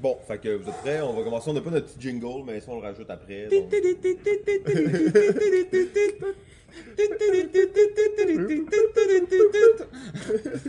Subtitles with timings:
[0.00, 1.50] Bon, fait que vous êtes prêts, on va commencer.
[1.50, 3.48] On n'a pas notre petit jingle, mais ça on le rajoute après.
[3.48, 3.72] donc.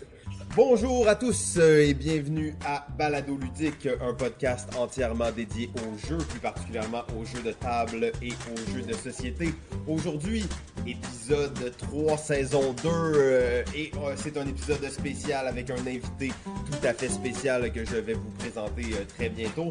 [0.56, 6.16] Bonjour à tous euh, et bienvenue à Balado Ludique, un podcast entièrement dédié aux jeux,
[6.16, 9.50] plus particulièrement aux jeux de table et aux jeux de société.
[9.88, 10.44] Aujourd'hui,
[10.84, 16.86] épisode 3, saison 2, euh, et euh, c'est un épisode spécial avec un invité tout
[16.86, 19.70] à fait spécial que je vais vous présenter euh, très bientôt.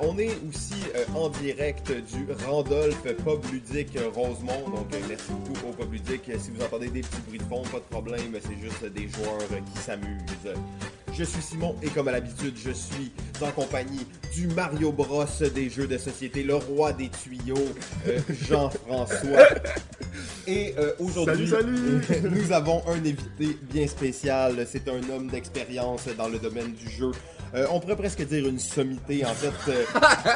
[0.00, 0.74] On est aussi
[1.14, 6.30] en direct du Randolph Pub Ludique Rosemont, donc merci beaucoup au Pub Ludique.
[6.38, 9.48] Si vous entendez des petits bruits de fond, pas de problème, c'est juste des joueurs
[9.72, 10.52] qui s'amusent.
[11.16, 14.04] Je suis Simon et comme à l'habitude, je suis en compagnie
[14.34, 17.54] du Mario Bros des jeux de société, le roi des tuyaux,
[18.08, 18.18] euh,
[18.48, 19.46] Jean-François.
[20.48, 21.48] Et euh, aujourd'hui,
[22.24, 24.66] nous avons un invité bien spécial.
[24.68, 27.12] C'est un homme d'expérience dans le domaine du jeu.
[27.54, 29.84] Euh, on pourrait presque dire une sommité, en fait, euh,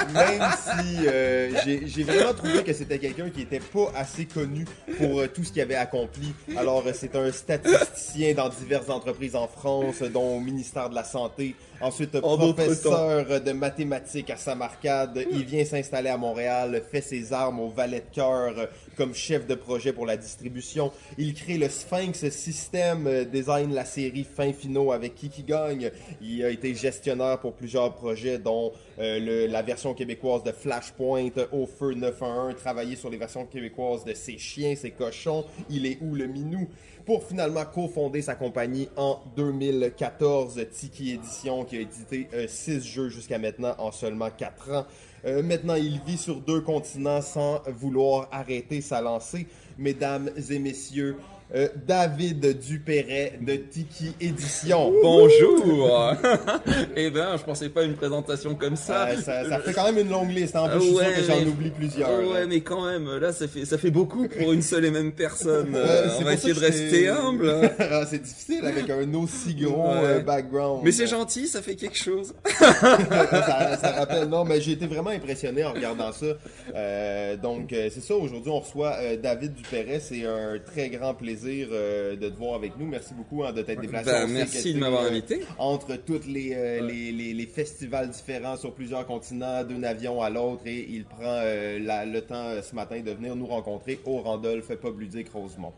[0.14, 1.50] même si euh,
[1.84, 4.66] j'ai vraiment trouvé que c'était quelqu'un qui était pas assez connu
[4.98, 6.32] pour euh, tout ce qu'il avait accompli.
[6.56, 11.04] Alors, euh, c'est un statisticien dans diverses entreprises en France, dont au ministère de la
[11.04, 11.56] Santé.
[11.80, 15.24] Ensuite, En professeur de mathématiques à Samarcade.
[15.30, 18.52] Il vient s'installer à Montréal, fait ses armes au Valet de cœur
[18.96, 20.90] comme chef de projet pour la distribution.
[21.18, 25.92] Il crée le Sphinx System, euh, design la série Fin Finaux avec Kiki Gagne.
[26.20, 31.28] Il a été gestionnaire pour plusieurs projets, dont euh, le- la version québécoise de Flashpoint,
[31.52, 35.98] Au Feu 911, travaillé sur les versions québécoises de Ses chiens, Ses cochons, Il est
[36.00, 36.68] où le minou?
[37.08, 43.38] Pour finalement cofonder sa compagnie en 2014, Tiki Edition, qui a édité 6 jeux jusqu'à
[43.38, 44.86] maintenant en seulement 4 ans.
[45.24, 49.46] Euh, maintenant, il vit sur deux continents sans vouloir arrêter sa lancée.
[49.78, 51.16] Mesdames et messieurs,
[51.54, 54.92] euh, David Dupéret de Tiki Édition.
[55.02, 56.14] Bonjour
[56.96, 59.08] Eh ben, je pensais pas à une présentation comme ça.
[59.08, 60.54] Euh, ça, ça fait quand même une longue liste.
[60.56, 60.64] hein.
[60.64, 62.10] En plus, je suis Ouais, sûr que j'en mais- oublie plusieurs.
[62.10, 62.26] Là.
[62.28, 65.12] ouais, mais quand même, là, ça fait, ça fait beaucoup pour une seule et même
[65.12, 65.74] personne.
[65.74, 67.50] Euh, c'est on va essayer de rester humble.
[67.90, 70.04] Ah, c'est difficile avec un aussi gros Ouais.
[70.04, 70.82] euh, background.
[70.84, 72.34] Mais c'est gentil, ça fait quelque chose.
[72.58, 76.26] ça, ça rappelle, non, mais j'ai été vraiment impressionné en regardant ça.
[76.74, 80.00] Euh, donc, c'est ça, aujourd'hui, on reçoit David Dupéret.
[80.00, 82.86] C'est un très grand plaisir euh, de te voir avec nous.
[82.86, 84.10] Merci beaucoup hein, de t'être déplacé.
[84.10, 85.40] Ben, On sait merci de m'avoir invité.
[85.58, 90.30] Entre tous les, euh, les, les, les festivals différents sur plusieurs continents, d'un avion à
[90.30, 94.18] l'autre, et il prend euh, la- le temps ce matin de venir nous rencontrer au
[94.18, 95.72] Randolph Pub Ludique Rosemont.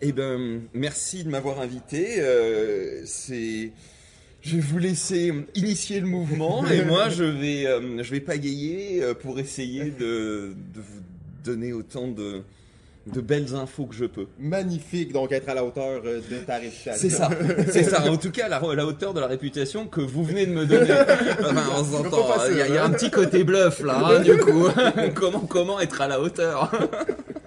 [0.00, 2.16] Eh ben, merci de m'avoir invité.
[2.18, 3.70] Euh, c'est,
[4.42, 9.00] je vais vous laisser initier le mouvement et moi, je vais, euh, je vais pagayer
[9.20, 11.00] pour essayer de, de vous
[11.44, 12.42] donner autant de,
[13.06, 14.26] de belles infos que je peux.
[14.38, 16.92] Magnifique, donc être à la hauteur euh, de ta réputation.
[16.96, 17.28] C'est ça,
[17.70, 18.08] c'est ça.
[18.10, 20.92] En tout cas, la, la hauteur de la réputation que vous venez de me donner.
[21.40, 22.26] Enfin, on s'entend.
[22.50, 22.86] Il y, a- il y a hein.
[22.86, 24.68] un petit côté bluff là, hein, du coup.
[25.14, 26.70] comment, comment être à la hauteur?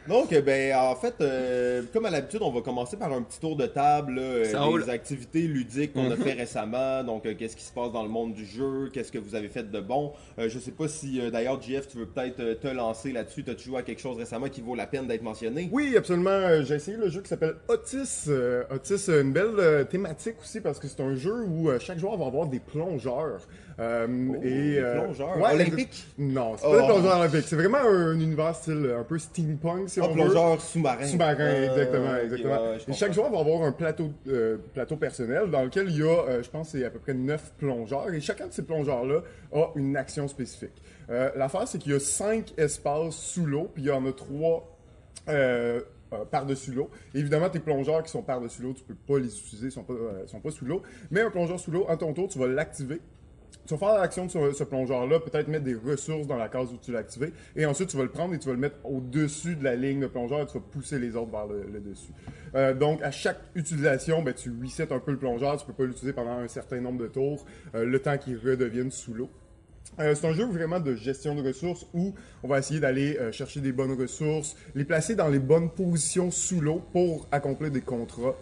[0.08, 3.40] Donc, euh, ben, en fait, euh, comme à l'habitude, on va commencer par un petit
[3.40, 7.04] tour de table, là, euh, les activités ludiques qu'on a fait récemment.
[7.04, 9.50] Donc, euh, qu'est-ce qui se passe dans le monde du jeu, qu'est-ce que vous avez
[9.50, 10.14] fait de bon?
[10.38, 13.44] Euh, je sais pas si, euh, d'ailleurs, JF, tu veux peut-être euh, te lancer là-dessus.
[13.44, 15.70] T'as-tu joué à quelque chose récemment qui vaut la peine d'être mentionné?
[15.72, 16.64] Oui, absolument.
[16.64, 18.26] J'ai essayé le jeu qui s'appelle Otis.
[18.28, 21.98] Euh, Otis, une belle euh, thématique aussi parce que c'est un jeu où euh, chaque
[21.98, 23.42] joueur va avoir des plongeurs.
[23.78, 26.06] Euh, Oh, des plongeurs ouais, olympiques?
[26.18, 26.72] Non, c'est Oh.
[26.72, 27.46] pas des plongeurs olympiques.
[27.46, 30.14] C'est vraiment un, univers style un peu steampunk si on veut.
[30.14, 31.06] plongeur sous-marin.
[31.06, 32.54] Sous-marin, Ah, exactement, exactement.
[32.64, 35.98] ouais, ouais, Et chaque joueur va avoir un plateau, euh, plateau personnel dans lequel il
[35.98, 38.14] y a, euh, je pense, c'est à peu près 9 plongeurs.
[38.14, 39.22] Et chacun de ces plongeurs-là
[39.54, 40.82] a une action spécifique.
[41.10, 44.14] Euh, L'affaire, c'est qu'il y a 5 espaces sous l'eau, puis il y en a
[44.14, 44.72] 3
[45.28, 45.82] euh,
[46.14, 46.90] euh, par-dessus l'eau.
[47.14, 49.94] Évidemment, tes plongeurs qui sont par-dessus l'eau, tu peux pas les utiliser, ils sont pas,
[49.94, 50.82] euh, sont pas sous l'eau.
[51.12, 53.02] Mais un plongeur sous l'eau, à ton tour, tu vas l'activer.
[53.66, 56.78] Tu vas faire l'action de ce, plongeur-là, peut-être mettre des ressources dans la case où
[56.78, 59.56] tu l'as activé, et ensuite tu vas le prendre et tu vas le mettre au-dessus
[59.56, 62.12] de la ligne de plongeur et tu vas pousser les autres vers le, dessus.
[62.54, 65.86] Euh, donc à chaque utilisation, ben, tu resets un peu le plongeur, tu peux pas
[65.86, 67.44] l'utiliser pendant un certain nombre de tours,
[67.74, 69.30] euh, le temps qu'il redevienne sous l'eau.
[70.00, 72.14] Euh, c'est un jeu vraiment de gestion de ressources où
[72.44, 76.62] on va essayer d'aller chercher des bonnes ressources, les placer dans les bonnes positions sous
[76.62, 78.36] l'eau pour accomplir des contrats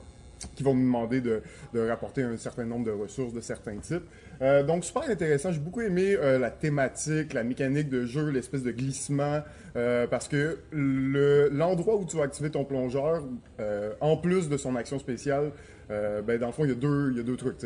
[0.56, 1.42] qui vont nous demander de,
[1.74, 4.04] de rapporter un certain nombre de ressources de certains types.
[4.42, 8.64] Euh, donc super intéressant, j'ai beaucoup aimé euh, la thématique, la mécanique de jeu, l'espèce
[8.64, 9.42] de glissement,
[9.76, 13.24] euh, parce que le- l'endroit où tu vas activer ton plongeur,
[14.02, 15.52] en plus de son action spéciale,
[15.90, 17.58] ben, dans le fond, il y a deux, il y a deux trucs.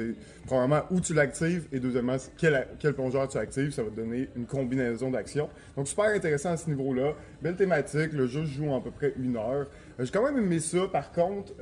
[0.45, 4.45] Premièrement, où tu l'actives et deuxièmement, quel, plongeur tu actives, ça va te donner une
[4.45, 5.49] combinaison d'actions.
[5.77, 7.13] Donc, super intéressant à ce niveau-là.
[7.41, 9.67] Belle thématique, le jeu joue en à peu près une heure.
[9.97, 10.87] J'ai quand même aimé ça.
[10.91, 11.53] Par contre,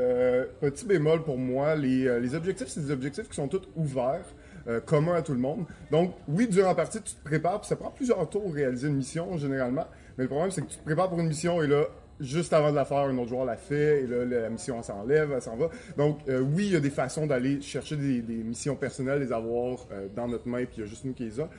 [0.60, 4.26] petit bémol pour moi, les, les objectifs, c'est des objectifs qui sont tous ouverts.
[4.68, 5.66] Euh, commun à tout le monde.
[5.92, 8.96] Donc, oui, durant la partie, tu te prépares, puis ça prend plusieurs tours réaliser une
[8.96, 9.86] mission, généralement.
[10.18, 11.84] Mais le problème, c'est que tu te prépares pour une mission et là,
[12.20, 15.32] juste avant de la faire, un autre joueur la fait, et là, la mission, s'enlève,
[15.34, 15.70] elle s'en va.
[15.98, 19.86] Donc, euh, oui, il y a des façons d'aller chercher des, missions personnelles, les avoir
[19.92, 21.50] euh, dans notre main, puis il y a juste nous qui les a.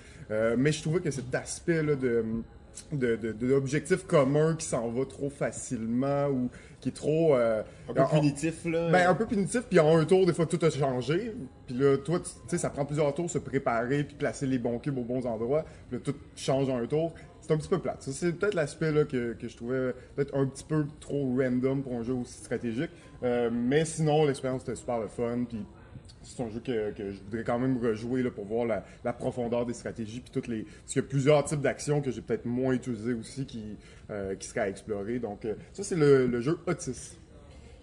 [0.56, 2.25] Mais je trouvais que cet aspect-là de
[2.93, 6.50] de, de, commun qui s'en va trop facilement ou
[6.87, 8.91] qui est trop euh, Un peu en- punitif, là.
[8.91, 11.35] ben, un peu punitif, puis en un tour, des fois, tout a changé.
[11.67, 14.79] Puis là, toi, tu sais, ça prend plusieurs tours se préparer, puis placer les bons
[14.79, 15.65] cubes aux bons endroits.
[15.88, 17.12] Puis là, tout change en un tour.
[17.41, 18.03] C'est un petit peu plate.
[18.03, 21.83] Ça, c'est peut-être l'aspect là, que, que je trouvais peut-être un petit peu trop random
[21.83, 22.91] pour un jeu aussi stratégique.
[23.23, 25.44] Euh, mais sinon, l'expérience était super le fun.
[25.49, 25.65] Puis
[26.26, 29.12] c'est un jeu que, que je voudrais quand même rejouer là, pour voir la, la
[29.12, 30.20] profondeur des stratégies.
[30.20, 30.62] Puis toutes les...
[30.62, 33.62] Parce qu'il y a plusieurs types d'actions que j'ai peut-être moins utilisées aussi qui,
[34.11, 35.19] euh, qui seraient à explorer.
[35.19, 37.12] Donc, euh, ça, c'est le, le jeu Otis.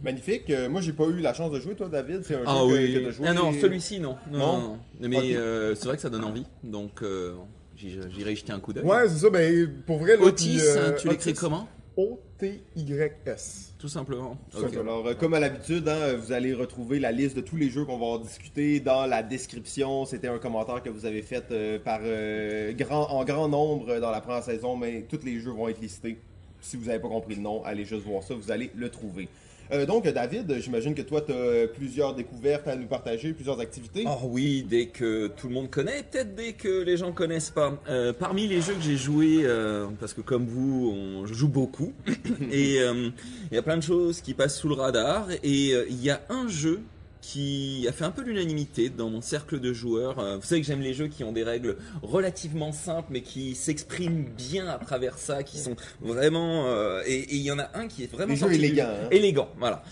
[0.03, 0.49] Magnifique.
[0.49, 2.23] Euh, moi, j'ai pas eu la chance de jouer, toi, David.
[2.25, 2.93] C'est un Ah jeu que- oui.
[2.93, 3.27] que t'as joué.
[3.29, 4.17] Ah non, celui-ci non.
[4.29, 4.57] Non, Non?
[4.59, 5.07] non, non.
[5.09, 6.45] Mais euh, c'est vrai que ça donne envie.
[6.63, 7.35] Donc euh,
[7.77, 8.83] j'irai jeter un coup d'œil.
[8.83, 9.29] Ouais, c'est ça.
[9.29, 11.69] Ben, pour vrai, là, Otis, puis, euh, tu l'écris comment?
[11.95, 13.72] O-T-Y-S.
[13.83, 14.37] Tout simplement.
[14.79, 17.83] Alors, euh, comme à l'habitude, hein, vous allez retrouver la liste de tous les jeux
[17.83, 20.05] qu'on va en discuter dans la description.
[20.05, 24.09] C'était un commentaire que vous avez fait euh, par euh, grand, en grand nombre dans
[24.09, 26.17] la première saison, mais tous les jeux vont être listés.
[26.61, 29.27] Si vous n'avez pas compris le nom, allez juste voir ça, vous allez le trouver.
[29.73, 34.03] Euh, donc, David, j'imagine que toi, tu as plusieurs découvertes à nous partager, plusieurs activités.
[34.05, 37.73] Oh oui, dès que tout le monde connaît, peut-être dès que les gens connaissent pas.
[37.89, 41.93] Euh, parmi les jeux que j'ai joués, euh, parce que comme vous, on, joue beaucoup,
[42.51, 46.09] et il y a plein de choses qui passent sous le radar, et il y
[46.09, 46.81] a un jeu
[47.23, 50.19] qui a fait un peu l'unanimité dans mon cercle de joueurs.
[50.19, 53.55] Euh, vous savez que j'aime les jeux qui ont des règles relativement simples, mais qui
[53.55, 56.67] s'expriment bien à travers ça, qui sont vraiment...
[56.67, 58.35] euh, et il y en a un qui est vraiment...
[58.35, 59.07] Sorti élégants, hein.
[59.09, 59.83] Élégant, voilà.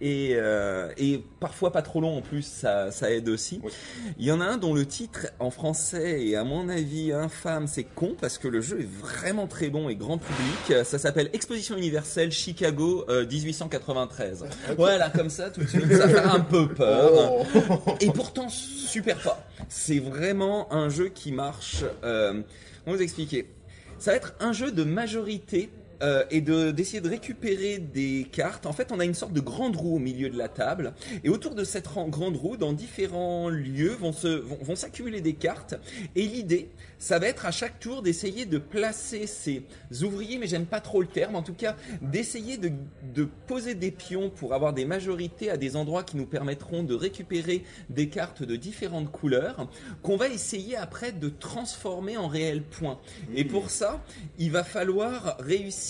[0.00, 3.60] Et, euh, et parfois pas trop long en plus, ça, ça aide aussi.
[3.62, 3.70] Oui.
[4.18, 7.66] Il y en a un dont le titre en français est à mon avis infâme,
[7.66, 10.84] c'est con parce que le jeu est vraiment très bon et grand public.
[10.84, 14.46] Ça s'appelle Exposition universelle Chicago euh, 1893.
[14.78, 17.46] Voilà, comme ça tout de suite, ça fait un peu peur.
[17.54, 17.96] Oh.
[18.00, 19.38] Et pourtant super fort.
[19.68, 21.84] C'est vraiment un jeu qui marche.
[22.04, 22.40] Euh,
[22.84, 23.50] comment vous expliquer?
[23.98, 25.70] Ça va être un jeu de majorité.
[26.02, 28.66] Euh, et de d'essayer de récupérer des cartes.
[28.66, 31.28] En fait, on a une sorte de grande roue au milieu de la table, et
[31.28, 35.34] autour de cette ran- grande roue, dans différents lieux, vont se vont, vont s'accumuler des
[35.34, 35.74] cartes.
[36.14, 36.68] Et l'idée,
[36.98, 39.62] ça va être à chaque tour d'essayer de placer ces
[40.02, 42.70] ouvriers, mais j'aime pas trop le terme, en tout cas, d'essayer de,
[43.14, 46.94] de poser des pions pour avoir des majorités à des endroits qui nous permettront de
[46.94, 49.68] récupérer des cartes de différentes couleurs,
[50.02, 52.98] qu'on va essayer après de transformer en réels points.
[53.34, 54.02] Et pour ça,
[54.38, 55.87] il va falloir réussir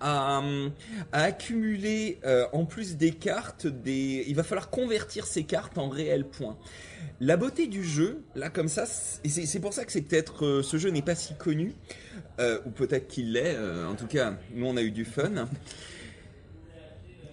[0.00, 0.72] à, hum,
[1.12, 4.24] à accumuler, euh, en plus des cartes, des...
[4.26, 6.56] il va falloir convertir ces cartes en réels points.
[7.20, 10.76] La beauté du jeu, là comme ça, c'est- pour ça que c'est peut-être euh, ce
[10.78, 11.74] jeu n'est pas si connu,
[12.38, 13.54] euh, ou peut-être qu'il l'est.
[13.56, 15.46] euh, en tout cas, nous on a eu du fun.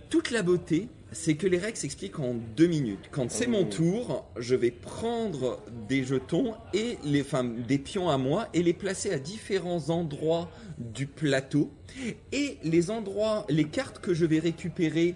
[0.09, 3.09] Toute la beauté, c'est que les règles s'expliquent en deux minutes.
[3.11, 8.17] Quand c'est mon tour, je vais prendre des jetons et les, enfin, des pions à
[8.17, 11.71] moi et les placer à différents endroits du plateau.
[12.31, 15.15] Et les endroits, les cartes que je vais récupérer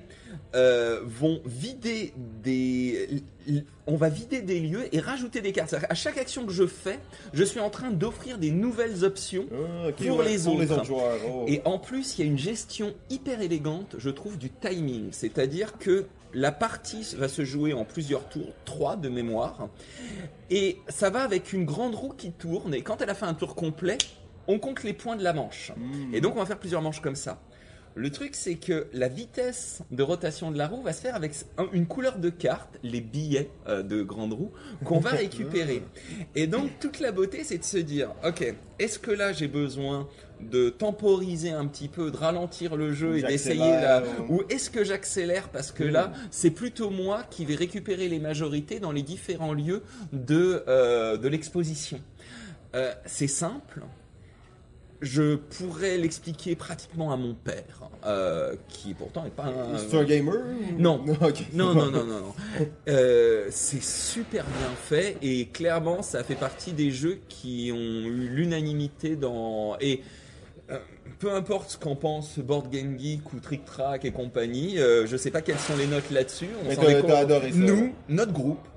[0.53, 2.13] euh, vont vider
[2.44, 3.24] des,
[3.88, 5.75] on va vider des lieux et rajouter des cartes.
[5.89, 7.00] À chaque action que je fais,
[7.33, 10.84] je suis en train d'offrir des nouvelles options Ah, Pour ouais, les pour les autres.
[10.86, 11.17] joueurs.
[11.29, 11.46] oh.
[11.48, 15.10] et en plus, il y a une gestion hyper élégante, je trouve, du timing.
[15.12, 19.67] C'est-à-dire que la partie va se jouer en plusieurs tours, trois de mémoire.
[20.50, 22.74] Et ça va avec une grande roue qui tourne.
[22.74, 23.98] Et quand elle a fait un tour complet,
[24.48, 25.72] on compte les points de la manche.
[25.77, 26.13] Hmm.
[26.13, 27.39] Et donc, on va faire plusieurs manches comme ça.
[27.95, 31.33] Le truc, c'est que la vitesse de rotation de la roue va se faire avec
[31.57, 34.51] un- une couleur de carte, les billets euh, de grande roue,
[34.86, 35.10] qu'on va
[35.50, 35.83] récupérer.
[36.36, 40.07] Et donc, toute la beauté, c'est de se dire, ok, est-ce que là, j'ai besoin
[40.39, 44.83] de temporiser un petit peu, de ralentir le jeu et d'essayer là, ou est-ce que
[44.83, 49.53] j'accélère parce que là, c'est plutôt moi qui vais récupérer les majorités dans les différents
[49.53, 49.83] lieux
[50.13, 52.00] de, euh, de l'exposition.
[52.74, 53.81] Euh, c'est simple.
[55.01, 59.77] Je pourrais l'expliquer pratiquement à mon père, euh, qui pourtant est pas un.
[59.77, 60.36] C'est un gamer
[60.77, 61.03] Non.
[61.53, 62.34] Non, non, non, non, non.
[62.88, 68.27] Euh, c'est super bien fait et clairement, ça fait partie des jeux qui ont eu
[68.29, 69.75] l'unanimité dans.
[69.81, 70.01] Et
[70.70, 70.77] euh,
[71.17, 75.31] peu importe ce qu'en pense Board Game Geek ou Trick Track et compagnie, je sais
[75.31, 76.50] pas quelles sont les notes là-dessus.
[76.63, 77.93] on s'en est adoré ça, Nous, ouais.
[78.08, 78.67] notre groupe,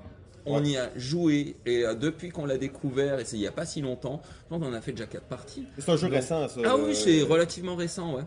[0.45, 0.69] on Ouais.
[0.71, 3.65] y a joué et euh, depuis qu'on l'a découvert, et c'est il y a pas
[3.65, 5.65] si longtemps, pense qu'on a fait déjà quatre parties.
[5.77, 6.61] C'est un jeu récent, ça.
[6.65, 8.23] Ah oui, euh, c'est relativement récent, ouais.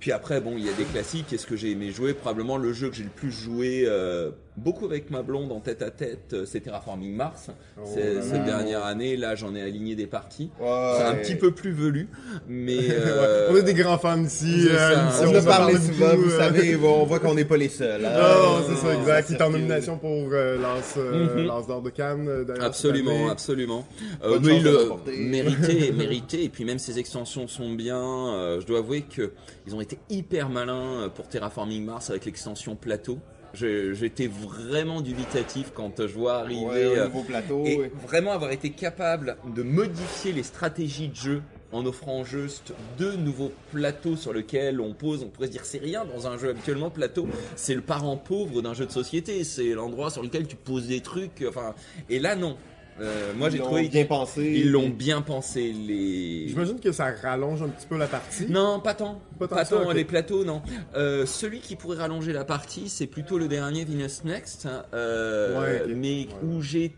[0.00, 1.26] Puis après, bon, il y a des classiques.
[1.28, 4.84] Qu'est-ce que j'ai aimé jouer Probablement le jeu que j'ai le plus joué, euh, beaucoup
[4.84, 7.48] avec ma blonde en tête à tête, euh, c'est Terraforming Mars.
[7.78, 10.50] Oh cette dernière année, là, j'en ai aligné des parties.
[10.60, 10.94] Ouais.
[10.98, 12.08] C'est un petit peu plus velu,
[12.48, 14.68] mais euh, On est des grands fans ici.
[14.70, 16.38] euh, l'émission, On parlé parle souvent, vous euh.
[16.38, 18.04] savez, bon, on voit qu'on n'est pas les seuls.
[18.04, 18.12] hein.
[18.12, 19.30] Non, non, c'est ça, exact.
[19.30, 21.46] Il est en nomination pour euh, Lance, euh, Mhm.
[21.46, 22.46] Lance d'or de Cannes.
[22.60, 23.30] Absolument, année.
[23.30, 23.86] absolument.
[24.22, 26.44] Euh, mais il mérité, mérité.
[26.44, 27.98] Et puis même ses extensions sont bien.
[28.34, 29.32] Euh, je dois avouer que
[29.66, 33.18] ils ont été hyper malins pour Terraforming Mars avec l'extension plateau.
[33.54, 37.64] J'étais vraiment dubitatif quand je vois arriver Ouais, euh, plateau.
[37.66, 37.92] et ouais.
[38.06, 41.42] vraiment avoir été capable de modifier les stratégies de jeu
[41.72, 45.78] en offrant juste deux nouveaux plateaux sur lesquels on pose, on pourrait se dire c'est
[45.78, 49.70] rien dans un jeu habituellement plateau, c'est le parent pauvre d'un jeu de société, c'est
[49.70, 51.74] l'endroit sur lequel tu poses des trucs, enfin
[52.10, 52.56] et là non.
[53.02, 54.52] Euh, moi Ils j'ai l'ont trouvé bien pensé.
[54.54, 58.46] ils l'ont bien pensé les J'imagine que ça rallonge un petit peu la partie.
[58.48, 59.20] non, pas tant.
[59.38, 60.62] Pas Pas, tant ça, les plateaux, non.
[60.94, 65.60] Euh, celui qui pourrait rallonger la partie, c'est plutôt le dernier Venus Next, hein, euh,
[65.86, 66.28] Ouais, mais Ouais.
[66.44, 66.94] où j'ai.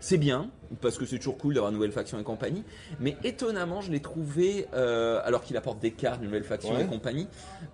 [0.00, 0.50] C'est bien,
[0.82, 2.62] parce que c'est toujours cool d'avoir une nouvelle faction et compagnie,
[3.00, 6.82] mais étonnamment, je l'ai trouvé, euh, alors qu'il apporte des cartes, une nouvelle faction Ouais.
[6.82, 7.26] et compagnie,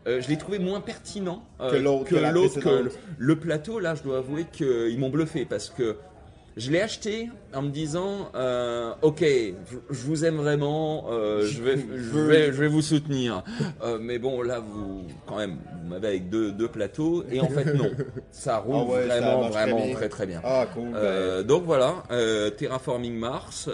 [0.07, 3.81] euh, je l'ai trouvé moins pertinent euh, Que l'autre, que que le plateau.
[3.81, 5.97] Là, je dois avouer qu'ils m'ont bluffé, parce que
[6.59, 11.77] je l'ai acheté en me disant, euh, ok, je, vous aime vraiment, euh, je, vais,
[11.97, 13.45] je, vais, je vais vous soutenir.
[13.83, 17.49] Euh, mais bon, là, vous, quand même, vous m'avez avec deux, deux plateaux, et en
[17.49, 17.91] fait, non.
[18.31, 20.41] Ça roule Ah ouais, ça vraiment, très vraiment très très bien.
[20.45, 20.89] Ah, cool.
[20.95, 22.03] Euh, donc voilà,
[22.59, 23.71] Terraforming Mars,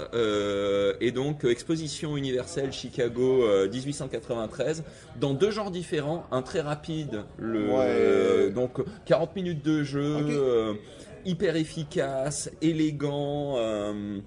[1.01, 4.85] et donc exposition universelle Chicago euh, 1893,
[5.21, 8.51] dans deux genres différents, un très rapide, le, Ouais.
[8.51, 10.77] donc 40 minutes de jeu.
[11.25, 14.19] Hyper efficace, élégant, euh,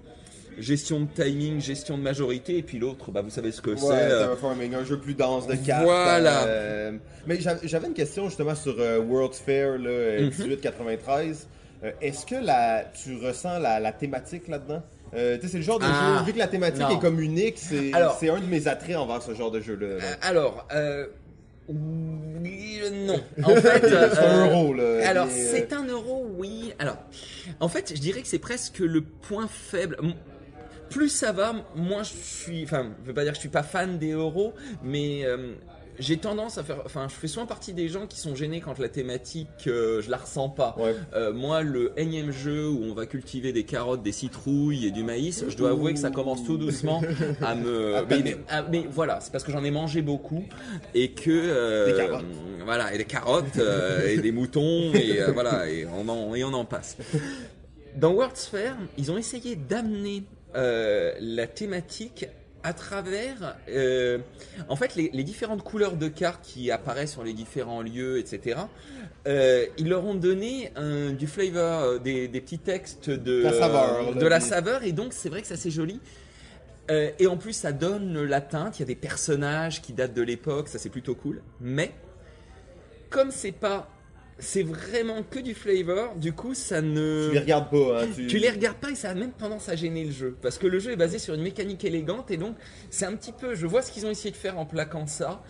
[0.58, 3.76] gestion de timing, gestion de majorité, et puis l'autre, bah, vous savez ce que Ouais,
[3.78, 3.92] c'est.
[3.92, 4.34] euh,
[4.74, 5.84] un jeu plus dense de cartes.
[5.84, 6.44] Voilà.
[6.46, 6.92] euh,
[7.26, 10.32] mais j'av- j'avais une question justement sur euh, World's Fair là, euh, Mhm.
[10.38, 11.46] 1893.
[11.84, 14.82] Euh, Est-ce que la, tu ressens la, la thématique là-dedans?
[15.14, 16.90] Euh, tu sais, c'est le genre de Ah, jeu, vu que la thématique non.
[16.90, 19.96] est comme unique, c'est un de mes attraits envers ce genre de jeu-là.
[19.96, 20.02] là.
[20.22, 21.06] Alors, euh,
[21.68, 23.20] non.
[23.44, 25.08] En fait, c'est un euh, euro, là.
[25.08, 26.72] Alors, euh, c'est un euro, oui.
[26.78, 26.96] Alors,
[27.60, 29.96] en fait, je dirais que c'est presque le point faible.
[30.90, 32.64] Plus ça va, moins je suis.
[32.64, 35.54] Enfin, je veux pas dire que je suis pas fan des euros, mais euh,
[35.98, 36.82] j'ai tendance à faire.
[36.84, 40.10] Enfin, je fais souvent partie des gens qui sont gênés quand la thématique, euh, je
[40.10, 40.76] la ressens pas.
[40.78, 40.94] Ouais.
[41.14, 45.02] Euh, moi, le énième jeu où on va cultiver des carottes, des citrouilles et du
[45.02, 47.02] maïs, je dois avouer que ça commence tout doucement
[47.42, 47.94] à me.
[47.98, 48.22] À mais, tanner.
[48.36, 50.44] mais- ah, mais voilà, c'est parce que j'en ai mangé beaucoup
[50.94, 51.30] et que.
[51.30, 52.24] euh, Des carottes.
[52.64, 56.52] Voilà, et des carottes euh, et des moutons et voilà, et on en et on
[56.52, 56.96] en passe.
[57.96, 60.22] Dans World's Fair, ils ont essayé d'amener
[60.54, 62.26] euh, la thématique
[62.64, 64.18] à travers, euh,
[64.68, 68.58] en fait, les, les différentes couleurs de cartes qui apparaissent sur les différents lieux, etc.
[69.26, 73.52] euh, ils leur ont donné un- du flavor, euh, des, des petits textes de, La
[73.52, 74.28] saveur, de là.
[74.28, 76.00] la saveur, et donc c'est vrai que ça c'est joli.
[76.90, 78.78] Euh, et en plus, ça donne la teinte.
[78.78, 81.42] Il y a des personnages qui datent de l'époque, ça c'est plutôt cool.
[81.60, 81.92] Mais
[83.10, 83.88] comme c'est pas,
[84.38, 87.28] c'est vraiment que du flavor, du coup, ça ne.
[87.28, 88.06] Tu les regardes pas, hein.
[88.14, 90.36] Tu, Tu les regardes pas et ça a même tendance à gêner le jeu.
[90.40, 92.56] Parce que le jeu est basé sur une mécanique élégante et donc
[92.90, 93.54] c'est un petit peu.
[93.54, 95.42] Je vois ce qu'ils ont essayé de faire en plaquant ça.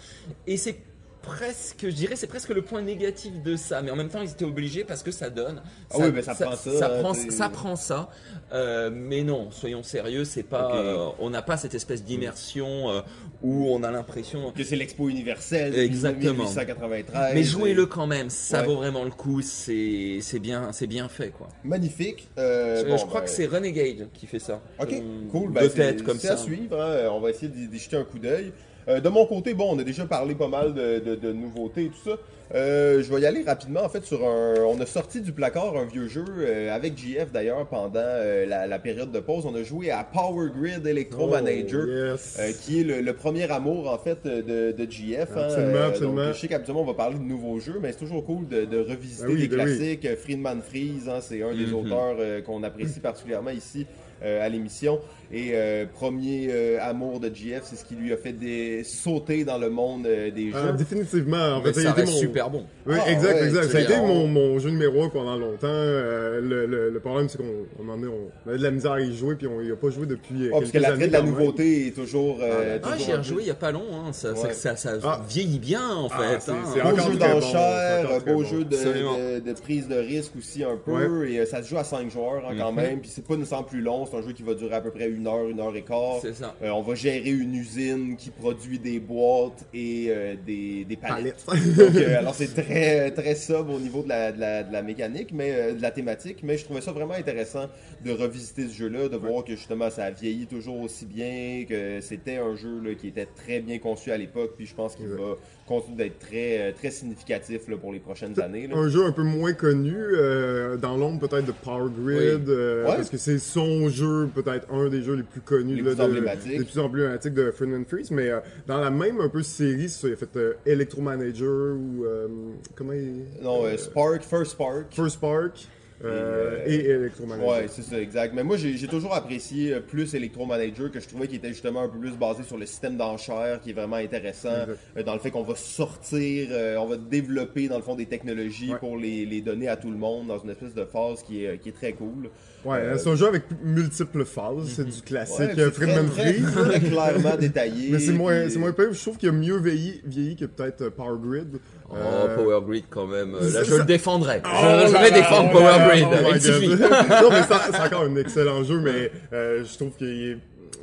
[0.47, 0.78] Et c'est
[1.23, 3.83] presque, je dirais, c'est presque le point négatif de ça.
[3.83, 5.63] Mais en même temps, ils étaient obligés parce que ça donne.
[5.91, 8.09] Ah oui, mais ça prend ça, Ça, prend, ça prend ça.
[8.53, 10.75] Euh, mais non, soyons sérieux, c'est pas.
[10.77, 13.01] Euh, on n'a pas cette espèce d'immersion euh,
[13.43, 14.53] où on a l'impression.
[14.53, 15.73] Que c'est l'expo universelle.
[15.73, 16.45] de Exactement.
[16.45, 17.35] 1893.
[17.35, 18.67] Mais jouez-le quand même, ça Ouais.
[18.67, 19.41] vaut vraiment le coup.
[19.43, 21.49] C'est c'est bien, c'est bien fait quoi.
[21.65, 22.29] Magnifique.
[22.37, 24.61] Je bon, je crois ben, que c'est Renegade qui fait ça.
[24.81, 24.95] Ok,
[25.31, 25.49] cool.
[25.51, 26.35] de Ben, c'est- tête comme ça.
[26.35, 26.81] à suivre.
[26.81, 27.09] hein.
[27.13, 28.53] On va essayer d'y jeter un coup d'œil.
[28.88, 31.85] Euh, de mon côté, bon, on a déjà parlé pas mal de, de- de nouveautés
[31.85, 32.16] et tout ça.
[32.54, 33.83] Euh, je vais y aller rapidement.
[33.85, 37.30] En fait, sur un, on a sorti du placard un vieux jeu euh, avec JF
[37.30, 39.45] d'ailleurs pendant euh, la, la période de pause.
[39.45, 41.87] On a joué à Power Grid Electro Oh, Manager.
[41.87, 42.38] yes.
[42.40, 45.28] euh, qui est le, le premier amour en fait de, de JF.
[45.37, 45.42] hein.
[45.42, 46.25] Absolument, Euh, absolument.
[46.25, 48.64] donc, je sais qu'habituellement on va parler de nouveaux jeux, mais c'est toujours cool de,
[48.64, 49.76] de revisiter Ah oui, des ben oui.
[49.76, 50.16] classiques.
[50.16, 51.75] Friedman Freeze, hein, c'est un des Mhm.
[51.75, 53.85] auteurs euh, qu'on apprécie particulièrement ici
[54.23, 54.99] euh, à l'émission.
[55.31, 58.83] Et euh, premier euh, amour de JF, c'est ce qui lui a fait des...
[58.83, 60.73] sauter dans le monde euh, des Ah, jeux.
[60.73, 61.57] définitivement.
[61.57, 62.17] En fait, ça a été mon...
[62.17, 62.65] super bon.
[62.87, 63.65] Oui, Ah, exact, ouais, exact.
[63.71, 65.67] Ça a été mon, mon jeu numéro un pendant longtemps.
[65.69, 67.45] Euh, le, le, le problème, c'est qu'on
[67.79, 69.77] on en est, on avait de la misère à y jouer, puis on y a
[69.77, 71.31] pas joué depuis Ah, parce que l'attrait de la même.
[71.33, 72.39] nouveauté est toujours.
[72.41, 74.13] euh, Ah, toujours j'y ai un peu- rejoué il y a pas long, hein.
[74.15, 74.55] ça, ça- Ouais.
[74.55, 75.21] ça, ça Ah.
[75.29, 76.41] vieillit bien en Ah, fait.
[76.41, 76.57] c'est- hein.
[76.73, 81.63] Beau encore jeu très beau jeu de, prise de risque aussi un peu, et ça
[81.63, 82.77] se joue à 5 joueurs hein, quand Mhm.
[82.81, 84.91] même, puis c'est pas nécessairement plus long, c'est un jeu qui va durer à peu
[84.91, 86.19] près une heure, une heure et quart.
[86.23, 86.55] C'est ça.
[86.62, 91.45] Euh, on va gérer une usine qui produit des boîtes et euh, des, des palettes.
[91.47, 94.83] Donc, euh, alors c'est très très sobre au niveau de la, de la, de la
[94.83, 96.38] mécanique, mais de la thématique.
[96.43, 97.67] Mais je trouvais ça vraiment intéressant
[98.05, 102.00] de revisiter ce jeu-là, de voir que justement ça a vieilli toujours aussi bien, que
[102.00, 105.07] c'était un jeu là, qui était très bien conçu à l'époque, puis je pense qu'il
[105.09, 105.17] Ouais.
[105.17, 105.37] va
[105.69, 108.67] continuer d'être très euh, très significatif là, pour les prochaines années.
[108.67, 108.77] là.
[108.77, 112.97] Un jeu un peu moins connu, euh, dans l'ombre peut-être de Power Grid, euh, Ouais.
[112.97, 115.97] parce que c'est son jeu, peut-être un des jeux les plus connus, Les là, plus
[115.99, 116.59] de- emblématiques.
[116.59, 119.89] les plus emblématiques de Friend and Freeze, mais euh, dans la même un peu série,
[119.89, 122.27] c'est ça, il a fait euh, Electromanager ou euh,
[122.75, 123.25] comment il...
[123.43, 124.87] Non, euh, Spark, First Spark.
[124.95, 125.69] First Spark
[126.05, 127.49] euh, Et, et, Electromanager.
[127.49, 128.33] Ouais, c'est ça, exact.
[128.35, 131.88] Mais moi, j'ai toujours apprécié euh, plus Electromanager, que je trouvais qu'il était justement un
[131.88, 134.49] peu plus basé sur le système d'enchères, qui est vraiment intéressant,
[134.97, 138.07] euh, dans le fait qu'on va sortir, euh, on va développer, dans le fond, des
[138.07, 138.78] technologies Ouais.
[138.78, 141.59] pour les, les donner à tout le monde, dans une espèce de phase qui est,
[141.59, 142.31] qui est très cool.
[142.65, 147.37] Ouais, Euh, c'est un jeu avec multiples phases, c'est du Ouais, classique Friedman très clairement
[147.41, 147.91] détaillé.
[147.93, 148.93] Mais c'est moins, puis- c'est moins pire.
[148.93, 151.59] Je trouve qu'il a mieux vieilli, vieilli que peut-être euh, Power Grid.
[151.88, 153.33] Oh, Euh, Power Grid quand même.
[153.33, 154.43] Là, je ça- le défendrai.
[154.45, 154.49] Oh
[154.83, 156.07] je, je vais défendre oh Power Grid.
[156.11, 160.37] oh non, mais c'est c'est encore un excellent jeu, mais euh, je trouve qu'il est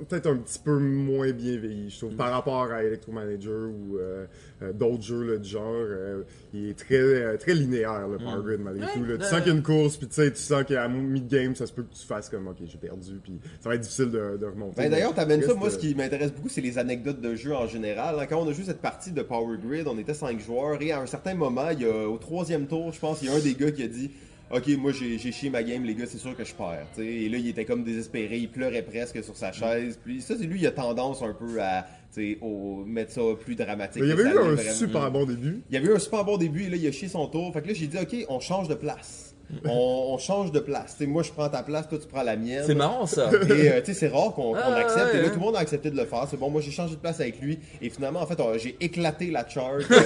[0.10, 4.26] peut-être un petit peu moins bien vieilli, je trouve, par rapport à Electromanager ou euh,
[4.62, 5.64] euh, d'autres jeux là, du genre.
[5.74, 6.24] euh,
[6.54, 9.04] il est très, très linéaire, le Power Grid, malgré tout.
[9.04, 9.18] là.
[9.18, 11.56] Tu ouais, sens qu'il y a une course, puis tu sais, tu sens qu'à mid-game,
[11.56, 14.12] ça se peut que tu fasses comme, ok, j'ai perdu, puis ça va être difficile
[14.12, 14.76] de, de remonter.
[14.78, 15.54] Ben, D'ailleurs, t'amènes ça.
[15.54, 18.16] Moi, ce qui m'intéresse beaucoup, c'est les anecdotes de jeu en général.
[18.30, 21.02] Quand on a joué cette partie de Power Grid, on était cinq joueurs et à
[21.02, 23.40] un certain moment, il y a, au troisième tour, je pense, il y a un
[23.40, 24.12] des gars qui a dit
[24.52, 26.86] Ok, moi j'ai chié ma game, les gars, c'est sûr que je perds.
[26.96, 27.08] tu sais.
[27.08, 30.00] Et là, il était comme désespéré, il pleurait presque sur sa chaise.
[30.04, 31.88] Puis ça, c'est lui, il a tendance un peu à
[32.42, 34.02] au, mettre ça plus dramatique.
[34.04, 34.72] Il y avait eu un vraiment.
[34.72, 35.62] super bon début.
[35.70, 37.52] Il y avait eu un super bon début et là, il a chié son tour.
[37.54, 39.25] Fait que là, j'ai dit Ok, on change de place.
[39.66, 40.96] On, on change de place.
[40.98, 42.64] Tu sais, moi, je prends ta place, toi, tu prends la mienne.
[42.66, 43.30] C'est marrant ça.
[43.32, 45.14] Et euh, tu sais, c'est rare qu'on Ah, accepte.
[45.14, 46.26] ouais, et là, tout le monde a accepté de le faire.
[46.30, 47.60] C'est bon, moi j'ai changé de place avec lui.
[47.82, 49.86] Et finalement, en fait, j'ai éclaté la charge.
[49.92, 49.96] Euh,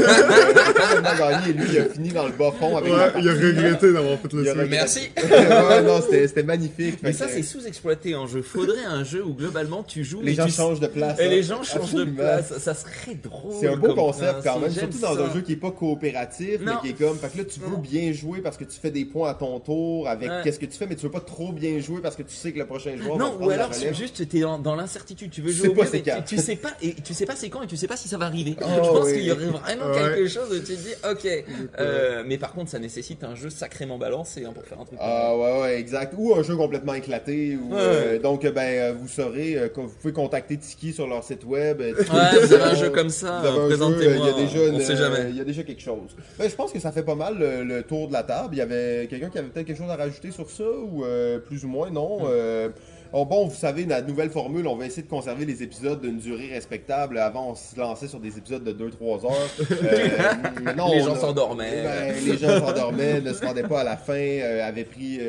[0.96, 1.50] j'ai gagné.
[1.50, 4.19] Et lui, il a fini dans le bas fond avec Ouais, il a regretté d'avoir
[4.19, 4.69] fait le regretté.
[4.69, 5.00] Merci.
[5.17, 7.00] ouais, non, c'était c'était magnifique.
[7.01, 8.41] Mais ça, que, c'est sous-exploité en jeu.
[8.41, 11.19] Faudrait un jeu où globalement tu joues Les et gens tu- changent de place.
[11.19, 11.29] Et hein.
[11.29, 12.58] les gens changent de place.
[12.58, 13.53] Ça serait drôle.
[13.60, 16.71] C'est un beau concept quand même, surtout dans un jeu qui est pas coopératif, mais
[16.82, 19.06] qui est comme, fait que là tu veux bien jouer parce que tu fais des
[19.06, 20.41] points à ton tour avec Ouais.
[20.43, 22.51] qu'est-ce que tu fais, mais tu veux pas trop bien jouer parce que tu sais
[22.51, 25.69] que le prochain joueur Non, ou alors juste t'es dans, dans l'incertitude, tu veux jouer
[25.69, 27.77] au pas mais tu, tu sais pas et tu sais pas c'est quand et tu
[27.77, 28.55] sais pas si ça va arriver.
[28.61, 29.13] Oh, je pense oui.
[29.13, 30.15] qu'il y aurait vraiment Ouais.
[30.15, 31.45] quelque chose où tu te dis ok,
[31.79, 34.99] euh, mais par contre ça nécessite un jeu sacrément balancé hein, pour faire un truc.
[35.01, 37.77] Ah ouais ouais exact ou un jeu complètement éclaté ou Ouais.
[37.79, 41.93] euh, donc euh, ben vous saurez vous pouvez contacter Tiki sur leur site web Ouais,
[41.93, 45.27] vous avez un jeu comme ça, présentez-moi, il y a déjà on une- sait jamais.
[45.29, 47.63] il y a déjà quelque chose Ben, je pense que ça fait pas mal le,
[47.63, 49.95] le tour de la table il y avait quelqu'un qui avait peut-être quelque chose à
[49.95, 51.89] rajouter sur ça ou euh, plus ou moins?
[51.89, 52.69] Non Euh,
[53.13, 56.19] oh, bon vous savez la nouvelle formule on va essayer de conserver les épisodes d'une
[56.19, 59.32] durée respecttable avant on se lançait sur des épisodes de 2-3 heures
[59.71, 61.84] Euh, non, Les gens s'endormaient.
[61.84, 65.19] ben, les gens s'endormaient, ne se rendaient pas à la fin, avaient pris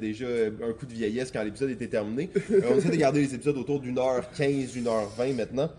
[0.00, 2.30] déjà un coup de vieillesse quand l'épisode était terminé.
[2.70, 5.70] On essaie de garder les épisodes autour d'une heure 15, une heure 20 maintenant.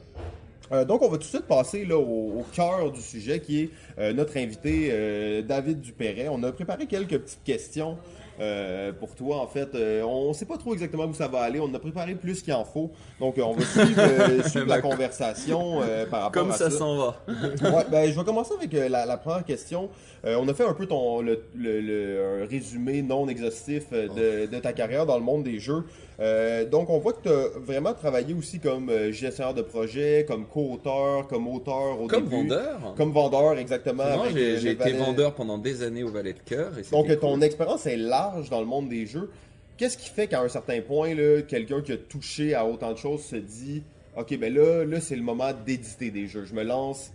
[0.71, 3.61] Euh, donc, on va tout de suite passer là, au, au cœur du sujet qui
[3.63, 6.27] est euh, notre invité euh, David Dupéret.
[6.29, 7.97] On a préparé quelques petites questions
[8.39, 9.37] euh, pour toi.
[9.41, 11.59] En fait, Euh, on ne sait pas trop exactement où ça va aller.
[11.59, 12.91] On a préparé plus qu'il en faut.
[13.19, 16.69] Donc, euh, on va suivre, euh, suivre la conversation euh, par rapport Comme à ça
[16.71, 17.15] s'en va.
[17.27, 19.89] Ouais, ben, je vais commencer avec euh, la, la première question.
[20.25, 24.45] Euh, on a fait un peu ton le, le- le- un résumé non exhaustif de,
[24.45, 25.83] de ta carrière dans le monde des jeux.
[26.21, 30.23] Euh, donc, on voit que tu as vraiment travaillé aussi comme euh, gestionnaire de projet,
[30.27, 32.35] comme co-auteur, comme auteur au Comme début.
[32.35, 32.93] vendeur.
[32.95, 34.03] Comme vendeur, exactement.
[34.03, 36.71] Moi, avec, j'ai euh, été vendeur pendant des années au Valet de Cœur.
[36.91, 39.31] Donc, ton expérience est large dans le monde des jeux.
[39.77, 42.97] Qu'est-ce qui fait qu'à un certain point, là, quelqu'un qui a touché à autant de
[42.97, 43.81] choses se dit
[44.15, 46.45] Ok, ben là, là c'est le moment d'éditer des jeux.
[46.45, 47.11] Je me lance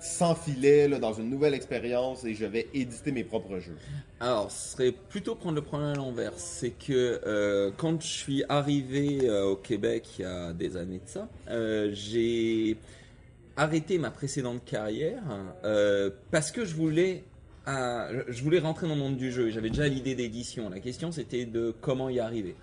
[0.00, 3.76] sans filet là, dans une nouvelle expérience et je vais éditer mes propres jeux.
[4.20, 6.32] Alors, ce serait plutôt prendre le problème à l'envers.
[6.36, 11.00] C'est que euh, quand je suis arrivé euh, au Québec il y a des années
[11.04, 12.76] de ça, euh, j'ai
[13.56, 15.22] arrêté ma précédente carrière
[16.30, 17.24] parce que je voulais,
[17.66, 19.50] je voulais rentrer dans le monde du jeu.
[19.50, 20.70] J'avais déjà l'idée d'édition.
[20.70, 22.54] La question c'était de comment y arriver.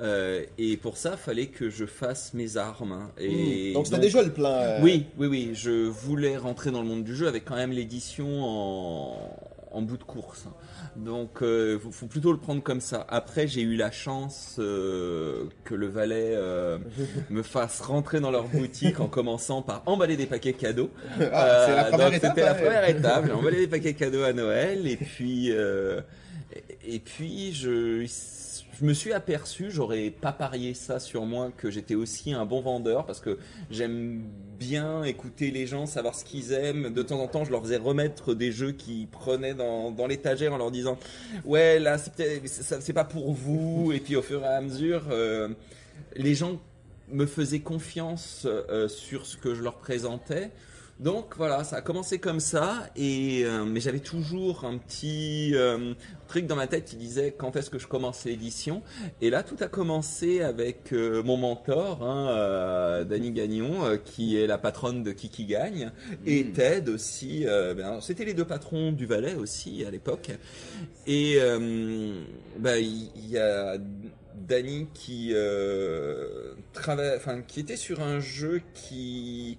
[0.00, 2.92] Euh, et pour ça, fallait que je fasse mes armes.
[2.92, 3.10] hein.
[3.18, 3.74] Et Hmm.
[3.74, 4.50] donc, c'était déjà le plan.
[4.52, 5.50] euh, oui, oui, oui.
[5.54, 9.36] Je voulais rentrer dans le monde du jeu avec quand même l'édition en,
[9.72, 10.44] en bout de course.
[10.96, 13.04] Donc, il faut, faut plutôt le prendre comme ça.
[13.08, 16.78] Après, j'ai eu la chance euh, que le valet euh,
[17.30, 20.90] me fasse rentrer dans leur boutique en commençant par emballer des paquets cadeaux.
[21.32, 22.30] Ah, c'est la Euh, première donc, étape.
[22.36, 22.54] C'était la hein.
[22.54, 23.24] première étape.
[23.26, 26.00] J'ai emballé des paquets cadeaux à Noël et puis, euh,
[26.84, 28.06] et, et puis je
[28.78, 32.60] je me suis aperçu, j'aurais pas parié ça sur moi, que j'étais aussi un bon
[32.60, 33.38] vendeur parce que
[33.70, 34.22] j'aime
[34.58, 36.92] bien écouter les gens, savoir ce qu'ils aiment.
[36.92, 40.58] De temps en temps, je leur faisais remettre des jeux qu'ils prenaient dans, l'étagère en
[40.58, 40.96] leur disant
[41.44, 43.90] Ouais, là, c'est pas pour vous.
[43.92, 45.48] Et puis au fur et à mesure, euh,
[46.14, 46.60] les gens
[47.10, 50.50] me faisaient confiance euh, sur ce que je leur présentais.
[51.00, 55.94] Donc voilà, ça a commencé comme ça, et euh, mais j'avais toujours un petit euh,
[56.26, 58.82] truc dans ma tête qui disait quand est-ce que je commence l'édition?
[59.20, 64.36] Et là, tout a commencé avec euh, mon mentor, hein, euh, Dani Gagnon, euh, qui
[64.36, 65.92] est la patronne de Kiki Gagne,
[66.26, 67.46] et Ted aussi.
[67.46, 70.30] euh, ben, C'était les deux patrons du Valais aussi à l'époque.
[71.06, 72.24] Et euh,
[72.58, 73.78] ben, il y a
[74.34, 79.58] Dani qui euh, travaille, enfin qui était sur un jeu qui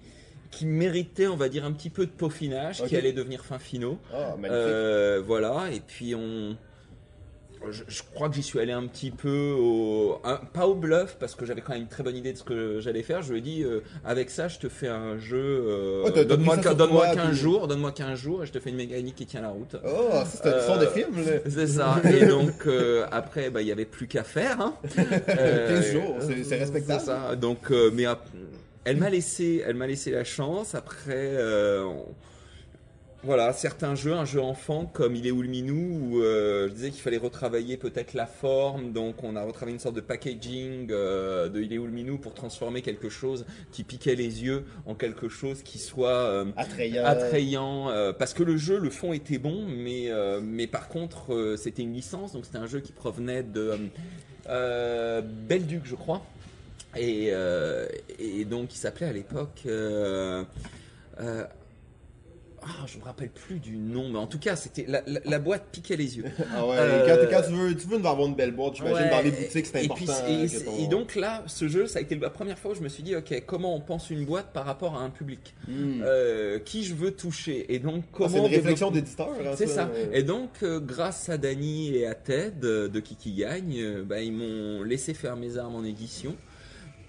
[0.50, 3.98] qui méritait, on va dire, un petit peu de peaufinage, qui allait devenir fin finaux.
[4.12, 4.50] Ah, magnifique.
[4.52, 6.56] Euh, voilà, et puis on.
[7.70, 10.18] Je, je crois que j'y suis allé un petit peu au.
[10.24, 12.42] un- pas au bluff, parce que j'avais quand même une très bonne idée de ce
[12.42, 13.20] que j'allais faire.
[13.20, 15.36] Je lui ai dit, euh, avec ça, je te fais un jeu.
[15.68, 18.76] euh, Oh, donne-moi toi, 15 puis- jours, donne-moi 15 jours, et je te fais une
[18.76, 19.76] mécanique qui tient la route.
[19.84, 21.32] Oh, ça, c'est un son de euh, film, là.
[21.50, 22.00] C'est ça.
[22.10, 24.58] Et donc, euh, après, bah, il y avait plus qu'à faire.
[24.58, 24.74] Hein.
[25.28, 26.98] Euh, 15 jours, c'est- respectable.
[27.00, 27.36] c'est ça.
[27.36, 28.26] Donc, euh, mais ap-
[28.84, 30.74] elle m'a laissé, elle m'a laissé la chance.
[30.74, 32.06] Après, euh, on-
[33.22, 36.72] voilà, certains jeux, un jeu enfant comme Il est où le minou, où euh, je
[36.72, 38.92] disais qu'il fallait retravailler peut-être la forme.
[38.92, 42.16] Donc, on a retravaillé une sorte de packaging euh, de Il est où le minou
[42.16, 47.04] pour transformer quelque chose qui piquait les yeux en quelque chose qui soit euh, Attrayant.
[47.04, 50.08] attrayant parce que le jeu le fond était bon mais
[50.42, 53.72] mais par contre c'était une licence donc c'était un jeu qui provenait de
[55.46, 56.22] Belduc je crois
[56.96, 57.86] et euh,
[58.18, 60.44] et donc il s'appelait à l'époque euh,
[61.20, 61.44] euh,
[62.62, 65.38] ah, je me rappelle plus du nom, mais en tout cas, c'était la, la- la
[65.38, 66.24] boîte piquait les yeux.
[66.54, 69.10] Ah ouais, Euh, quand, quand tu veux, tu veux avoir une belle boîte, j'imagine, Ouais.
[69.10, 70.12] dans les boutiques, c'est Et important.
[70.26, 72.74] puis, et, ton- et donc là, ce jeu, ça a été la première fois où
[72.74, 75.54] je me suis dit, ok, comment on pense une boîte par rapport à un public?
[75.68, 76.02] Hmm.
[76.02, 77.72] Euh, Qui je veux toucher?
[77.72, 79.90] Et donc, Ah, c'est une réflexion d'éditeur, hein, C'est ça.
[80.12, 85.14] Et donc, grâce à Dany et à Ted de Kiki Gagne, bah, ils m'ont laissé
[85.14, 86.36] faire mes armes en édition.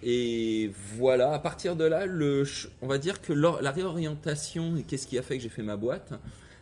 [0.04, 2.44] Et voilà, à partir de là, le,
[2.82, 5.78] on va dire que la réorientation, et qu'est-ce qui a fait que j'ai fait ma
[5.78, 6.14] boîte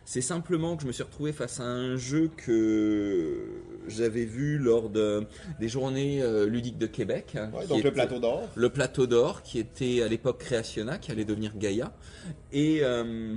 [0.04, 3.38] C'est simplement que je me suis retrouvé face à un jeu que
[3.88, 5.24] j'avais vu lors de,
[5.58, 7.34] des journées euh, ludiques de Québec.
[7.36, 8.48] hein, Ouais, donc le plateau d'or.
[8.54, 11.92] le plateau d'or qui était à l'époque Créationa, qui allait devenir Gaïa.
[12.52, 13.36] Et euh,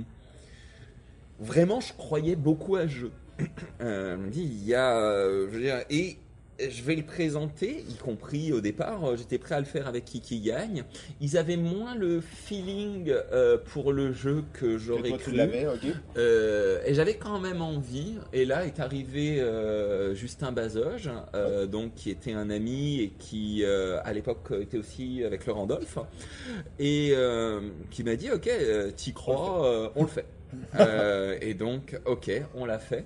[1.40, 3.10] vraiment, je croyais beaucoup à ce jeu.
[3.80, 4.96] Euh, il y a.
[4.96, 6.16] euh, je veux dire, et
[6.60, 10.04] je vais le présenter, y compris au départ, euh, j'étais prêt à le faire avec
[10.04, 10.84] Kiki Gagne.
[11.20, 15.32] Ils avaient moins le feeling euh, pour le jeu que j'aurais tu cru.
[15.32, 15.86] l'avais, ok.
[16.16, 18.14] Euh, et j'avais quand même envie.
[18.32, 21.10] Et là est arrivé euh, Justin Bazoge,
[21.70, 25.98] donc qui était un ami et qui à l'époque était aussi avec le Randolph,
[26.78, 27.14] et
[27.90, 28.48] qui m'a dit ok,
[28.96, 30.26] t'y crois, on le fait.
[31.40, 33.04] Et donc ok, on l'a fait.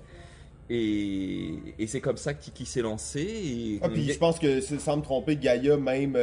[0.71, 3.21] Et, et c'est comme ça que Tiki s'est lancé.
[3.21, 6.17] Et Ah, puis je pense que, sans me tromper, Gaïa, même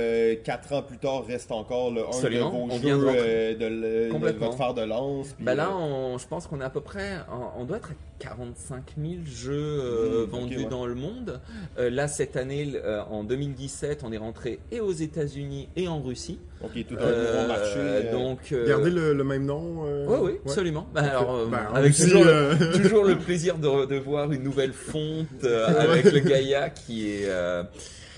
[0.44, 3.54] 4 ans plus tard, reste encore le, un de vos On jeux vient de euh,
[3.56, 5.34] de, de votre fer de lance.
[5.36, 5.74] puis, Bah là, euh,
[6.14, 7.18] on- je pense qu'on est à peu près,
[7.58, 10.66] on, on doit être à 45 000 jeux euh, Mmh, vendus ouais.
[10.66, 11.42] dans le monde.
[11.78, 16.02] Euh, là, cette année, euh, en 2017, on est rentré et aux États-Unis et en
[16.02, 16.40] Russie.
[16.66, 17.74] Ok, tout un Euh, nouveau marché.
[17.78, 19.86] euh, donc, euh, Gardez le, le même nom.
[19.88, 20.40] euh, Oui, oui, ouais.
[20.46, 20.88] absolument.
[20.94, 24.32] Bah, alors, euh, Ben, avec aussi, toujours, euh, le, toujours le plaisir de, de voir
[24.32, 27.64] une nouvelle fonte euh, avec le Gaïa qui est, euh,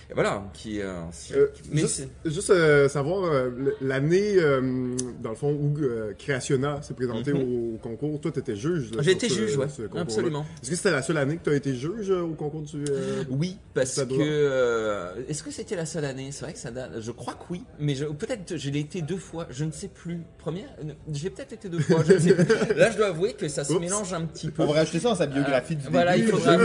[0.09, 0.83] et voilà, qui est.
[0.83, 3.49] euh, si- Euh, mais juste juste, euh, savoir euh,
[3.81, 7.41] l'année, euh, dans le fond, où euh, Creationa s'est présenté Mhm.
[7.41, 8.21] au, au concours.
[8.21, 8.91] Toi, tu étais juge.
[9.01, 10.01] J'ai été juge, concours-là.
[10.01, 10.45] absolument.
[10.61, 12.83] Est-ce que c'était la seule année que tu as été juge euh, au concours du.
[12.89, 16.29] euh, Oui, parce que euh, est-ce que c'était la seule année?
[16.31, 16.91] C'est vrai que ça date.
[17.01, 19.45] Je crois que oui, mais je- peut-être je l'ai été deux fois.
[19.49, 20.19] Je ne sais plus.
[20.37, 20.69] Première,
[21.11, 22.01] j'ai peut-être été deux fois.
[22.07, 22.45] Je ne sais plus.
[22.77, 23.81] Là, je dois avouer que ça se Oups.
[23.81, 24.63] mélange un petit peu.
[24.63, 26.27] On va rajouter ça dans sa biographie du voilà, début.
[26.29, 26.57] il faudra-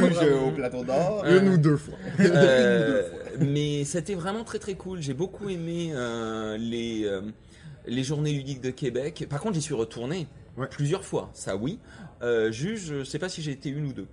[0.46, 1.24] au plateau d'or.
[1.26, 1.94] Euh, Une ou deux fois.
[3.40, 5.00] Mais c'était vraiment très très cool.
[5.00, 7.22] J'ai beaucoup aimé euh, les euh,
[7.86, 9.26] les journées ludiques de Québec.
[9.28, 10.66] Par contre, j'y suis retourné Ouais.
[10.68, 11.30] plusieurs fois.
[11.32, 11.78] Ça, oui.
[12.22, 14.06] Euh, juge, je sais pas si j'ai été une ou deux.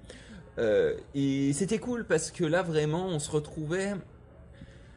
[0.58, 3.94] Euh, et c'était cool parce que là vraiment, on se retrouvait.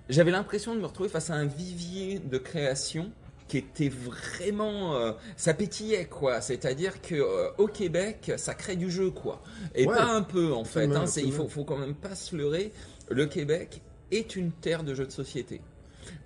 [0.09, 3.11] J'avais l'impression de me retrouver face à un vivier de création
[3.49, 8.91] qui était vraiment euh, ça pétillait quoi c'est-à-dire que euh, au Québec ça crée du
[8.91, 9.43] jeu quoi
[9.75, 9.95] et Ouais.
[9.95, 12.73] pas un peu en fait hein, c'est il faut faut quand même pas se leurrer
[13.11, 15.61] le Québec est une terre de jeux de société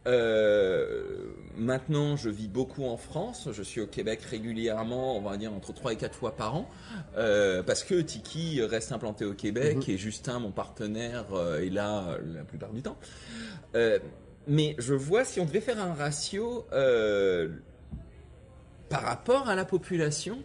[0.06, 3.48] euh, maintenant, je vis beaucoup en France.
[3.52, 6.70] Je suis au Québec régulièrement, on va dire entre 3 et 4 fois par an,
[7.16, 9.82] euh, parce que Tiki reste implanté au Québec Mhm.
[9.88, 12.96] et Justin, mon partenaire, euh, est là la plupart du temps.
[13.74, 13.98] Euh,
[14.46, 16.64] mais je vois si on devait faire un ratio
[18.88, 20.38] par rapport à la population,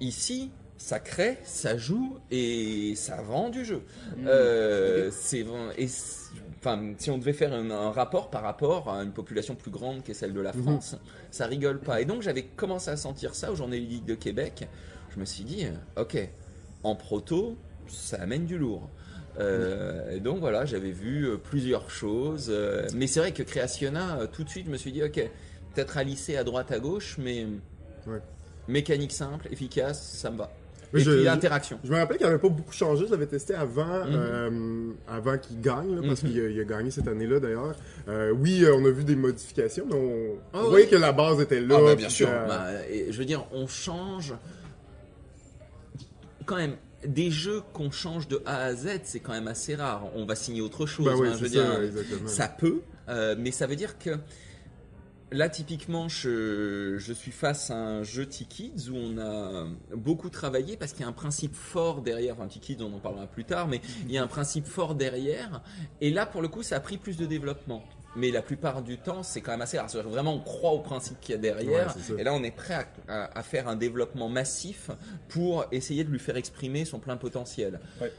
[0.00, 3.82] ici, ça crée, ça joue et ça vend du jeu.
[4.26, 8.90] Euh, c'est vra- et c'est- enfin, si on devait faire un, un rapport par rapport
[8.92, 10.96] à une population plus grande que celle de la France,
[11.30, 12.00] ça rigole pas.
[12.00, 14.68] Et donc j'avais commencé à sentir ça aux Journées Ludiques de Québec.
[15.14, 16.28] Je me suis dit, euh, ok,
[16.82, 17.56] en proto,
[17.86, 18.88] ça amène du lourd.
[19.38, 24.18] Euh, et donc voilà, j'avais vu euh, plusieurs choses, euh, mais c'est vrai que Creationa,
[24.20, 25.14] euh, tout de suite, je me suis dit, ok,
[25.74, 27.46] peut-être à lisser à droite à gauche, mais
[28.06, 28.20] Ouais.
[28.68, 30.52] mécanique simple, efficace, ça me va.
[30.94, 33.04] Et je- me rappelle qu'il n'avait pas beaucoup changé.
[33.06, 34.12] Je l'avais testé avant, Mhm.
[34.14, 36.30] euh, avant qu'il gagne, là, parce Mhm.
[36.30, 37.74] qu'il a, gagné cette année-là d'ailleurs.
[38.08, 40.90] Euh, oui, euh, on a vu des modifications, mais on, Ah on voyait oui.
[40.90, 41.76] que la base était là.
[41.78, 42.28] Ah bah, bien sûr.
[42.28, 42.66] que- Bah,
[43.10, 44.34] je veux dire, on change
[46.46, 46.76] quand même
[47.06, 50.06] des jeux qu'on change de A à Z, c'est quand même assez rare.
[50.14, 51.04] On va signer autre chose.
[51.06, 54.10] Ben oui, hein, je veux ça, dire, ça peut, euh, mais ça veut dire que
[55.34, 60.76] là, typiquement, je, je suis face à un jeu T-Kids où on a beaucoup travaillé
[60.76, 62.34] parce qu'il y a un principe fort derrière.
[62.34, 65.62] Enfin, T-Kids, on en parlera plus tard, mais il y a un principe fort derrière.
[66.00, 67.82] Et là, pour le coup, ça a pris plus de développement.
[68.16, 69.88] Mais la plupart du temps, c'est quand même assez rare.
[69.88, 71.88] Vraiment, on croit au principe qu'il y a derrière.
[71.96, 72.74] Ouais, et là, on est prêt
[73.08, 74.90] à, à- à faire un développement massif
[75.28, 77.80] pour essayer de lui faire exprimer son plein potentiel.
[78.00, 78.12] Ouais.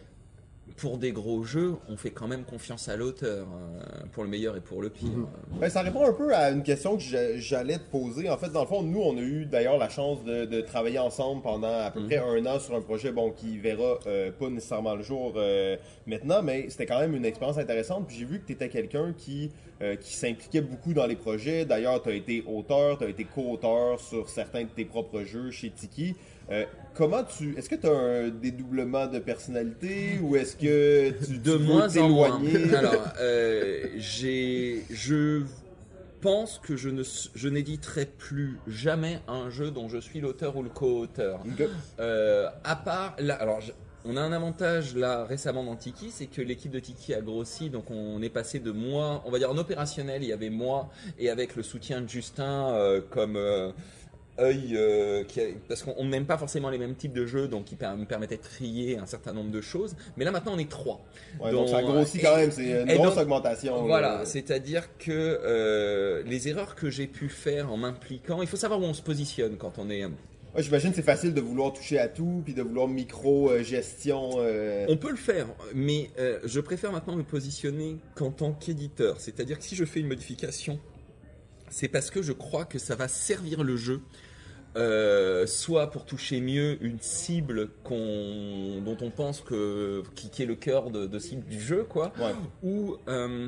[0.78, 4.58] Pour des gros jeux, on fait quand même confiance à l'auteur, euh, pour le meilleur
[4.58, 5.08] et pour le pire.
[5.10, 5.28] Mhm.
[5.62, 8.30] Ben, ça répond un peu à une question que j'a- j'allais te poser.
[8.30, 11.00] En fait, dans le fond, nous, on a eu d'ailleurs la chance de, de travailler
[11.00, 12.06] ensemble pendant à peu Mhm.
[12.08, 15.78] près un an sur un projet bon, qui verra euh, pas nécessairement le jour euh,
[16.08, 18.08] maintenant, mais c'était quand même une expérience intéressante.
[18.10, 21.64] Puis j'ai vu que tu étais quelqu'un qui, euh, qui s'impliquait beaucoup dans les projets.
[21.64, 25.52] D'ailleurs, tu as été auteur, tu as été co-auteur sur certains de tes propres jeux
[25.52, 26.16] chez Tiki.
[26.52, 27.56] Euh, comment tu.
[27.58, 31.96] Est-ce que tu as un dédoublement de personnalité ou est-ce que tu, De tu moins
[31.98, 32.40] en moins.
[32.40, 32.74] t'éloigner?
[32.76, 35.44] Alors, euh, j'ai, je
[36.22, 37.04] pense que je ne,
[37.36, 41.42] je n'éditerai plus jamais un jeu dont je suis l'auteur ou le co-auteur.
[42.00, 43.72] Euh, à part là, alors je-
[44.08, 47.70] on a un avantage là récemment dans Tiki, c'est que l'équipe de Tiki a grossi,
[47.72, 50.90] donc on est passé de moi, on va dire en opérationnel, il y avait moi
[51.20, 53.36] et avec le soutien de Justin euh, comme
[54.40, 57.48] œil, euh, qui a- parce qu'on on n'aime pas forcément les mêmes types de jeux,
[57.48, 59.96] donc qui me permettait de trier un certain nombre de choses.
[60.18, 61.02] Mais là maintenant on est trois.
[61.40, 63.76] Ouais, donc, Donc, ça grossit quand même, c'est une grosse donc, augmentation.
[63.76, 63.82] là.
[63.84, 68.80] Voilà, c'est-à-dire que euh, les erreurs que j'ai pu faire en m'impliquant, il faut savoir
[68.82, 70.04] où on se positionne quand on est.
[70.06, 74.32] Ouais, J'imagine que c'est facile de vouloir toucher à tout, puis de vouloir micro-gestion.
[74.38, 79.20] euh, On peut le faire, mais euh, je préfère maintenant me positionner qu'en tant qu'éditeur.
[79.20, 80.80] C'est-à-dire que si je fais une modification,
[81.70, 84.02] c'est parce que je crois que ça va servir le jeu.
[84.78, 90.46] euh, soit pour toucher mieux une cible qu'on, dont on pense que qui, qui est
[90.46, 92.12] le cœur de, de cible du jeu, quoi.
[92.20, 92.34] Ouais.
[92.62, 93.48] ou euh,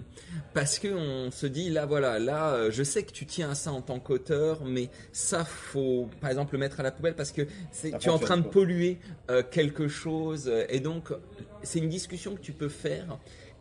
[0.53, 3.55] parce que on se dit là voilà là euh, je sais que tu tiens à
[3.55, 7.33] ça en tant qu'auteur mais ça faut par exemple le mettre à la poubelle parce
[7.33, 7.41] que
[7.73, 8.97] c'est tu es en train de polluer
[9.29, 11.11] euh, quelque chose et donc
[11.61, 13.17] c'est une discussion que tu peux faire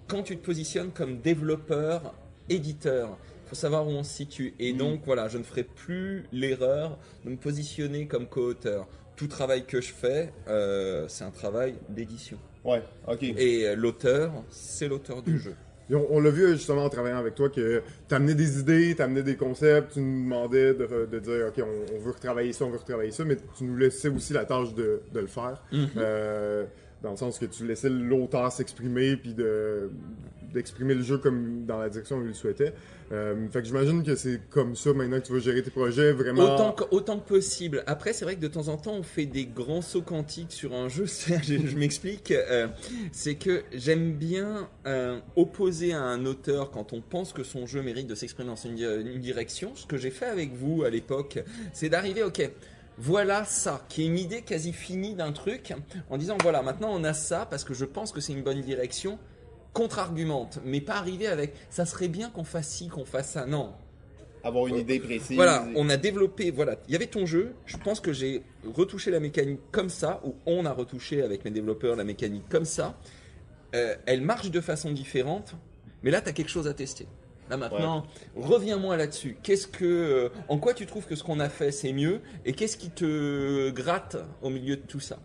[0.06, 2.14] quand tu te positionnes comme développeur
[2.48, 4.76] éditeur faut savoir où on se situe et Mm.
[4.78, 9.80] donc voilà je ne ferai plus l'erreur de me positionner comme co-auteur tout travail que
[9.80, 13.22] je fais euh, c'est un travail d'édition Ouais, ok.
[13.22, 15.54] et euh, l'auteur c'est l'auteur du jeu
[15.88, 19.22] Et on, on l'a vu justement en travaillant avec toi que t'amenais des idées, t'amenais
[19.22, 22.70] des concepts, tu nous demandais de, de dire ok on, on veut retravailler ça, on
[22.70, 25.62] veut retravailler ça, mais tu nous laissais aussi la tâche de, de le faire.
[25.70, 25.88] Mhm.
[25.96, 26.64] Euh,
[27.06, 29.90] dans le sens que tu laissais l'auteur s'exprimer puis de
[30.52, 32.72] d'exprimer le jeu comme dans la direction où il le souhaitait.
[33.12, 36.12] Euh, fait que j'imagine que c'est comme ça maintenant que tu vas gérer tes projets
[36.12, 36.42] vraiment.
[36.54, 37.84] Autant que, autant que possible.
[37.86, 40.72] Après, c'est vrai que de temps en temps, on fait des grands sauts quantiques sur
[40.72, 41.04] un jeu.
[41.42, 42.30] Je, je m'explique.
[42.30, 42.68] euh,
[43.12, 47.82] c'est que j'aime bien euh, opposer à un auteur quand on pense que son jeu
[47.82, 49.72] mérite de s'exprimer dans une, une direction.
[49.74, 51.38] Ce que j'ai fait avec vous à l'époque,
[51.74, 52.50] c'est d'arriver, ok.
[52.98, 55.74] Voilà ça, qui est une idée quasi finie d'un truc,
[56.08, 58.60] en disant voilà, maintenant on a ça parce que je pense que c'est une bonne
[58.62, 59.18] direction,
[59.74, 63.44] contre-argumente, mais pas arriver avec ça serait bien qu'on fasse ci, qu'on fasse ça.
[63.44, 63.74] Non,
[64.42, 65.36] Avoir une idée précise.
[65.36, 69.10] voilà, on a développé, voilà, il y avait ton jeu, je pense que j'ai retouché
[69.10, 72.98] la mécanique comme ça, ou on a retouché avec mes développeurs la mécanique comme ça.
[73.74, 75.54] Euh, elle marche de façon différente,
[76.02, 77.06] mais là, tu as quelque chose à tester.
[77.50, 78.04] Là maintenant,
[78.34, 79.36] reviens-moi là-dessus.
[79.42, 82.52] Qu'est-ce que, euh, en quoi tu trouves que ce qu'on a fait c'est mieux, et
[82.52, 85.18] qu'est-ce qui te gratte au milieu de tout ça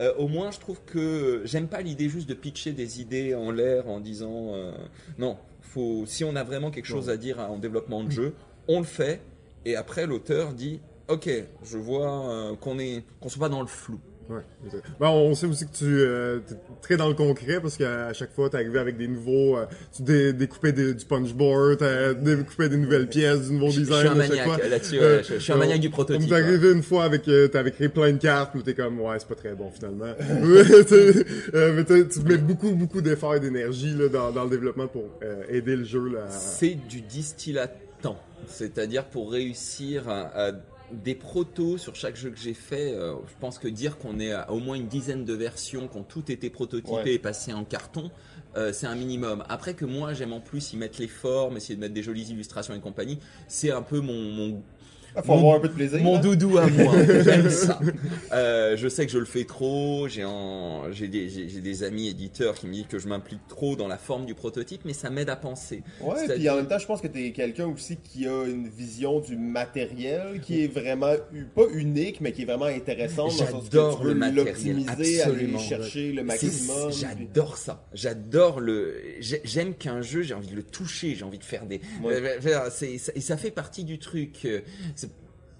[0.00, 3.50] Euh, Au moins, je trouve que j'aime pas l'idée juste de pitcher des idées en
[3.50, 4.72] l'air en disant euh,
[5.18, 5.36] non.
[5.60, 8.34] faut, si on a vraiment quelque chose à dire en développement de jeu,
[8.68, 9.20] on le fait.
[9.64, 11.28] Et après, l'auteur dit, ok,
[11.62, 13.98] je vois euh, qu'on est, qu'on soit pas dans le flou.
[14.32, 14.78] Ouais.
[15.00, 18.32] Ben, on sait aussi que tu euh, es très dans le concret parce qu'à chaque
[18.32, 19.56] fois, tu arrivé avec des nouveaux.
[19.58, 23.72] euh, tu dé- découpais des- du punchboard, tu découpais des nouvelles pièces, du nouveau Je-
[23.76, 23.98] je design.
[24.00, 26.30] suis un à chaque maniaque là-dessus, ouais, Euh, je- je suis un maniaque du prototype,
[26.30, 26.40] ouais.
[26.42, 27.28] arrivé une fois avec.
[27.28, 30.12] Euh, T'avais créé plein de cartes, puis t'es comme, ouais, c'est pas très bon finalement.
[31.54, 35.42] Euh, mais tu mets beaucoup, beaucoup d'efforts et d'énergie dans, dans le développement pour euh,
[35.48, 36.00] aider le jeu.
[36.28, 38.18] C'est du distillat de temps.
[38.48, 40.52] C'est-à-dire pour réussir à, à
[40.92, 44.32] des protos sur chaque jeu que j'ai fait, euh, je pense que dire qu'on est
[44.32, 47.14] à au moins une dizaine de versions qui ont toutes été prototypées Ouais.
[47.14, 48.10] et passées en carton,
[48.56, 49.44] euh, c'est un minimum.
[49.48, 52.30] Après que moi j'aime en plus y mettre les formes, essayer de mettre des jolies
[52.30, 54.62] illustrations et compagnie, c'est un peu mon, mon,
[55.20, 56.00] faut Mon- avoir un peu de plaisir.
[56.02, 56.20] mon hein.
[56.20, 56.94] doudou à moi.
[57.24, 57.78] J'aime ça.
[58.32, 60.08] Euh, je sais que je le fais trop.
[60.08, 63.46] J'ai en- j'ai des, j'ai- j'ai des amis éditeurs qui me disent que je m'implique
[63.48, 65.82] trop dans la forme du prototype, mais ça m'aide à penser.
[66.00, 68.44] Ouais, C'est-à-dire- puis en même temps, je pense que tu es quelqu'un aussi qui a
[68.46, 71.14] une vision du matériel qui est vraiment,
[71.54, 73.36] pas unique, mais qui est vraiment intéressante.
[73.36, 75.58] dans le sens que J'adore tu veux le matériel, l'optimiser, aller absolument.
[75.58, 76.88] chercher le C'est- maximum.
[76.90, 77.84] puis- J'adore ça.
[77.92, 78.94] J'adore le.
[79.20, 81.80] j'ai- J'aime qu'un jeu, j'ai envie de le toucher, j'ai envie de faire des.
[82.02, 82.14] Ouais.
[82.14, 84.46] Euh, euh, c'est- ça- et ça fait partie du truc.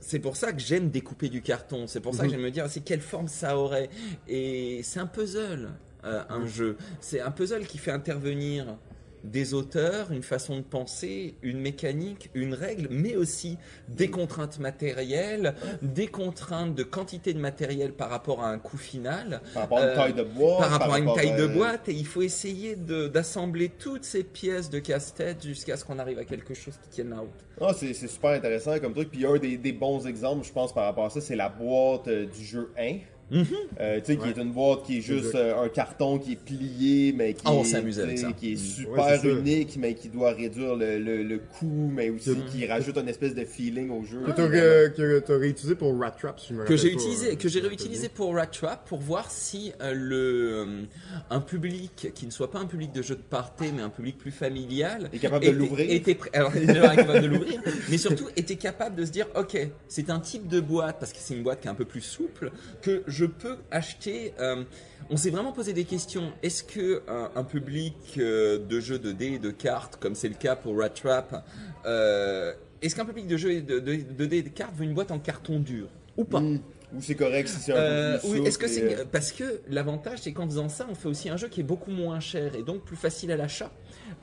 [0.03, 1.87] C'est- C'est pour ça que j'aime découper du carton.
[1.87, 2.33] C'est pour ça que Mhm.
[2.33, 3.88] j'aime me dire, c'est quelle forme ça aurait.
[4.29, 5.71] Et c'est un puzzle,
[6.05, 6.77] euh, un jeu.
[7.01, 8.77] C'est un puzzle qui fait intervenir
[9.24, 13.56] des auteurs, une façon de penser, une mécanique, une règle, mais aussi
[13.88, 19.40] des contraintes matérielles, des contraintes de quantité de matériel par rapport à un coût final
[19.54, 20.58] Par rapport à une Euh, taille de bois.
[20.58, 24.70] par rapport à une taille de boîte et il faut essayer d'assembler toutes ces pièces
[24.70, 27.30] de casse-tête jusqu'à ce qu'on arrive à quelque chose qui tienne la route.
[27.61, 29.11] Ah, c'est c'est super intéressant comme truc.
[29.11, 32.08] Puis un des, des bons exemples, je pense, par rapport à ça, c'est la boîte
[32.08, 32.96] euh, du jeu 1.
[33.33, 33.47] Mhm.
[33.81, 36.37] Euh, tu sais, qui est une boîte qui est juste euh, un carton qui est
[36.37, 38.33] plié, mais qui, Ah, on est, s'amuse avec tu ça.
[38.33, 38.59] qui est Mm.
[38.59, 42.45] super Ouais, unique, mais qui doit réduire le, le, le coût, mais aussi Mm.
[42.51, 44.21] qui rajoute une espèce de feeling au jeu.
[44.37, 47.35] Que ré- que t'as réutilisé pour Rat Trap, si je me que j'ai utilisé, euh,
[47.37, 50.83] que j'ai réutilisé pour Rat Trap pour voir si euh, le euh,
[51.31, 54.18] un public qui ne soit pas un public de jeu de party mais un public
[54.18, 55.90] plus familial Est capable de était- l'ouvrir.
[55.90, 59.57] était alors capable de l'ouvrir mais surtout était capable de se dire ok
[59.88, 62.01] c'est un type de boîte parce que c'est une boîte qui est un peu plus
[62.03, 62.51] souple
[62.83, 64.64] que je peux acheter euh,
[65.11, 66.32] on s'est vraiment posé des questions.
[66.42, 70.28] Est-ce que un, un public euh, de jeux de dés et de cartes, comme c'est
[70.28, 71.44] le cas pour Rat Trap,
[71.87, 74.94] euh, est-ce qu'un public de jeux de, de, de dés et de cartes veut une
[74.94, 76.61] boîte en carton dur ou pas Mm.
[76.94, 79.04] Ou c'est correct si c'est un euh, peu plus oui, souple est-ce que c'est euh,
[79.11, 81.90] parce que l'avantage c'est qu'en faisant ça, on fait aussi un jeu qui est beaucoup
[81.90, 83.70] moins cher et donc plus facile à l'achat.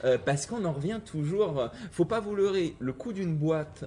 [0.05, 1.59] Euh, parce qu'on en revient toujours.
[1.59, 2.75] euh, Faut pas vous leurrer.
[2.79, 3.85] Le coût d'une boîte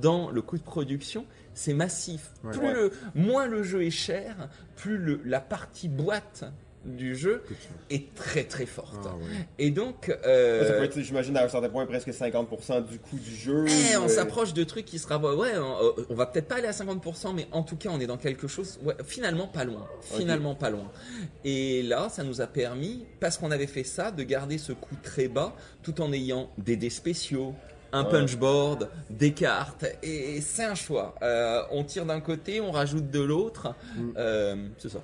[0.00, 1.24] dans le coût de production,
[1.54, 2.30] c'est massif.
[2.44, 2.52] Ouais.
[2.52, 2.72] plus Ouais.
[2.74, 6.44] le, moins le jeu est cher, plus le, la partie boîte
[6.84, 7.42] du jeu
[7.90, 8.94] est très très forte.
[9.04, 9.46] Ah, ouais.
[9.58, 13.16] Et donc, euh, Ça peut être, j'imagine, à un certain point, presque 50% du coût
[13.18, 13.66] du jeu.
[13.68, 16.68] eh, on euh, s'approche de trucs qui sera ouais on, on va peut-être pas aller
[16.68, 19.86] à 50% mais en tout cas on est dans quelque chose ouais, finalement pas loin
[20.02, 20.90] finalement pas loin
[21.44, 24.96] et là ça nous a permis parce qu'on avait fait ça de garder ce coût
[25.02, 27.54] très bas tout en ayant des dés spéciaux
[27.92, 28.10] un Ouais.
[28.10, 31.14] punchboard, des cartes, et c'est un choix.
[31.22, 33.74] Euh, on tire d'un côté, on rajoute de l'autre.
[33.96, 34.10] Mm.
[34.16, 34.98] Euh, c'est ça.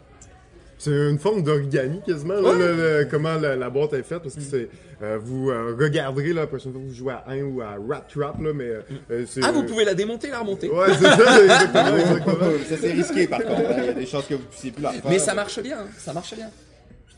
[0.76, 2.58] C'est une forme d'origami quasiment, là, Ouais.
[2.58, 4.68] le- le- comment la, la boîte est faite, parce que c'est.
[5.02, 7.76] euh, vous euh, regarderez là, la prochaine fois que vous jouez à 1 ou à
[7.88, 8.70] Rat Trap, là, mais.
[9.10, 10.68] euh, c'est- Ah, vous pouvez la démonter, la remonter.
[10.68, 12.50] Ouais, c'est ça, exactement, exactement.
[12.68, 13.62] ça c'est risqué par contre.
[13.78, 15.10] Il y a des chances que vous puissiez plus la faire.
[15.10, 16.50] Mais ça marche bien, hein, ça marche bien.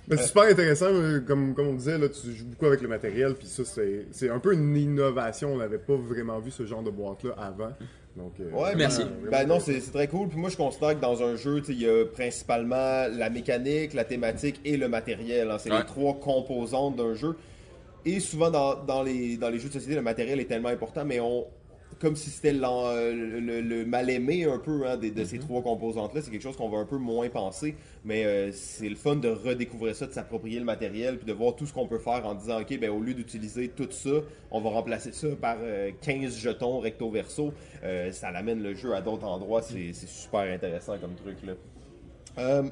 [0.08, 0.86] Mais c'est super intéressant,
[1.26, 4.28] comme, comme on disait, là, tu joues beaucoup avec le matériel, puis ça, c'est c'est
[4.30, 5.52] un peu une innovation.
[5.54, 7.72] On n'avait pas vraiment vu ce genre de boîte-là avant.
[8.16, 9.02] Donc, euh, Ouais, Merci.
[9.30, 10.28] Ben non, c'est c'est très cool.
[10.28, 14.04] Puis moi, je considère que dans un jeu, il y a principalement la mécanique, la
[14.04, 15.50] thématique et le matériel.
[15.50, 15.58] hein.
[15.58, 15.78] C'est Ouais.
[15.80, 17.36] les trois composantes d'un jeu.
[18.04, 21.04] Et souvent, dans, dans les, dans les jeux de société, le matériel est tellement important,
[21.04, 21.46] mais on.
[21.98, 26.20] Comme si c'était l'en- le, le- le mal-aimé un peu hein, de ces trois composantes-là.
[26.20, 27.74] C'est quelque chose qu'on va un peu moins penser.
[28.04, 31.56] Mais euh, c'est le fun de redécouvrir ça, de s'approprier le matériel, puis de voir
[31.56, 34.10] tout ce qu'on peut faire en disant, OK, ben, au lieu d'utiliser tout ça,
[34.50, 37.54] on va remplacer ça par euh, 15 jetons recto-verso.
[37.82, 39.62] Euh, ça l'amène le jeu à d'autres endroits.
[39.62, 41.38] C'est c'est super intéressant comme truc.
[41.46, 41.54] Là.
[42.38, 42.62] Euh,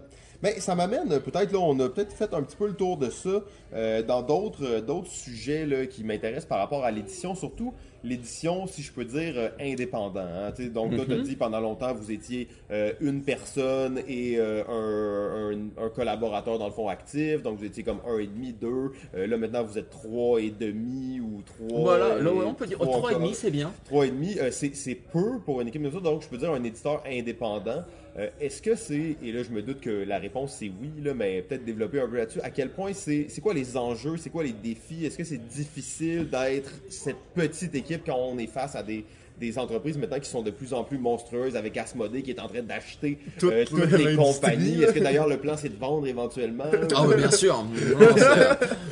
[0.43, 2.99] mais ça m'amène euh, peut-être là, on a peut-être fait un petit peu le tour
[2.99, 7.35] de ça euh, dans d'autres euh, d'autres sujets là, qui m'intéressent par rapport à l'édition,
[7.35, 7.73] surtout
[8.05, 10.21] l'édition, si je peux dire, euh, indépendant.
[10.21, 10.53] hein.
[10.55, 14.37] Tu sais, donc toi, tu as dit pendant longtemps vous étiez euh, une personne et
[14.39, 18.27] euh, un, un- un collaborateur dans le fond actif, donc vous étiez comme un et
[18.27, 18.93] demi, deux.
[19.15, 21.81] Euh, là maintenant vous êtes trois et demi ou trois.
[21.81, 23.35] Voilà, là, et- ouais, on peut dire trois 3,5 encore.
[23.35, 23.73] c'est bien.
[23.87, 26.37] Trois et demi, euh, c'est c'est peu pour une équipe de ça, donc je peux
[26.39, 27.85] dire un éditeur indépendant.
[28.17, 31.15] Euh, Est-ce que c'est, et là je me doute que la réponse c'est oui, là,
[31.15, 34.31] mais peut-être développer un peu là-dessus, à quel point c'est c'est quoi les enjeux, c'est
[34.31, 38.77] quoi les défis, est-ce que c'est difficile d'être cette petite équipe quand on est face
[38.77, 39.05] à des,
[39.39, 42.47] des entreprises maintenant qui sont de plus en plus monstrueuses avec Asmodée qui est en
[42.49, 44.83] train d'acheter Toute euh, toutes les compagnies.
[44.83, 46.65] Est-ce que d'ailleurs le plan c'est de vendre éventuellement?
[46.95, 47.65] Ah oui, bien sûr.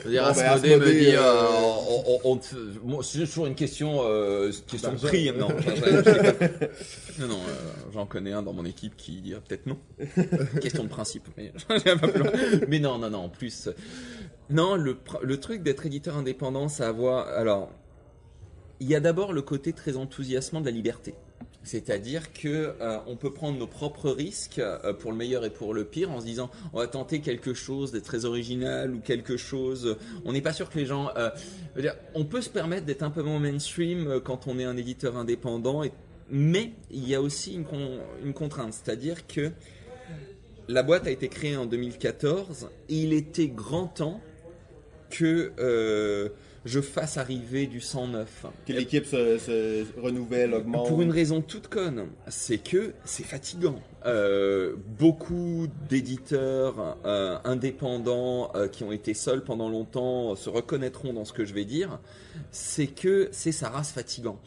[0.05, 1.47] Non, ben, Asmodée me dit, euh, euh,
[1.89, 5.31] on, on- on te- moi, c'est toujours une question, euh, question de prix.
[5.33, 5.49] Non,
[7.19, 9.79] non, non, euh, j'en connais un dans mon équipe qui dirait peut-être non.
[10.61, 11.29] question de principe,
[12.69, 13.19] mais non, non, non.
[13.25, 13.69] En plus,
[14.51, 17.29] non, le le truc d'être éditeur indépendant, ça a à voir.
[17.29, 17.71] Alors,
[18.83, 21.15] il y a d'abord le côté très enthousiasmant de la liberté.
[21.65, 22.49] C'est-à-dire que
[22.81, 26.11] euh, on peut prendre nos propres risques euh, pour le meilleur et pour le pire
[26.11, 29.97] en se disant on va tenter quelque chose de très original ou quelque chose.
[30.25, 31.11] On n'est pas sûr que les gens.
[31.17, 31.31] euh,
[32.15, 35.17] on peut se permettre d'être un peu moins mainstream euh, quand on est un éditeur
[35.17, 35.93] indépendant, et-
[36.31, 37.65] mais il y a aussi une,
[38.25, 39.53] une contrainte, c'est-à-dire que
[40.69, 44.21] la boîte a été créée en 2014 et il était grand temps
[45.11, 46.29] que euh,
[46.65, 48.47] je fasse arriver du 109.
[48.67, 50.89] Que l'équipe se, se renouvelle, augmente.
[50.89, 53.81] Pour une raison toute conne, c'est que c'est fatigant.
[54.05, 61.25] Euh, beaucoup d'éditeurs euh, indépendants euh, qui ont été seuls pendant longtemps se reconnaîtront dans
[61.25, 62.01] ce que je vais dire.
[62.51, 64.41] C'est que c'est sa race fatigant.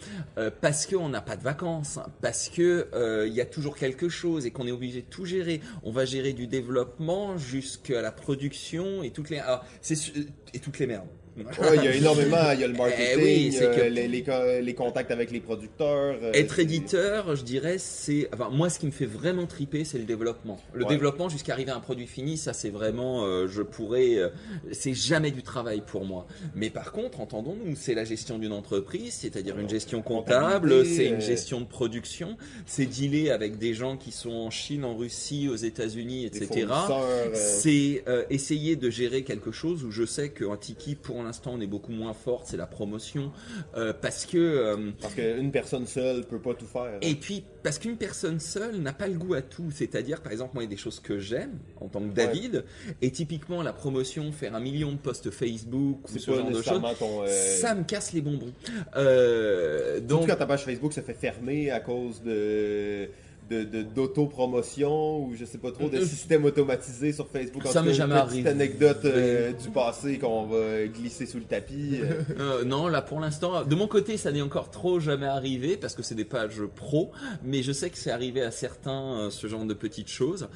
[0.62, 4.52] Parce qu'on n'a pas de vacances, parce que il y a toujours quelque chose et
[4.52, 5.62] qu'on est obligé de tout gérer.
[5.84, 9.64] On va gérer du développement jusqu'à la production et toutes les ah,
[10.54, 11.08] et toutes les merdes.
[11.38, 14.08] Ouais, il y a énormément, il y a le marketing, Eh oui, euh, que- les,
[14.08, 14.32] les, co-
[14.62, 16.16] les contacts avec les producteurs.
[16.24, 18.30] euh, Être éditeur, je dirais, c'est.
[18.34, 20.58] Enfin, moi, ce qui me fait vraiment triper, c'est le développement.
[20.74, 20.90] Le Ouais.
[20.90, 23.26] développement jusqu'à arriver à un produit fini, ça, c'est vraiment.
[23.26, 24.16] euh, je pourrais.
[24.16, 24.30] euh,
[24.72, 26.26] c'est jamais du travail pour moi.
[26.56, 31.22] Mais par contre, entendons-nous, c'est la gestion d'une entreprise, c'est-à-dire une gestion comptable, c'est une
[31.22, 35.56] gestion de production, c'est dealer avec des gens qui sont en Chine, en Russie, aux
[35.58, 36.68] États-Unis, etc.
[37.34, 41.60] C'est euh, essayer de gérer quelque chose où je sais qu'en Tiki, pour l'instant, on
[41.62, 43.32] est beaucoup moins forte, c'est la promotion,
[43.76, 46.98] euh, parce que euh, Parce qu'une personne seule peut pas tout faire.
[47.02, 49.72] et puis, parce qu'une personne seule n'a pas le goût à tout.
[49.72, 52.64] C'est-à-dire, par exemple, moi, il y a des choses que j'aime en tant que David.
[53.02, 56.82] Et typiquement, la promotion, faire un million de posts Facebook ou ce genre de choses,
[57.02, 57.28] euh,
[57.60, 58.54] ça me casse les bonbons.
[58.96, 63.10] Euh, donc, quand ta page Facebook se fait fermer à cause de-
[63.50, 67.66] d'auto-promotion ou je sais pas trop de Euh, système automatisé sur Facebook.
[67.66, 68.44] En ça m'est jamais arrivé.
[68.44, 72.00] petite anecdote euh, du passé qu'on va glisser sous le tapis.
[72.40, 72.64] euh.
[72.66, 76.04] non, là, pour l'instant, de mon côté, ça n'est encore trop jamais arrivé parce que
[76.04, 77.12] c'est des pages pro.
[77.44, 80.48] Mais je sais que c'est arrivé à certains, ce genre de petites choses.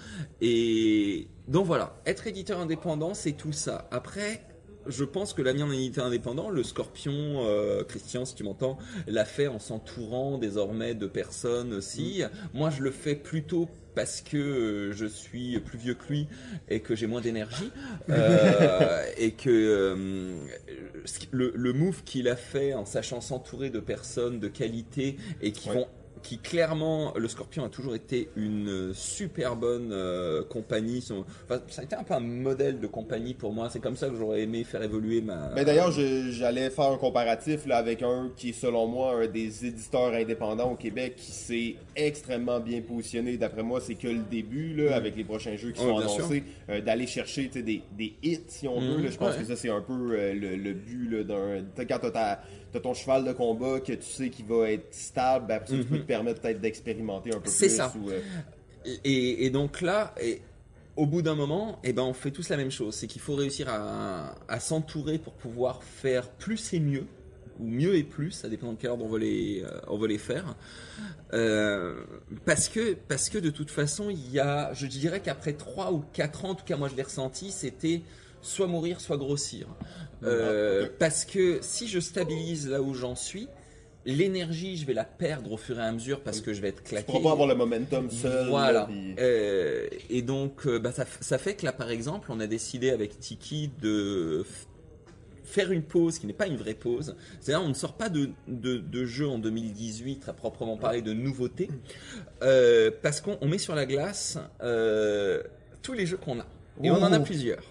[0.42, 3.88] Et donc voilà, être éditeur indépendant, c'est tout ça.
[3.92, 4.44] Après,
[4.90, 7.14] je pense que l'avenir d'un éditeur indépendant, le Scorpion,
[7.46, 8.78] euh, Christian, si tu m'entends,
[9.08, 12.24] l'a fait en s'entourant désormais de personnes aussi.
[12.54, 16.28] Moi, je le fais plutôt parce que euh, je suis plus vieux que lui
[16.70, 17.72] et que j'ai moins d'énergie
[18.10, 20.36] euh, et que euh,
[21.32, 25.70] le, le move qu'il a fait en sachant s'entourer de personnes de qualité et qui
[25.70, 25.76] Ouais.
[25.76, 25.88] vont
[26.22, 31.04] qui clairement, le Scorpion a toujours été une super bonne euh, compagnie.
[31.46, 33.70] Enfin, ça a été un peu un modèle de compagnie pour moi.
[33.70, 35.48] C'est comme ça que j'aurais aimé faire évoluer ma.
[35.56, 39.66] Ben d'ailleurs, j'allais faire un comparatif là, avec un qui est selon moi un des
[39.66, 43.38] éditeurs indépendants au Québec qui s'est extrêmement bien positionné.
[43.38, 46.44] D'après moi, c'est que le début là, avec les prochains jeux qui Ouais, sont annoncés,
[46.70, 48.98] euh, d'aller chercher des, des hits si on veut.
[48.98, 49.10] Mhm, là.
[49.12, 49.42] Je pense ouais.
[49.42, 51.64] que ça c'est un peu euh, le, le but d'un.
[51.78, 52.42] Quand t'as ta-
[52.72, 55.78] t'as ton cheval de combat que tu sais qu'il va être stable, ben, après ça,
[55.82, 57.76] tu peux Permettre peut-être d'expérimenter un peu C'est plus.
[57.78, 57.94] ça.
[58.04, 58.20] ou, euh,
[59.06, 60.42] Et, et donc là, et,
[60.96, 62.96] au bout d'un moment, eh ben, on fait tous la même chose.
[62.96, 67.06] C'est qu'il faut réussir à, à s'entourer pour pouvoir faire plus et mieux.
[67.60, 70.08] Ou mieux et plus, ça dépend de quelle ordre on veut les, euh, on veut
[70.08, 70.56] les faire.
[71.34, 72.02] Euh,
[72.46, 76.04] parce, que, parce que de toute façon, il y a, je dirais qu'après 3 ou
[76.14, 78.02] 4 ans, en tout cas moi je l'ai ressenti, c'était
[78.42, 79.68] soit mourir, soit grossir.
[80.24, 80.96] Euh, Ah.
[81.00, 83.48] Parce que si je stabilise là où j'en suis,
[84.06, 86.84] l'énergie, je vais la perdre au fur et à mesure parce que je vais être
[86.84, 87.06] claqué.
[87.06, 88.46] pourras pas avoir le momentum seul.
[88.46, 88.86] là, Voilà.
[88.90, 92.90] puis- Euh, et donc, euh, bah, ça, fait que là, par exemple, on a décidé
[92.92, 94.46] avec Tiki de
[95.44, 97.16] faire une pause qui n'est pas une vraie pause.
[97.42, 101.12] C'est-à-dire, on ne sort pas de, de, de jeu en 2018 à proprement parler de
[101.14, 101.70] nouveautés,
[102.44, 105.42] euh, parce qu'on on met sur la glace euh,
[105.82, 106.46] tous les jeux qu'on a.
[106.84, 107.64] Et on en a plusieurs.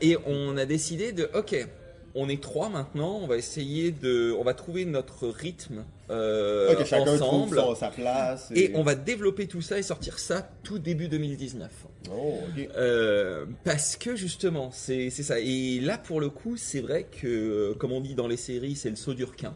[0.00, 1.66] Et on a décidé de, ok,
[2.14, 6.68] on est trois maintenant, on va essayer de, on va trouver notre rythme euh,
[7.14, 7.56] ensemble.
[7.56, 8.50] son- sa place.
[8.54, 11.70] Et on va développer tout ça et sortir ça tout début 2019.
[12.10, 12.68] Oh, ok.
[12.76, 15.40] Euh, parce que justement, c'est ça.
[15.40, 18.76] Et là, pour le coup, c'est vrai que, euh, comme on dit dans les séries,
[18.76, 19.54] c'est le saut du requin.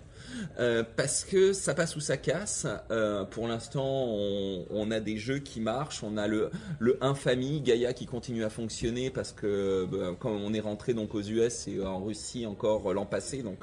[0.58, 2.66] Euh, parce que ça passe ou ça casse.
[2.90, 6.02] Euh, pour l'instant, on, on a des jeux qui marchent.
[6.02, 10.52] On a le le Infamie Gaia qui continue à fonctionner parce que bah, quand on
[10.52, 13.58] est rentré donc aux US et en Russie encore l'an passé, donc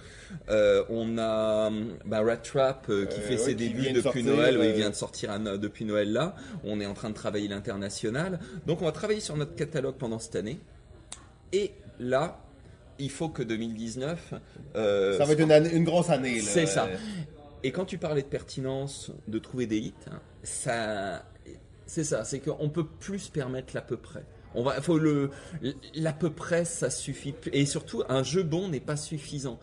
[0.50, 1.70] euh, on a
[2.06, 4.60] bah, Rat Trap qui fait ouais, ses débuts depuis sortir, Noël.
[4.64, 6.36] il vient de sortir à depuis Noël là.
[6.64, 8.40] On est en train de travailler l'international.
[8.66, 10.60] Donc on va travailler sur notre catalogue pendant cette année.
[11.52, 12.43] Et là,
[13.04, 14.34] il faut que 2019.
[14.76, 16.40] euh, Ça va être une, année- une grosse année.
[16.40, 16.88] c'est ça.
[17.64, 21.24] Et quand tu parlais de pertinence, de trouver des hits, hein, ça,
[21.86, 24.24] c'est ça, c'est qu'on peut plus se permettre l'à peu près.
[24.56, 25.32] On va, faut le,
[25.96, 27.34] l'à peu près, ça suffit.
[27.52, 29.58] Et surtout, un jeu bon n'est pas suffisant.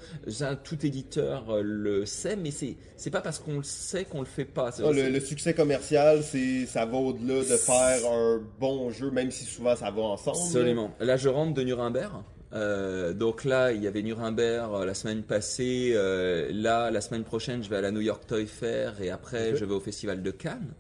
[0.65, 4.27] Tout éditeur euh, le sait, mais c'est, c'est pas parce qu'on le sait qu'on le
[4.27, 4.71] fait pas.
[4.83, 9.45] Ah, le, succès commercial, c'est ça va au-delà de faire un bon jeu, même si
[9.45, 10.39] souvent ça va ensemble.
[10.39, 10.91] Absolument.
[10.99, 12.13] Là, je rentre de Nuremberg.
[12.53, 15.93] Euh, donc là, il y avait Nuremberg euh, la semaine passée.
[15.95, 19.55] Euh, là, la semaine prochaine, je vais à la New York Toy Fair et après,
[19.57, 20.73] je vais au Festival de Cannes.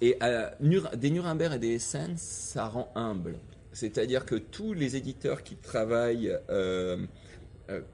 [0.00, 0.18] Et
[0.60, 3.36] Nur- des Nuremberg et des Essence, ça rend humble.
[3.72, 6.36] C'est-à-dire que tous les éditeurs qui travaillent,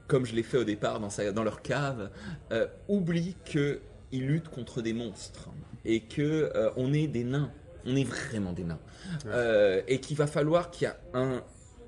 [0.07, 2.09] comme je l'ai fait au départ dans, sa- dans leur cave,
[2.89, 3.79] oublient qu'ils
[4.27, 5.49] luttent contre des monstres
[5.85, 7.51] et que on est des nains.
[7.85, 8.79] On est vraiment des nains.
[9.87, 11.41] Et qu'il va falloir qu'il y a un,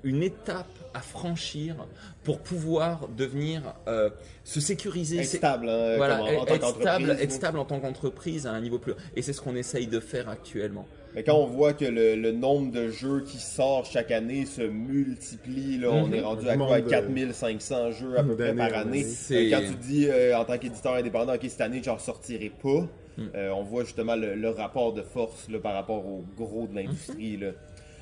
[0.04, 1.76] une étape à franchir
[2.24, 4.10] pour pouvoir devenir euh,
[4.44, 5.18] se sécuriser.
[5.20, 6.82] Être stable, hein, voilà, comme en, en être, tant être qu'entreprise.
[6.82, 8.96] stable, être stable en tant qu'entreprise à un niveau plus haut.
[9.16, 10.86] Et c'est ce qu'on essaye de faire actuellement.
[11.14, 14.62] Mais quand on voit que le, le nombre de jeux qui sortent chaque année se
[14.62, 16.14] multiplie, là, on Mhm.
[16.14, 16.66] est rendu à quoi?
[16.76, 19.04] Monde de- 4500 jeux à peu près par année.
[19.30, 22.86] Euh, Quand tu dis euh, en tant qu'éditeur indépendant, ok, cette année, j'en sortirai pas,
[23.34, 26.74] euh, on voit justement le, le rapport de force là, par rapport au gros de
[26.76, 27.38] l'industrie.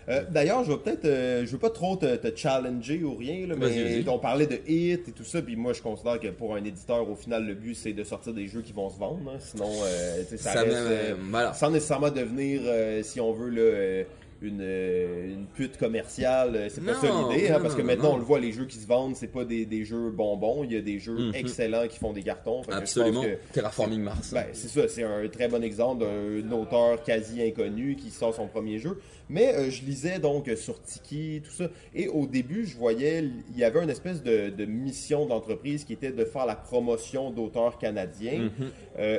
[0.09, 3.47] Euh, D'ailleurs, je vais peut-être, euh, je veux pas trop te, te challenger ou rien,
[3.47, 6.55] là, mais on parlait de hit et tout ça, puis moi je considère que pour
[6.55, 9.21] un éditeur, au final, le but c'est de sortir des jeux qui vont se vendre,
[9.29, 11.53] hein, sinon euh, ça, Ça reste, même, euh, voilà.
[11.53, 14.05] sans nécessairement devenir, euh, si on veut, là, euh,
[14.43, 16.57] une, euh, une pute commerciale.
[16.57, 18.15] euh, C'est pas ça l'idée, hein, parce que maintenant non.
[18.15, 20.73] on le voit, les jeux qui se vendent, c'est pas des, des jeux bonbons, il
[20.73, 21.35] y a des jeux Mhm.
[21.35, 22.63] excellents qui font des cartons.
[22.63, 23.23] Fait Absolument.
[23.23, 24.33] que- Terraforming Mars.
[24.33, 28.47] ben, c'est ça, c'est un très bon exemple d'un auteur quasi inconnu qui sort son
[28.47, 28.99] premier jeu.
[29.29, 33.23] Mais euh, je lisais donc sur Tiki, tout ça, et au début, je voyais,
[33.53, 37.31] il y avait une espèce de, de mission d'entreprise qui était de faire la promotion
[37.31, 38.51] d'auteurs canadiens.
[38.59, 38.71] Mhm.
[38.99, 39.19] Euh,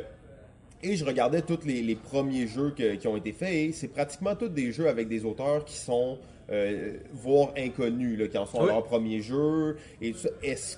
[0.84, 3.88] et je regardais tous les, les premiers jeux que- qui ont été faits, et c'est
[3.90, 6.18] pratiquement tous des jeux avec des auteurs qui sont,
[6.52, 8.68] euh, voire inconnus, là, qui en sont à Oui.
[8.70, 9.78] leur premier jeu.
[10.02, 10.30] Et tout ça.
[10.44, 10.78] Est-ce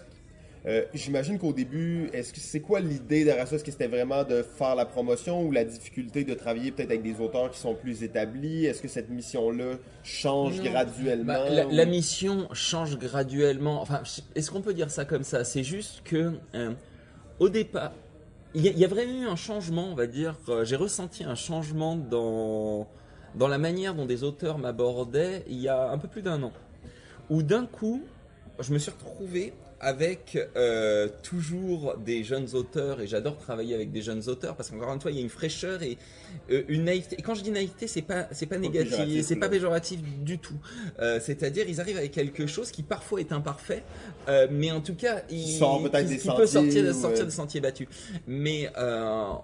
[0.66, 3.56] euh, J'imagine qu'au début, est-ce que c'est quoi l'idée derrière ça?
[3.58, 7.01] Est-ce que c'était vraiment de faire la promotion ou la difficulté de travailler peut-être avec
[7.04, 8.66] des auteurs qui sont plus établis?
[8.66, 9.74] Est-ce que cette mission-là
[10.04, 10.64] change Non.
[10.72, 13.82] graduellement Bah, la, ou- la mission change graduellement?
[13.82, 14.04] Enfin,
[14.36, 15.43] est-ce qu'on peut dire ça comme ça?
[15.43, 16.72] C'est juste que euh,
[17.39, 17.91] au départ,
[18.56, 20.36] il y, a- vraiment eu un changement, on va dire.
[20.64, 22.88] J'ai ressenti un changement dans
[23.36, 26.51] dans la manière dont des auteurs m'abordaient il y a un peu plus d'un an,
[27.32, 28.04] où d'un coup,
[28.60, 34.01] je me suis retrouvé avec euh, toujours des jeunes auteurs et j'adore travailler avec des
[34.01, 35.97] jeunes auteurs parce qu'encore une fois il y a une fraîcheur et
[36.51, 37.17] euh, une naïveté.
[37.19, 40.55] Et quand je dis naïveté c'est pas c'est pas négatif c'est pas péjoratif du tout.
[40.99, 43.84] Euh, c'est-à-dire ils arrivent avec quelque chose qui parfois est imparfait
[44.49, 47.88] mais en tout cas il qui- des qui peut sortir, des sentiers battus.
[48.25, 48.69] Mais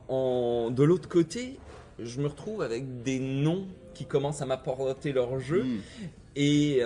[0.07, 1.59] en, de l'autre côté
[1.99, 5.79] je me retrouve avec des noms qui commencent à m'apporter leur jeu Hmm.
[6.37, 6.81] et,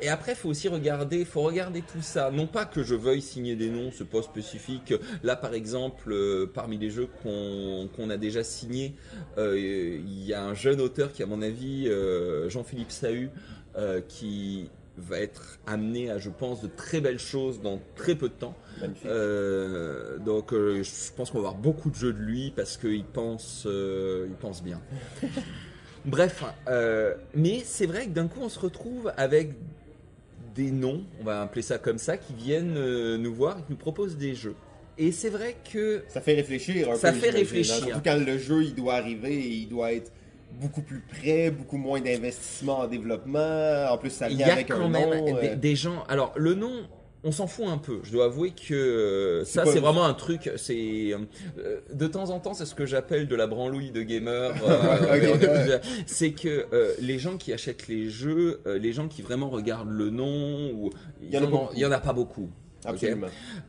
[0.00, 2.30] et après, il faut aussi regarder, faut regarder tout ça.
[2.30, 4.94] Non pas que je veuille signer des noms, c'est pas spécifique.
[5.22, 8.94] Là, par exemple, euh, parmi les jeux qu'on qu'on a déjà signés,
[9.38, 13.30] euh, il y a un jeune auteur qui, à mon avis, euh, Jean-Philippe Sahu,
[14.08, 18.34] qui va être amené à, je pense, de très belles choses dans très peu de
[18.34, 18.56] temps.
[19.04, 23.04] Euh, donc, euh, je pense qu'on va avoir beaucoup de jeux de lui parce qu'il
[23.04, 24.80] pense, euh, il pense bien.
[26.04, 26.44] Bref,
[27.34, 29.54] mais c'est vrai que d'un coup, on se retrouve avec
[30.56, 33.70] des noms, on va appeler ça comme ça, qui viennent euh, nous voir et qui
[33.70, 34.54] nous proposent des jeux.
[34.98, 37.18] Et c'est vrai que Ça fait réfléchir un Ça peu.
[37.18, 37.40] fait j'imagine, hein.
[37.40, 37.74] réfléchir.
[37.86, 40.10] Surtout quand le jeu il doit arriver et il doit être
[40.58, 43.86] beaucoup plus près, beaucoup moins d'investissement en développement.
[43.90, 45.24] En plus, ça il vient y a avec quand un même nom.
[45.38, 46.02] des, euh, des gens.
[46.08, 46.86] Alors, le nom,
[47.26, 47.98] on s'en fout un peu.
[48.04, 50.50] Je dois avouer que euh, ça, c'est vraiment un truc.
[50.56, 54.54] C'est euh, de temps en temps, c'est ce que j'appelle de la branlouille de gamer.
[54.66, 59.50] euh, c'est que euh, les gens qui achètent les jeux, euh, les gens qui vraiment
[59.50, 62.48] regardent le nom, ou il y en en- y en a pas beaucoup.
[62.86, 63.26] Absolument.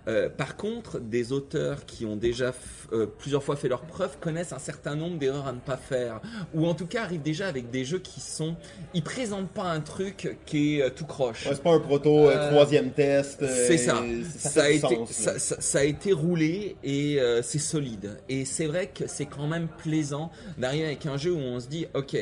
[0.07, 2.53] Euh, par contre, des auteurs qui ont déjà
[2.93, 6.21] euh, plusieurs fois fait leurs preuves connaissent un certain nombre d'erreurs à ne pas faire,
[6.53, 8.55] ou en tout cas arrivent déjà avec des jeux qui sont,
[8.93, 11.45] ils présentent pas un truc qui est euh, tout croche.
[11.45, 13.45] Ouais, c'est pas un proto troisième test.
[13.47, 14.03] C'est ça.
[14.37, 18.17] Ça, a été, sens, ça, ça- a été roulé et c'est solide.
[18.29, 21.67] Et c'est vrai que c'est quand même plaisant d'arriver avec un jeu où on se
[21.67, 22.17] dit, ok,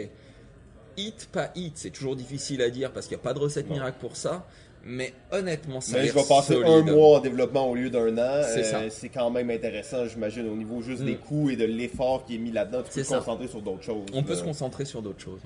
[0.98, 3.70] hit, pas hit, c'est toujours difficile à dire parce qu'il n'y a pas de recette
[3.70, 4.48] miracle pour ça.
[4.88, 6.67] Mais honnêtement, ça Mais je vais passer solide.
[6.67, 8.43] un mois en développement au lieu d'un an.
[8.53, 11.05] C'est Euh, quand même intéressant, j'imagine, au niveau juste Mm.
[11.05, 12.83] des coûts et de l'effort qui est mis là-dedans.
[12.83, 14.05] Tu peux te concentrer sur d'autres choses.
[14.13, 15.39] On peut se concentrer sur d'autres choses.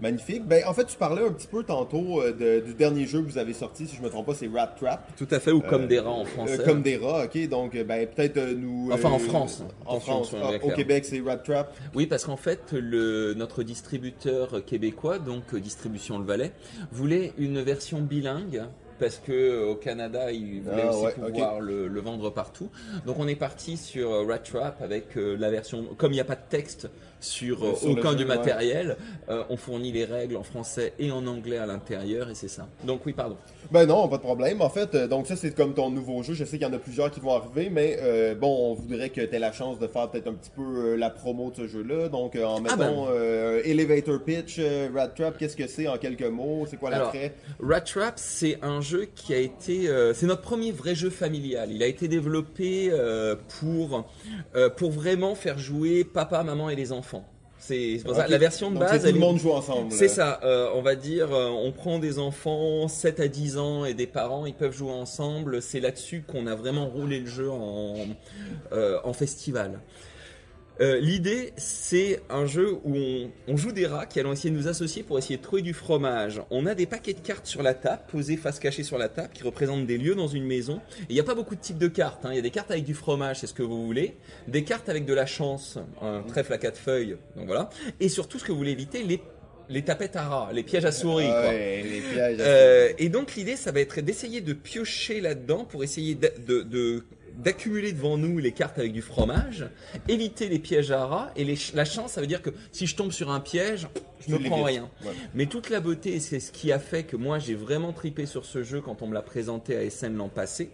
[0.00, 0.44] Magnifique.
[0.46, 3.26] Ben, en fait, tu parlais un petit peu tantôt euh, de- du dernier jeu que
[3.28, 5.16] vous avez sorti, si je me trompe pas, c'est Rat Trap.
[5.16, 6.60] Tout à fait, ou comme Euh, des rats en français.
[6.60, 7.48] Euh, comme des rats, ok.
[7.48, 8.90] Donc, ben, peut-être nous.
[8.92, 9.62] Enfin, en France.
[9.84, 10.34] En Attention, France.
[10.40, 10.70] Ah, au.
[10.70, 11.74] Québec, c'est Rat Trap.
[11.94, 16.52] Oui, parce qu'en fait, le, notre distributeur québécois, donc Distribution Le Valais,
[16.92, 18.62] voulait une version bilingue.
[19.00, 22.68] Parce que au Canada, il voulait Ah, aussi ouais, pouvoir le, le vendre partout.
[23.06, 25.84] Donc on est parti sur Rat Trap avec euh, la version.
[25.96, 26.88] Comme il n'y a pas de texte
[27.20, 28.96] sur, euh, Sur aucun du matériel,
[29.28, 32.68] euh, on fournit les règles en français et en anglais à l'intérieur et c'est ça.
[32.84, 33.36] Donc oui, pardon.
[33.70, 34.62] Ben non, pas de problème.
[34.62, 36.34] En fait, euh, donc ça c'est comme ton nouveau jeu.
[36.34, 39.10] Je sais qu'il y en a plusieurs qui vont arriver, mais euh, bon, on voudrait
[39.10, 41.66] que tu aies la chance de faire peut-être un petit peu la promo de ce
[41.66, 42.08] jeu-là.
[42.08, 43.12] Donc en Ah mettant ben.
[43.12, 44.60] euh, Elevator Pitch,
[44.94, 46.66] Rat Trap, qu'est-ce que c'est en quelques mots?
[46.70, 47.34] C'est quoi l'attrait?
[47.60, 51.72] Rat Trap, c'est un jeu qui a été, c'est notre premier vrai jeu familial.
[51.72, 52.90] Il a été développé
[53.60, 54.04] pour
[54.76, 57.07] pour vraiment faire jouer papa, maman et les enfants.
[57.68, 58.16] C'est Ok.
[58.30, 58.98] la version de base.
[58.98, 59.92] tout le est- monde joue ensemble.
[59.92, 63.84] C'est ça, euh, on va dire, euh, on prend des enfants 7 à 10 ans
[63.84, 65.60] et des parents, ils peuvent jouer ensemble.
[65.60, 67.94] C'est là-dessus qu'on a vraiment roulé le jeu en,
[68.72, 69.80] euh, en festival.
[70.80, 74.56] Euh, L'idée, c'est un jeu où on, on joue des rats qui allons essayer de
[74.56, 76.40] nous associer pour essayer de trouver du fromage.
[76.50, 79.30] On a des paquets de cartes sur la table, posés face cachée sur la table,
[79.34, 80.80] qui représentent des lieux dans une maison.
[81.08, 82.24] Il n'y a pas beaucoup de types de cartes.
[82.24, 82.30] hein.
[82.32, 84.16] Il y a des cartes avec du fromage, c'est ce que vous voulez.
[84.46, 87.70] Des cartes avec de la chance, un trèfle à quatre feuilles, donc voilà.
[87.98, 89.20] Et surtout, ce que vous voulez éviter, les,
[89.68, 91.26] les tapettes à rats, les pièges à souris.
[91.26, 91.48] quoi.
[91.48, 92.36] Ouais, les pièges.
[92.40, 97.04] Euh, et donc l'idée, ça va être d'essayer de piocher là-dedans pour essayer de-
[97.38, 99.66] d'accumuler devant nous les cartes avec du fromage,
[100.08, 102.94] éviter les pièges à rats, et les la chance, ça veut dire que si je
[102.96, 103.88] tombe sur un piège,
[104.26, 104.90] je me prends rien.
[105.04, 105.12] Ouais.
[105.34, 108.26] Mais toute la beauté, et c'est ce qui a fait que moi j'ai vraiment tripé
[108.26, 110.70] sur ce jeu quand on me l'a présenté à SN l'an passé,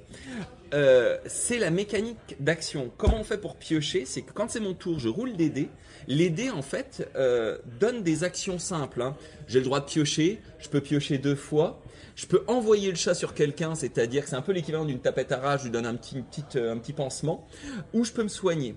[0.73, 2.91] euh, c'est la mécanique d'action.
[2.97, 4.05] Comment on fait pour piocher?
[4.07, 5.69] C'est que quand c'est mon tour, je roule des dés.
[6.09, 9.03] Les dés, en fait, euh, donnent des actions simples.
[9.03, 9.17] hein.
[9.47, 11.81] J'ai le droit de piocher, je peux piocher deux fois.
[12.15, 15.33] Je peux envoyer le chat sur quelqu'un, c'est-à-dire que c'est un peu l'équivalent d'une tapette
[15.33, 17.47] à rage, je lui donne un petit, petite, euh, un petit pansement,
[17.93, 18.77] ou je peux me soigner.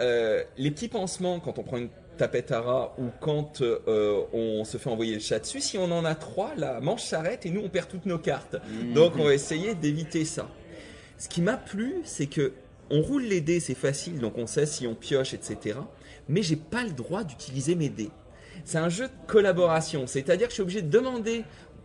[0.00, 1.88] Euh, les petits pansements, quand on prend une
[2.18, 5.90] tapette à rat ou quand euh, on se fait envoyer le chat dessus, si on
[5.90, 8.56] en a trois, la manche s'arrête et nous on perd toutes nos cartes.
[8.94, 10.48] Donc on va essayer d'éviter ça.
[11.16, 12.52] Ce qui m'a plu, c'est que
[12.90, 15.78] on roule les dés, c'est facile, donc on sait si on pioche, etc.
[16.28, 18.10] Mais j'ai pas le droit d'utiliser mes dés.
[18.64, 21.44] C'est un jeu de collaboration, c'est-à-dire que je suis obligé de demander, de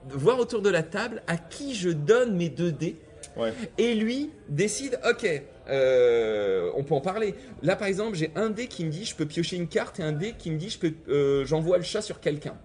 [0.10, 2.97] voir autour de la table à qui je donne mes deux dés.
[3.36, 3.54] Ouais.
[3.78, 5.28] Et lui décide, ok,
[5.70, 7.36] euh, on peut en parler.
[7.62, 10.04] Là, par exemple, j'ai un dé qui me dit je peux piocher une carte et
[10.04, 12.56] un dé qui me dit je peux, euh, j'envoie le chat sur quelqu'un.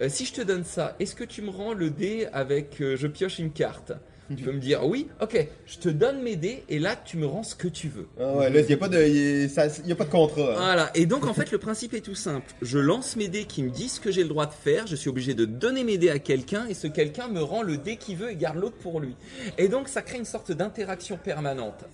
[0.00, 3.06] Euh, si je te donne ça, est-ce que tu me rends le dé avec je
[3.06, 3.92] pioche une carte?
[4.36, 7.26] Tu peux me dire oui, ok, je te donne mes dés et là tu me
[7.26, 8.08] rends ce que tu veux.
[8.20, 10.10] Ah ouais, là, il n'y a, pas de- y a- ça- y a pas de
[10.10, 10.50] contrat.
[10.52, 10.56] hein.
[10.56, 12.52] Voilà, et donc en fait le principe est tout simple.
[12.62, 14.96] Je lance mes dés qui me disent ce que j'ai le droit de faire, je
[14.96, 17.96] suis obligé de donner mes dés à quelqu'un et ce quelqu'un me rend le dé
[17.96, 19.14] qu'il veut et garde l'autre pour lui.
[19.58, 21.84] Et donc ça crée une sorte d'interaction permanente.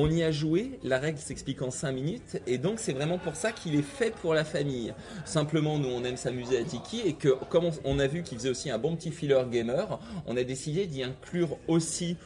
[0.00, 3.34] On y a joué, la règle s'explique en 5 minutes, et donc c'est vraiment pour
[3.34, 4.94] ça qu'il est fait pour la famille.
[5.24, 8.38] Simplement, nous on aime s'amuser à Tiki, et que comme on, on a vu qu'il
[8.38, 12.16] faisait aussi un bon petit filler gamer, on a décidé d'y inclure aussi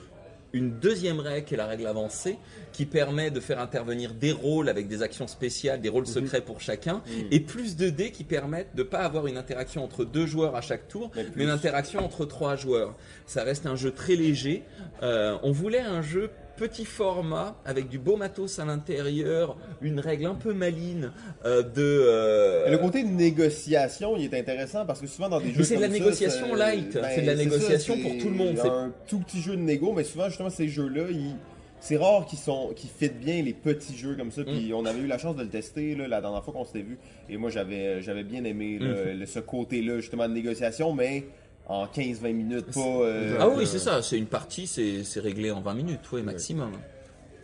[0.53, 2.37] une deuxième règle qui est la règle avancée,
[2.73, 6.61] qui permet de faire intervenir des rôles avec des actions spéciales, des rôles secrets pour
[6.61, 10.27] chacun, et plus de dés qui permettent de ne pas avoir une interaction entre deux
[10.27, 12.95] joueurs à chaque tour, mais une interaction entre trois joueurs.
[13.27, 14.63] Ça reste un jeu très léger.
[15.03, 20.27] Euh, on voulait un jeu petit format avec du beau matos à l'intérieur, une règle
[20.27, 21.13] un peu maline
[21.45, 21.73] euh, de.
[21.79, 25.77] euh, Le côté de négociation, il est intéressant parce que souvent dans des jeux c'est
[25.77, 26.95] de la ça, négociation light.
[26.95, 28.59] ben, C'est de la ça, négociation pour tout le monde.
[28.61, 31.37] C'est- Un tout petit jeu de négo, mais souvent justement ces jeux-là, ils-
[31.81, 34.43] c'est rare qu'ils sont, fitent bien les petits jeux comme ça.
[34.43, 34.45] Mm.
[34.45, 36.83] Puis on avait eu la chance de le tester là, la dernière fois qu'on s'était
[36.83, 36.97] vu,
[37.29, 39.27] et moi j'avais, j'avais bien aimé là, Mm.
[39.27, 41.25] ce côté-là justement de négociation, mais
[41.73, 42.81] en 15-20 minutes, pas.
[42.81, 44.03] euh, Ah oui, euh, c'est ça.
[44.03, 46.73] C'est une partie, c'est c'est réglé en 20 minutes, oui, maximum.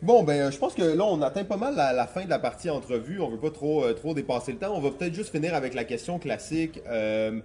[0.03, 2.31] Bon, ben, euh, je pense que là, on atteint pas mal la, la fin de
[2.31, 3.21] la partie entrevue.
[3.21, 4.73] On veut pas trop, euh, trop dépasser le temps.
[4.77, 6.81] On va peut-être juste finir avec la question classique.
[6.89, 7.41] Euh,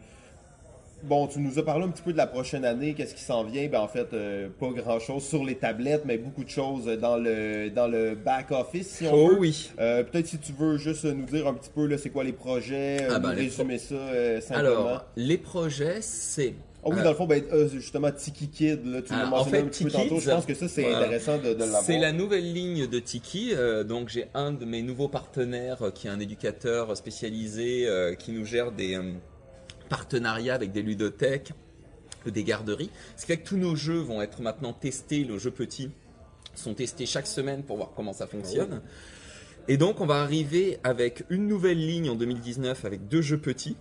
[1.01, 3.43] bon, tu nous as parlé un petit peu de la prochaine année, qu'est-ce qui s'en
[3.43, 3.67] vient?
[3.69, 7.69] Ben, en fait, euh, pas grand-chose sur les tablettes, mais beaucoup de choses dans le,
[7.71, 9.39] dans le back-office, si on Oh veut.
[9.39, 9.71] oui.
[9.79, 12.34] Euh, Peut-être si tu veux juste nous dire un petit peu, là, c'est quoi les
[12.34, 14.59] projets, Ah ben, résumer ça euh, simplement.
[14.69, 16.53] Alors, les projets, c'est.
[16.86, 19.45] Ah oui, euh, dans le fond, ben, euh, justement, Tiki Kid, là, tu Ah, en
[19.45, 20.19] fait, un petit peu Tiki tantôt.
[20.19, 20.97] Je pense que ça, c'est voilà.
[20.99, 21.81] intéressant de, de l'avoir.
[21.84, 23.51] C'est la nouvelle ligne de Tiki.
[23.53, 27.88] euh, donc j'ai un de mes nouveaux partenaires qui est un éducateur spécialisé
[28.19, 28.99] qui nous gère des
[29.89, 31.53] partenariats avec des ludothèques,
[32.25, 32.89] ou des garderies.
[33.15, 35.89] Ce qui fait que tous nos jeux vont être maintenant testés, les jeux petits
[36.55, 38.81] sont testés chaque semaine pour voir comment ça fonctionne.
[39.67, 43.75] Et donc on va arriver avec une nouvelle ligne en 2019 avec deux jeux petits.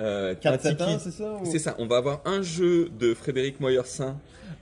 [0.00, 1.32] Euh, 4 un 7 ans, Tiki- c'est ça?
[1.34, 4.16] ou- c'est ça, on va avoir un jeu de Frédéric Moyersin,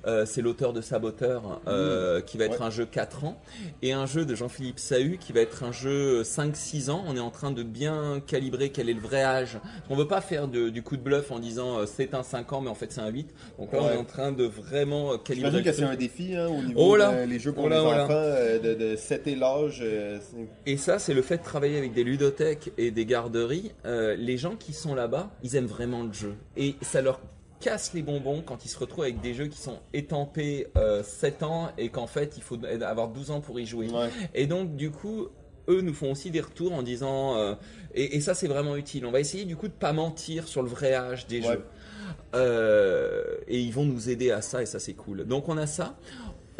[0.06, 2.66] euh, c'est l'auteur de Saboteur, euh, qui va être Ouais.
[2.66, 3.40] un jeu 4 ans,
[3.82, 7.04] et un jeu de Jean-Philippe Sahu, qui va être un jeu 5-6 ans.
[7.06, 9.58] On est en train de bien calibrer quel est le vrai âge.
[9.90, 12.52] On veut pas faire de- du coup de bluff en disant euh, c'est un 5
[12.52, 13.28] ans, mais en fait c'est un 8.
[13.58, 15.62] Donc là, on est en train de vraiment euh, calibrer.
[15.72, 16.96] C'est un défi hein, au niveau Oh
[17.26, 19.80] des jeux pour Oh là, les oh enfants, euh, de, de setter l'âge.
[19.82, 20.18] euh,
[20.66, 23.72] Et ça, c'est le fait de travailler avec des ludothèques et des garderies.
[23.86, 26.34] Euh, les gens qui sont là-bas, ils aiment vraiment le jeu.
[26.56, 27.20] Et ça leur
[27.62, 31.42] casse les bonbons quand ils se retrouvent avec des jeux qui sont étampés euh, 7
[31.42, 33.88] ans et qu'en fait, il faut avoir 12 ans pour y jouer.
[33.90, 34.10] Ouais.
[34.34, 35.28] Et donc, du coup,
[35.68, 37.36] eux nous font aussi des retours en disant...
[37.38, 37.54] euh,
[37.94, 39.06] et, et ça, c'est vraiment utile.
[39.06, 41.52] On va essayer du coup de pas mentir sur le vrai âge des Ouais.
[41.54, 41.64] jeux.
[42.34, 45.24] Euh, et ils vont nous aider à ça et ça c'est cool.
[45.24, 45.96] Donc on a ça.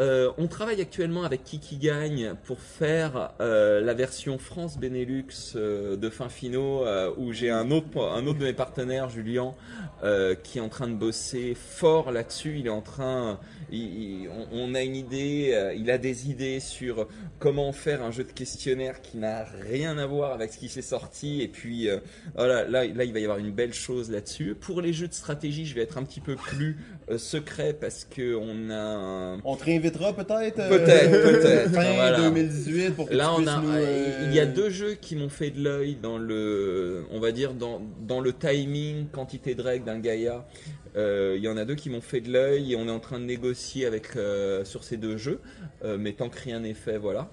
[0.01, 5.97] Euh, on travaille actuellement avec Kiki Gagne pour faire euh, la version France Benelux euh,
[5.97, 9.55] de Fin Fino euh, où j'ai un autre un autre de mes partenaires Julien
[10.03, 12.57] euh, qui est en train de bosser fort là-dessus.
[12.59, 13.39] Il est en train,
[13.71, 17.07] il- il- on, a une idée, euh, il a des idées sur
[17.39, 20.81] comment faire un jeu de questionnaire qui n'a rien à voir avec ce qui s'est
[20.81, 21.43] sorti.
[21.43, 21.89] Et puis
[22.35, 24.55] voilà, là, là il va y avoir une belle chose là-dessus.
[24.59, 26.79] Pour les jeux de stratégie, je vais être un petit peu plus
[27.19, 29.39] secret parce que on a un,
[29.83, 32.21] réinvitera peut-être euh, Peut-être, peut-être, Fin voilà.
[32.21, 35.17] 2018 pour que Là, tu on a, nous, euh, il y a deux jeux qui
[35.17, 39.63] m'ont fait de l'œil dans le, on va dire dans, dans le timing, quantité de
[39.63, 40.47] règles d'un Gaïa.
[40.95, 43.01] Euh, il y en a deux qui m'ont fait de l'œil et on est en
[43.01, 45.41] train de négocier avec euh, sur ces deux jeux,
[45.85, 47.31] euh, mais tant que rien n'est fait, voilà.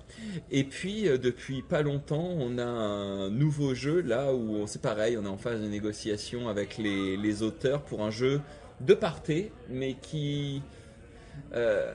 [0.50, 5.18] Et puis euh, depuis pas longtemps, on a un nouveau jeu là où c'est pareil,
[5.18, 8.40] on est en phase de négociation avec les, les auteurs pour un jeu
[8.80, 10.62] de parté, mais qui
[11.54, 11.94] euh,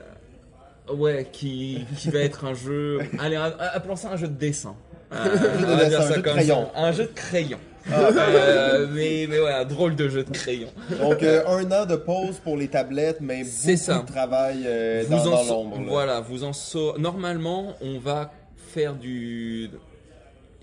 [0.93, 2.99] Ouais, qui, qui va être un jeu.
[3.19, 4.75] Allez, appelons ça un jeu de dessin.
[5.11, 5.23] Euh,
[5.59, 6.69] de on va dire dessin, un jeu de comme crayon.
[6.73, 6.79] ça.
[6.81, 7.59] Un jeu de crayon.
[7.91, 8.09] Ah.
[8.17, 10.69] Euh, mais, mais ouais, un drôle de jeu de crayon.
[10.99, 13.99] Donc euh, un an de pause pour les tablettes, mais beaucoup C'est ça.
[13.99, 14.67] de travail
[15.09, 15.77] dans, l'ombre.
[15.77, 15.83] là.
[15.87, 18.31] Voilà, vous en sau- Normalement, on va
[18.73, 19.69] faire du.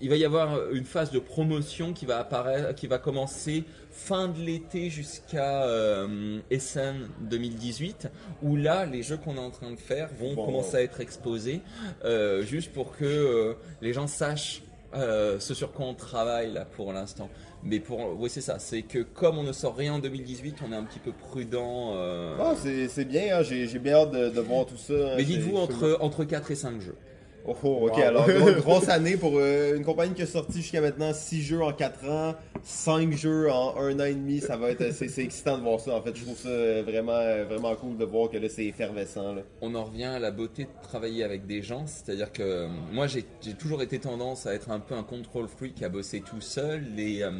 [0.01, 4.27] Il va y avoir une phase de promotion qui va apparaître, qui va commencer fin
[4.27, 8.09] de l'été jusqu'à euh, Essen 2018,
[8.41, 10.45] où là, les jeux qu'on est en train de faire vont Bon.
[10.45, 11.61] commencer à être exposés,
[12.03, 14.63] euh, juste pour que euh, les gens sachent
[14.95, 17.27] ce sur quoi on travaille là pour l'instant.
[17.63, 18.59] Mais pour, oui, c'est ça.
[18.59, 21.93] C'est que comme on ne sort rien en 2018, on est un petit peu prudent.
[21.95, 25.15] euh, Ah, c'est bien, hein, j'ai j'ai bien hâte de, de voir tout ça.
[25.17, 26.95] mais dites-vous entre, entre 4 et 5 jeux.
[27.45, 28.03] Oh, oh, ok, Wow.
[28.03, 31.61] alors gros- grosse année pour euh, une compagnie qui a sorti jusqu'à maintenant 6 jeux
[31.61, 35.23] en 4 ans, 5 jeux en 1 an et demi, ça va être c'est c'est
[35.23, 38.05] excitant de voir ça en fait, je trouve ça euh, vraiment euh, vraiment cool de
[38.05, 39.41] voir que là c'est effervescent là.
[39.61, 43.07] On en revient à la beauté de travailler avec des gens, c'est-à-dire que euh, moi
[43.07, 46.39] j'ai j'ai toujours été tendance à être un peu un control freak, à bosser tout
[46.39, 47.31] seul et, euh,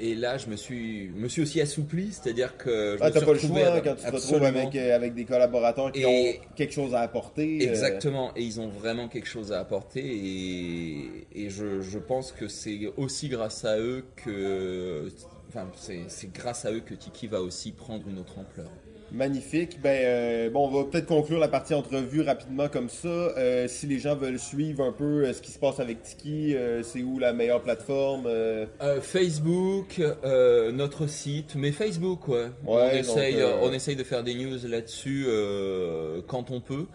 [0.00, 3.24] et là je me suis, me suis aussi assoupli, c'est-à-dire que je Ah, me suis
[3.26, 6.06] pas le choix à- quand tu te retrouves avec, euh, avec des collaborateurs qui Et-
[6.06, 7.58] ont quelque chose à apporter.
[7.62, 12.32] euh, Exactement, et ils ont vraiment quelque chose à apporter et, et je, je pense
[12.32, 15.08] que c'est aussi grâce à eux que...
[15.48, 18.70] Enfin, c'est grâce à eux que Tiki va aussi prendre une autre ampleur.
[19.10, 19.80] Magnifique.
[19.80, 23.08] Ben euh, bon, on va peut-être conclure la partie entrevue rapidement comme ça.
[23.08, 26.54] Euh, si les gens veulent suivre un peu euh, ce qui se passe avec Tiki,
[26.82, 28.28] c'est où la meilleure plateforme
[29.00, 30.00] Facebook,
[30.72, 32.46] notre site, mais Facebook, ouais.
[32.66, 35.26] on, essaye, donc, on essaye de faire des news là-dessus
[36.26, 36.86] quand on peut.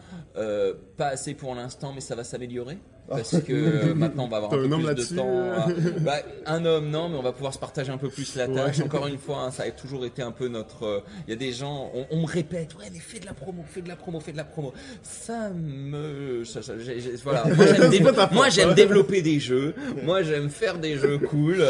[0.97, 2.77] Pas assez pour l'instant, mais ça va s'améliorer.
[3.09, 5.51] Parce que euh, maintenant on va avoir un peu homme plus de temps.
[5.51, 5.67] à-
[5.99, 8.79] Bah, un homme, non, mais on va pouvoir se partager un peu plus la tâche.
[8.79, 10.83] Encore une fois, hein, ça a toujours été un peu notre.
[10.85, 13.33] euh, Il y a des gens, on, on me répète, ouais, mais fais de la
[13.33, 14.73] promo, fais de la promo, fais de la promo.
[15.01, 16.43] Ça me.
[16.45, 17.43] ça- ça- j'ai- j'ai- voilà.
[17.55, 18.73] Moi j'aime, dév- moi, hein.
[18.73, 19.75] développer des jeux.
[20.03, 21.63] Moi j'aime faire des jeux cool.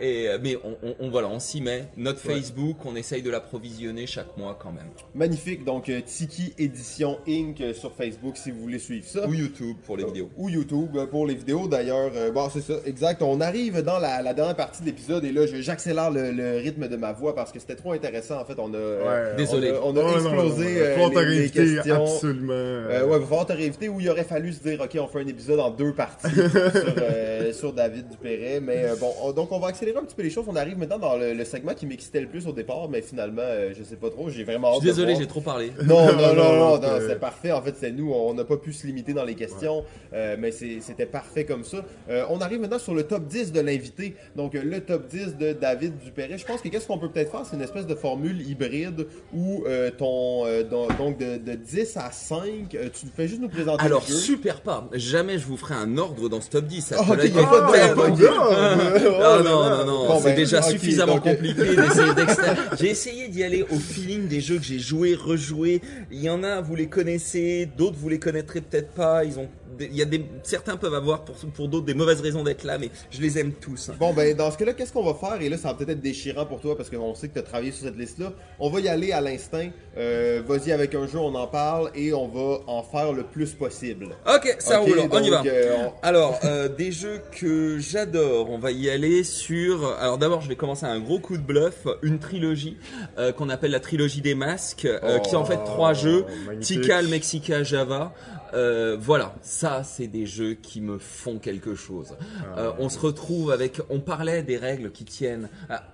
[0.00, 1.88] Et euh, mais on, on- on- voilà, on s'y met.
[1.96, 2.34] Notre Ouais.
[2.36, 4.86] Facebook, on essaye de l'approvisionner chaque mois quand même.
[5.14, 5.64] Magnifique.
[5.64, 7.62] Donc Tiki Édition Inc.
[7.74, 9.26] sur Facebook si vous voulez suivre ça.
[9.28, 10.30] Ou YouTube pour les vidéos.
[10.36, 12.10] Ou YouTube YouTube euh, pour les vidéos d'ailleurs.
[12.14, 13.22] Euh, bon, c'est ça, exact.
[13.22, 16.88] On arrive dans la, la dernière partie de l'épisode et là, j'accélère le, le rythme
[16.88, 18.40] de ma voix parce que c'était trop intéressant.
[18.40, 19.72] En fait, on a, euh, Ouais, Désolé.
[19.82, 22.02] on a, on a Oh, non, non, non, explosé euh, te les, les questions.
[22.02, 22.52] absolument.
[22.52, 25.06] Euh, ouais, il va falloir te réinviter où il aurait fallu se dire, ok, on
[25.08, 26.44] fait un épisode en deux parties sur,
[26.98, 28.60] euh, sur David Dupéret.
[28.60, 30.44] Mais euh, bon, on- donc on va accélérer un petit peu les choses.
[30.48, 33.42] On arrive maintenant dans le, le segment qui m'excitait le plus au départ, mais finalement,
[33.44, 34.28] euh, je sais pas trop.
[34.30, 35.72] J'ai vraiment Je suis désolé, j'ai trop parlé.
[35.86, 37.52] Non, non, non, Non, non, non, non, c'est- parfait.
[37.52, 40.50] En fait, c'est nous, on n'a pas pu se limiter dans les questions, euh, mais
[40.50, 41.78] c'est- c'était parfait comme ça.
[42.10, 44.14] Euh, on arrive maintenant sur le top 10 de l'invité.
[44.36, 46.38] Donc, euh, le top 10 de David Dupéret.
[46.38, 49.64] Je pense que qu'est-ce qu'on peut peut-être faire, c'est une espèce de formule hybride où
[49.66, 53.48] euh, ton, euh, don- donc de, de 10 à 5, euh, tu fais juste nous
[53.48, 54.18] présenter Alors, le jeu.
[54.20, 54.88] super pas.
[54.94, 56.80] Jamais je vous ferai un ordre dans ce top 10.
[56.84, 57.46] Ça Oh, peut ok, là, y a
[57.94, 62.56] pas de- de- Non, non, non, non, Bon, c'est ben, déjà suffisamment compliqué d'essayer d'extraire.
[62.78, 65.80] J'ai essayé d'y aller au feeling des jeux que j'ai joués, rejoués.
[66.10, 69.24] Il y en a, vous les connaissez, d'autres vous les connaîtrez peut-être pas.
[69.24, 69.48] Ils ont,
[69.80, 72.78] il y a des, certains peuvent avoir pour, pour d'autres des mauvaises raisons d'être là,
[72.78, 73.90] mais je les aime tous.
[73.98, 75.40] Bon, ben, dans ce cas-là, qu'est-ce qu'on va faire?
[75.42, 77.42] Et là, ça va peut-être être déchirant pour toi parce qu'on sait que tu as
[77.42, 78.32] travaillé sur cette liste-là.
[78.58, 79.68] On va y aller à l'instinct.
[79.96, 83.52] Euh, Vas-y avec un jeu, on en parle et on va en faire le plus
[83.54, 84.08] possible.
[84.26, 85.42] Ok, ça Ok, roule, on y va.
[85.46, 89.86] euh, on- Alors, euh, des jeux que j'adore, on va y aller sur...
[89.98, 92.76] Alors d'abord, je vais commencer un gros coup de bluff, une trilogie
[93.18, 96.30] euh, qu'on appelle la trilogie des masques, euh, qui est en fait trois jeux, Oh,
[96.46, 96.82] magnifique.
[96.82, 98.12] Tikal, Mexica, Java.
[98.54, 102.14] Euh, voilà, ça c'est des jeux qui me font quelque chose.
[102.56, 103.80] Euh, on se retrouve avec...
[103.90, 105.48] On parlait des règles qui tiennent...
[105.68, 105.84] Ah,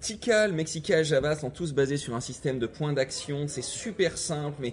[0.00, 4.56] Tikal, Mexica, Java sont tous basés sur un système de points d'action, c'est super simple,
[4.60, 4.72] mais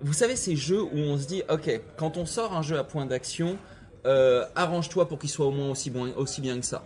[0.00, 2.84] vous savez ces jeux où on se dit, ok, quand on sort un jeu à
[2.84, 3.58] points d'action,
[4.06, 6.84] euh, arrange-toi pour qu'il soit au moins aussi, bon, aussi bien que ça.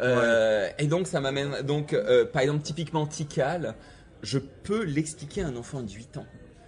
[0.00, 3.74] Euh, Et donc ça m'amène, donc euh, par exemple typiquement Tikal,
[4.22, 6.26] je peux l'expliquer à un enfant de 8 ans.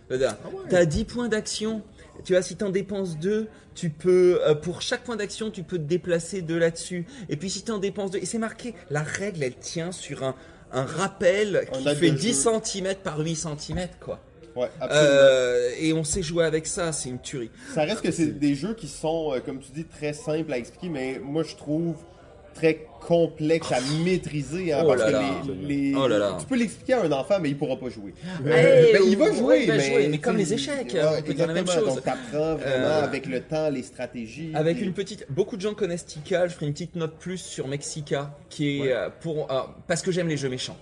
[0.09, 0.37] C'est-à-dire,
[0.69, 1.83] T'as 10 points d'action,
[2.25, 5.79] tu vois, si t'en dépenses 2, tu peux, euh, pour chaque point d'action, tu peux
[5.79, 7.07] te déplacer de là-dessus.
[7.29, 10.35] Et puis si t'en dépenses 2, et c'est marqué, la règle, elle tient sur un,
[10.73, 12.51] un rappel qui fait de 10 jeu.
[12.65, 14.21] cm par 8 cm, quoi.
[14.57, 14.69] Ouais.
[14.83, 17.51] Euh, et on sait jouer avec ça, c'est une tuerie.
[17.75, 20.59] Ça reste que c'est des jeux qui sont, euh, comme tu dis, très simples à
[20.59, 21.97] expliquer, mais moi je trouve
[22.55, 24.73] très complexe à maîtriser.
[24.73, 25.23] hein, Oh parce là que là.
[25.67, 26.37] les, les- Oh là là.
[26.41, 28.15] Tu peux l'expliquer à un enfant, mais il pourra pas jouer.
[28.41, 31.03] Eh, Ben, il va ouais, jouer, il va mais, jouer, mais comme les échecs, ouais,
[31.19, 31.85] on peut dire la même chose.
[31.87, 34.53] Donc t'apprends vraiment Euh, avec le temps les stratégies.
[34.55, 36.49] Avec une petite, beaucoup de gens connaissent Tikal.
[36.49, 40.11] Je ferai une petite note plus sur Mexica, qui est euh, pour euh, parce que
[40.11, 40.77] j'aime les jeux méchants.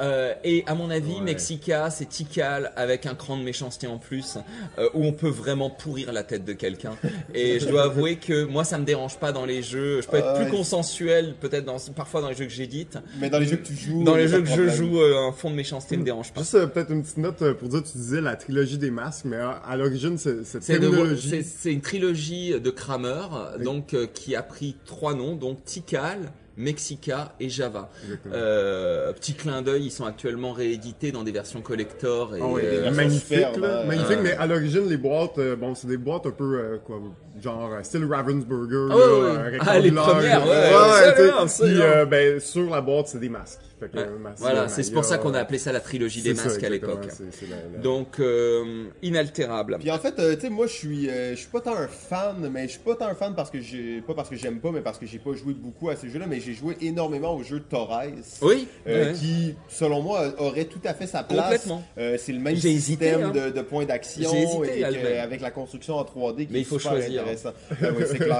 [0.00, 1.20] Euh, et à mon avis, Ouais.
[1.20, 4.36] Mexica, c'est Tikal avec un cran de méchanceté en plus,
[4.78, 6.96] euh, où on peut vraiment pourrir la tête de quelqu'un.
[7.34, 10.00] Et je dois avouer que moi, ça me dérange pas dans les jeux.
[10.02, 12.98] Je peux être plus consensuel, peut-être dans, parfois dans les jeux que j'édite.
[13.20, 14.04] Mais dans les jeux que tu joues.
[14.04, 16.40] Dans les jeux que je joue, euh, un fond de méchanceté me dérange pas.
[16.40, 19.76] Juste peut-être une petite note pour dire, tu disais la trilogie des masques, mais à,
[19.76, 23.26] l'origine, c'est- C'est une trilogie de Kramer,
[23.62, 26.18] donc euh, qui a pris trois noms, donc Tikal,
[26.58, 27.88] Mexica et Java.
[28.26, 32.96] Euh, petit clin d'œil, ils sont actuellement réédités dans des versions collector et euh, versions
[32.96, 36.32] magnifique, superbes, là, magnifique, mais à l'origine, les boîtes, euh, bon, c'est des boîtes un
[36.32, 37.00] peu, euh, quoi,
[37.42, 40.72] genre, euh, style Ravensburger, Ah là, euh, Ah, les premières, ouais,
[41.62, 43.60] euh, ben, sur la boîte, c'est des masques.
[43.80, 44.06] Fait que, ouais.
[44.20, 46.68] masque, voilà, c'est pour ça qu'on a appelé ça la trilogie des ça, masques à
[46.68, 47.06] l'époque.
[47.48, 49.76] la- Donc euh, inaltérable.
[49.78, 51.86] Puis en fait, euh, tu sais, moi, je suis, euh, je suis pas tant un
[51.86, 54.58] fan, mais je suis pas tant un fan parce que j'ai, pas parce que j'aime
[54.58, 57.36] pas, mais parce que j'ai pas joué beaucoup à ces jeux-là, mais j'ai joué énormément
[57.36, 58.02] au jeu Torres.
[58.42, 59.12] Oui, euh, ouais.
[59.12, 61.44] qui, selon moi, aurait tout à fait sa place.
[61.44, 61.82] Complètement.
[61.98, 63.30] Euh, c'est le même système hésité, hein.
[63.30, 64.28] de, de points d'action
[65.22, 67.22] avec la construction en 3D qui Mais est il faut super choisir.
[67.32, 67.52] Intéressant.
[67.70, 68.38] Ah oui, c'est clair.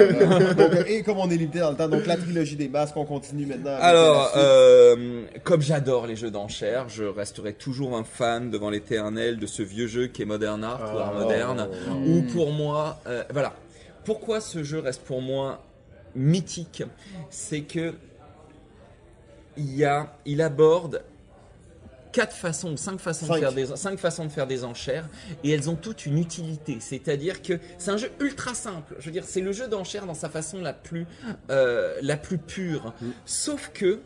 [0.56, 2.96] Donc, euh, et comme on est limité dans le temps, donc la trilogie des masques,
[2.96, 3.72] on continue maintenant.
[3.72, 4.36] avec Alors, la suite.
[4.38, 9.62] euh, comme j'adore les jeux d'enchères, je resterai toujours un fan devant l'éternel de ce
[9.62, 11.22] vieux jeu qui est Modern Art ou Art Oh.
[11.22, 11.68] Moderne,
[12.06, 13.54] où pour moi, euh, voilà.
[14.04, 15.62] Pourquoi ce jeu reste pour moi
[16.14, 16.82] mythique?
[17.30, 17.94] C'est que
[19.56, 21.02] il y a, il aborde
[22.18, 23.34] quatre façons, cinq façons Cinq.
[23.36, 25.08] de faire des, cinq façons de faire des enchères,
[25.44, 26.78] et elles ont toutes une utilité.
[26.80, 28.96] C'est-à-dire que c'est un jeu ultra simple.
[28.98, 31.06] Je veux dire, c'est le jeu d'enchères dans sa façon la plus,
[31.50, 32.92] euh, la plus pure.
[33.24, 34.00] Sauf que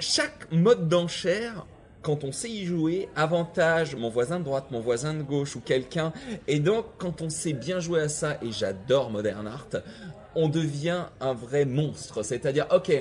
[0.00, 1.66] chaque mode d'enchère,
[2.02, 5.60] quand on sait y jouer, avantage mon voisin de droite, mon voisin de gauche ou
[5.60, 6.12] quelqu'un.
[6.48, 9.68] Et donc, quand on sait bien jouer à ça, et j'adore Modern Art,
[10.34, 12.22] on devient un vrai monstre.
[12.22, 12.92] C'est-à-dire, ok,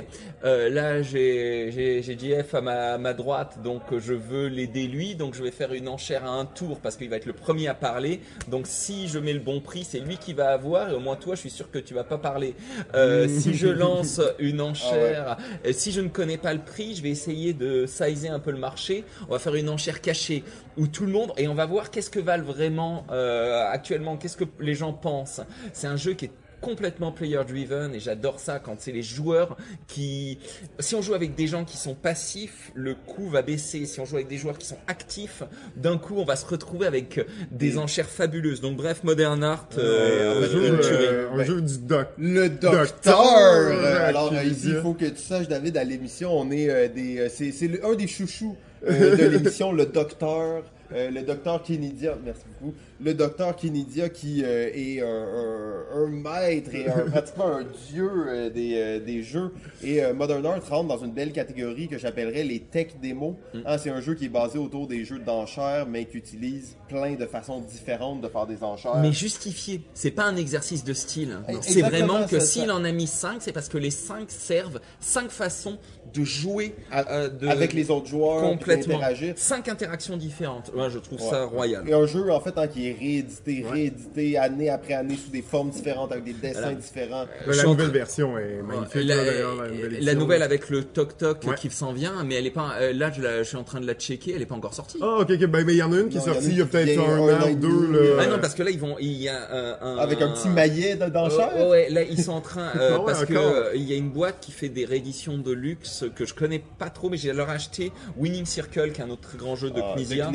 [0.43, 2.61] euh, là j'ai JF à
[2.97, 6.29] ma, droite, donc euh, je veux l'aider lui, donc je vais faire une enchère à
[6.29, 8.21] un tour parce qu'il va être le premier à parler.
[8.47, 11.15] Donc si je mets le bon prix, c'est lui qui va avoir, et au moins
[11.15, 12.55] toi, je suis sûr que tu vas pas parler.
[12.95, 17.03] Euh, si je lance une enchère, et si je ne connais pas le prix, je
[17.03, 19.03] vais essayer de sizer un peu le marché.
[19.27, 20.43] On va faire une enchère cachée
[20.77, 24.37] où tout le monde et on va voir qu'est-ce que valent vraiment euh, actuellement, qu'est-ce
[24.37, 25.41] que les gens pensent.
[25.73, 29.55] C'est un jeu qui est complètement player driven et j'adore ça quand c'est les joueurs
[29.87, 30.39] qui
[30.79, 34.05] si on joue avec des gens qui sont passifs le coût va baisser si on
[34.05, 35.43] joue avec des joueurs qui sont actifs
[35.75, 37.19] d'un coup on va se retrouver avec
[37.51, 41.05] des Et- enchères fabuleuses donc bref Modern Art euh, un fait, jeu, une tuerie.
[41.07, 42.07] euh, un jeu du doc.
[42.17, 44.03] Le Docteur docteur!
[44.05, 47.19] Alors euh, ici, il faut que tu saches, David, à l'émission, on est euh, des.
[47.19, 48.55] euh, c'est c'est un des chouchous
[48.87, 50.63] euh, de l'émission, le docteur.
[50.93, 52.73] euh, le docteur Kenidia, merci beaucoup.
[52.99, 58.09] Le docteur Kenidia qui euh, est un, un- un maître et un, pratiquement un dieu
[58.27, 59.51] euh, des, euh, des jeux.
[59.83, 63.35] Et Modern Art rentre dans une belle catégorie que j'appellerais les tech démos.
[63.65, 67.13] Hein, c'est un jeu qui est basé autour des jeux d'enchères, mais qui utilise plein
[67.15, 68.95] de façons différentes de faire des enchères.
[68.97, 73.07] mais justifié c'est pas un exercice de style c'est vraiment que s'il en a mis
[73.07, 75.77] 5 c'est parce que les 5 servent 5 façons
[76.13, 79.33] de jouer de- avec les autres joueurs, complètement d'interagir.
[79.37, 81.29] 5 interactions différentes ouais, je trouve Ouais.
[81.29, 85.15] ça royal Et un jeu en fait hein, qui est réédité, réédité année après année
[85.17, 86.75] sous des formes différentes avec des dessins Voilà.
[86.75, 87.25] différents.
[87.47, 89.03] La nouvelle version est magnifique.
[89.03, 90.19] la, là, d'ailleurs, la, nouvelle la édition.
[90.19, 91.55] nouvelle avec le toc toc Ouais.
[91.55, 92.75] qui s'en vient, mais elle est pas.
[92.79, 94.73] euh, là, je, la- je suis en train de la checker, elle est pas encore
[94.73, 94.97] sortie.
[95.01, 95.45] Ah, ok, ok.
[95.47, 96.49] Ben, ben, il y en a une qui Non, est il y en a sortie
[96.51, 97.91] il y a peut-être un, an ou deux.
[98.17, 98.23] là.
[98.23, 98.95] Ah non, parce que là, ils vont.
[98.99, 99.97] Il y a euh, un.
[99.97, 101.55] Avec un petit maillet de- d'enchères.
[101.55, 103.51] Ouais, ouais, là ils sont en train euh, Ah ouais, parce que encore.
[103.53, 106.61] euh, il y a une boîte qui fait des rééditions de luxe que je connais
[106.79, 109.69] pas trop, mais j'ai leur acheté Winning Circle, qui est un autre très grand jeu
[109.69, 110.31] de Ah, Knizia,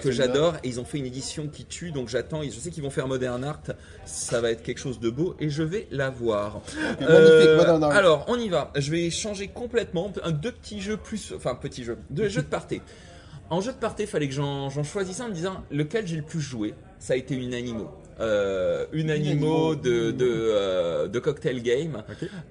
[0.00, 2.42] que j'adore, et ils ont fait une édition qui tue, donc j'attends.
[2.42, 3.62] et Je sais qu'ils vont faire Modern Art,
[4.04, 6.60] ça va être quelque chose de beau, et je vais la voir.
[7.82, 7.96] Art.
[7.96, 8.70] Alors on y va.
[8.76, 10.12] Je vais changer complètement.
[10.22, 12.80] Un deux petits jeux plus, enfin petits jeux, deux jeux de party.
[13.48, 16.22] En jeu de party, fallait que j'en choisisse un en me disant lequel j'ai le
[16.22, 16.74] plus joué.
[17.00, 17.90] Ça a été Unanimo.
[18.20, 19.74] Euh, Unanimo.
[19.74, 22.04] de, de, euh, de Cocktail Game.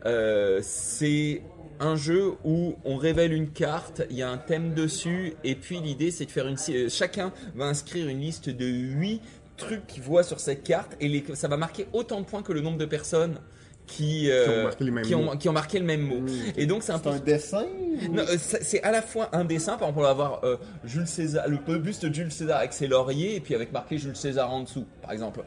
[0.06, 1.42] Euh, c'est
[1.80, 5.80] un jeu où on révèle une carte, il y a un thème dessus, et puis
[5.80, 6.58] l'idée c'est de faire une.
[6.70, 9.22] euh, Chacun va inscrire une liste de 8
[9.58, 12.54] trucs qu'il voit sur cette carte, et les- ça va marquer autant de points que
[12.54, 13.40] le nombre de personnes
[13.88, 15.38] qui, euh, Qui ont marqué les mêmes qui ont- mots.
[15.38, 16.22] qui ont marqué le même mot.
[16.56, 17.66] Et donc c'est un C'est peu un dessin.
[18.12, 20.58] non, euh, c'est c'est à la fois un dessin, par exemple, on va avoir euh,
[20.86, 24.16] Jules César, le buste de Jules César avec ses lauriers, et puis avec marqué Jules
[24.16, 25.42] César en dessous, par exemple.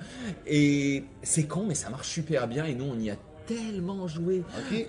[0.47, 3.16] Et c'est con, mais ça marche super bien, et nous, on y a
[3.47, 4.43] tellement joué.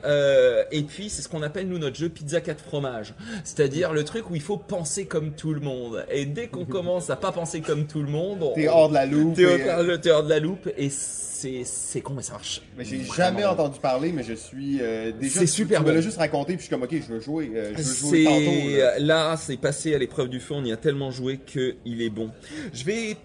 [0.06, 3.14] Euh, et puis, c'est ce qu'on appelle, nous, notre jeu pizza 4 fromages.
[3.44, 6.06] C'est-à-dire le truc où il faut penser comme tout le monde.
[6.12, 8.94] Et dès qu'on commence à pas penser comme tout le monde, on- T'es hors de
[8.96, 9.36] la loupe.
[9.36, 12.62] t'es hors- euh, hors de la loupe, et c'est c'est con, mais ça marche.
[12.78, 15.42] Mais j'ai jamais entendu parler, mais je suis euh, déjà.
[15.42, 17.52] C'est super Tu me l'as juste raconté, puis je suis comme ok, je veux jouer.
[17.54, 18.40] euh, je veux jouer tantôt.
[18.40, 19.00] C'est là.
[19.00, 20.54] là, c'est passé à l'épreuve du feu.
[20.56, 22.30] On y a tellement joué que il est bon.
[22.72, 23.18] Je vais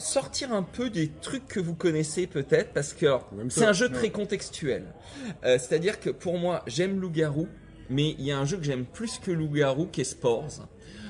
[0.00, 3.06] sortir un peu des trucs que vous connaissez peut-être parce que
[3.48, 4.84] c'est un jeu très contextuel.
[5.44, 7.46] Euh, C'est-à-dire que pour moi, j'aime Loup-garou,
[7.88, 10.66] mais il y a un jeu que j'aime plus que Loup-garou qui est Spores.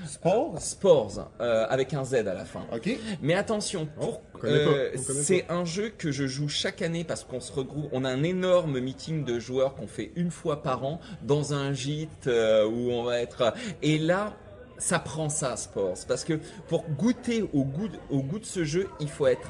[0.06, 0.60] Sport.
[0.60, 2.66] Spores euh, avec un Z à la fin.
[2.74, 2.90] Ok.
[3.22, 7.38] Mais attention, pour- euh, connaît c'est un jeu que je joue chaque année parce qu'on
[7.40, 7.88] se regroupe.
[7.92, 11.72] On a un énorme meeting de joueurs qu'on fait une fois par an dans un
[11.72, 13.54] gîte euh, où on va être.
[13.82, 14.34] Et là,
[14.80, 18.64] ça prend ça, Sports, parce que pour goûter au goût, de- au goût de ce
[18.64, 19.48] jeu, il faut être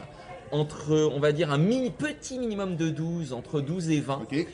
[0.52, 4.22] entre, on va dire, un mini, petit minimum de 12, entre 12 et 20.
[4.22, 4.46] Ok.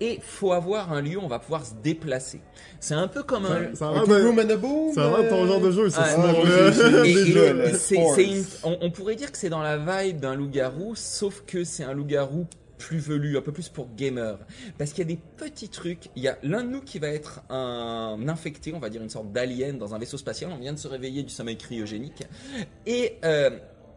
[0.00, 2.40] Et faut avoir un lieu où on va pouvoir se déplacer.
[2.78, 4.56] C'est un peu comme un, Ça, ça a Un l'air peu de- Room and a
[4.56, 4.94] Boom.
[4.94, 6.04] ça a l'air de ton euh, genre de jeu, ça.
[6.06, 6.16] Ah,
[8.80, 12.46] on pourrait dire que c'est dans la vibe d'un loup-garou, sauf que c'est un loup-garou
[12.80, 14.38] plus velu, un peu plus pour gamer.
[14.78, 16.08] Parce qu'il y a des petits trucs.
[16.16, 19.10] Il y a l'un de nous qui va être un infecté, on va dire une
[19.10, 20.50] sorte d'alien dans un vaisseau spatial.
[20.52, 22.24] On vient de se réveiller du sommeil cryogénique.
[22.86, 23.50] Et euh,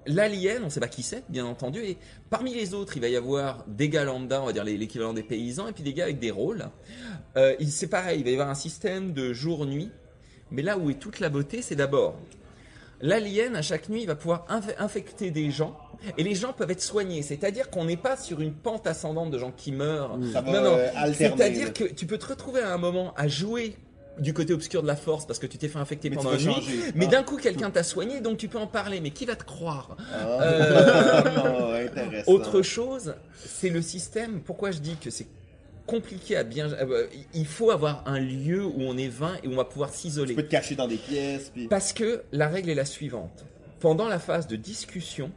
[0.05, 1.79] l'alien, on ne sait pas qui c'est, bien entendu.
[1.79, 1.97] Et
[2.29, 5.23] parmi les autres, il va y avoir des gars lambda, on va dire l'équivalent des
[5.23, 6.69] paysans, et puis des gars avec des rôles.
[7.37, 9.91] Euh, c'est pareil, il va y avoir un système de jour-nuit.
[10.51, 12.19] Mais là où est toute la beauté, c'est d'abord
[13.05, 15.77] L'alien, à chaque nuit, il va pouvoir inf- infecter des gens.
[16.17, 17.21] Et les gens peuvent être soignés.
[17.21, 20.17] C'est-à-dire qu'on n'est pas sur une pente ascendante de gens qui meurent.
[20.33, 20.77] Ça Non, non.
[20.77, 20.87] euh.
[21.13, 23.75] C'est-à-dire que tu peux te retrouver à un moment à jouer
[24.19, 26.37] du côté obscur de la force parce que tu t'es fait infecter Mais pendant une
[26.37, 26.53] nuit.
[26.53, 26.79] changer.
[26.95, 27.11] Mais Ah.
[27.11, 29.01] d'un coup, quelqu'un t'a soigné, donc tu peux en parler.
[29.01, 32.31] Mais qui va te croire Ah, intéressant.
[32.31, 34.41] Autre chose, c'est le système.
[34.41, 35.27] Pourquoi je dis que c'est
[35.85, 36.71] compliqué à bien...
[36.71, 39.93] euh, Il faut avoir un lieu où on est 20 et où on va pouvoir
[39.93, 40.29] s'isoler.
[40.29, 41.67] Tu peux te cacher dans des pièces, puis.
[41.67, 43.45] Parce que la règle est la suivante.
[43.79, 45.31] Pendant la phase de discussion,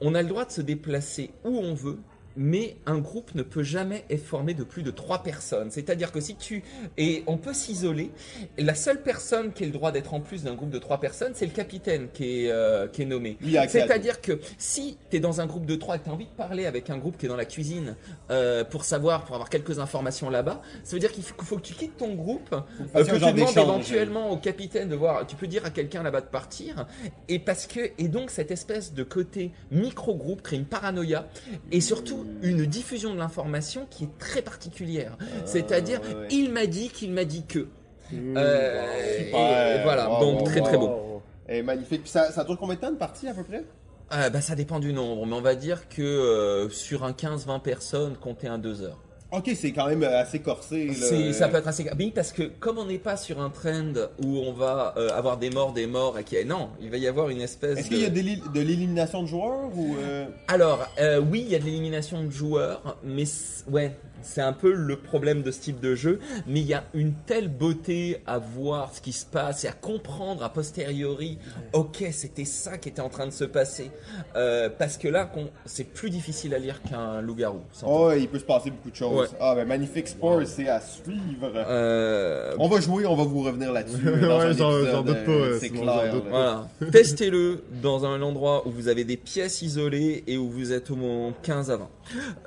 [0.00, 1.98] on a le droit de se déplacer où on veut,
[2.36, 5.70] mais un groupe ne peut jamais être formé de plus de trois personnes.
[5.70, 6.62] C'est-à-dire que si tu...
[6.96, 8.10] Et on peut s'isoler.
[8.58, 11.32] La seule personne qui a le droit d'être en plus d'un groupe de trois personnes,
[11.34, 13.38] c'est le capitaine qui est, euh, qui est nommé.
[13.68, 16.26] C'est-à-dire que si tu es dans un groupe de trois et que tu as envie
[16.26, 17.96] de parler avec un groupe qui est dans la cuisine
[18.30, 21.74] euh, pour savoir, pour avoir quelques informations là-bas, ça veut dire qu'il faut, que tu
[21.74, 25.64] quittes ton groupe, euh, que tu demandes éventuellement au capitaine de voir, tu peux dire
[25.64, 26.86] à quelqu'un là-bas de partir,
[27.28, 31.28] et parce que, et donc cette espèce de côté micro-groupe crée une paranoïa,
[31.70, 35.16] et surtout une diffusion de l'information qui est très particulière.
[35.44, 36.28] C'est-à-dire, ouais, ouais.
[36.30, 37.68] il m'a dit qu'il m'a dit que.
[38.12, 39.80] Mmh, Euh, et- Super.
[39.80, 41.22] et voilà, Wow, donc wow, très très beau.
[41.48, 42.02] Et magnifique.
[42.02, 43.64] Puis ça, ça dure combien de temps de partie à peu près?
[44.12, 47.60] Euh, bah, ça dépend du nombre, mais on va dire que euh, sur un 15-20
[47.60, 49.00] personnes, comptez un 2 heures.
[49.36, 50.88] Ok, c'est quand même euh, assez corsé.
[50.88, 51.32] là.
[51.32, 51.84] Ça peut être assez.
[51.98, 55.38] Oui, parce que comme on n'est pas sur un trend où on va euh, avoir
[55.38, 57.78] des morts, des morts, et qui non, il va y avoir une espèce.
[57.78, 57.94] Est-ce de...
[57.94, 61.58] qu'il y a de l'élimination de joueurs ou euh, Alors, euh, oui, il y a
[61.58, 63.24] de l'élimination de joueurs, mais
[63.70, 66.18] ouais, c'est un peu le problème de ce type de jeu.
[66.46, 69.72] Mais il y a une telle beauté à voir ce qui se passe et à
[69.72, 71.38] comprendre a posteriori.
[71.72, 73.90] Ok, c'était ça qui était en train de se passer,
[74.36, 75.30] Euh, parce que là,
[75.66, 77.58] c'est plus difficile à lire qu'un loup-garou.
[77.58, 77.84] doute.
[77.86, 79.30] Oh, il peut se passer beaucoup de choses.
[79.30, 79.36] Ouais.
[79.40, 81.52] Ah, ben Magnifique Sport, c'est à suivre.
[81.54, 84.02] Euh, On va jouer, on va vous revenir là-dessus.
[84.04, 86.14] dans Ouais, j'en- doute pas, C'est clair.
[86.30, 86.68] Voilà.
[86.92, 90.96] Testez-le dans un endroit où vous avez des pièces isolées et où vous êtes au
[90.96, 91.88] moins 15 à 20.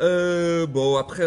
[0.01, 1.23] Euh, bon, après,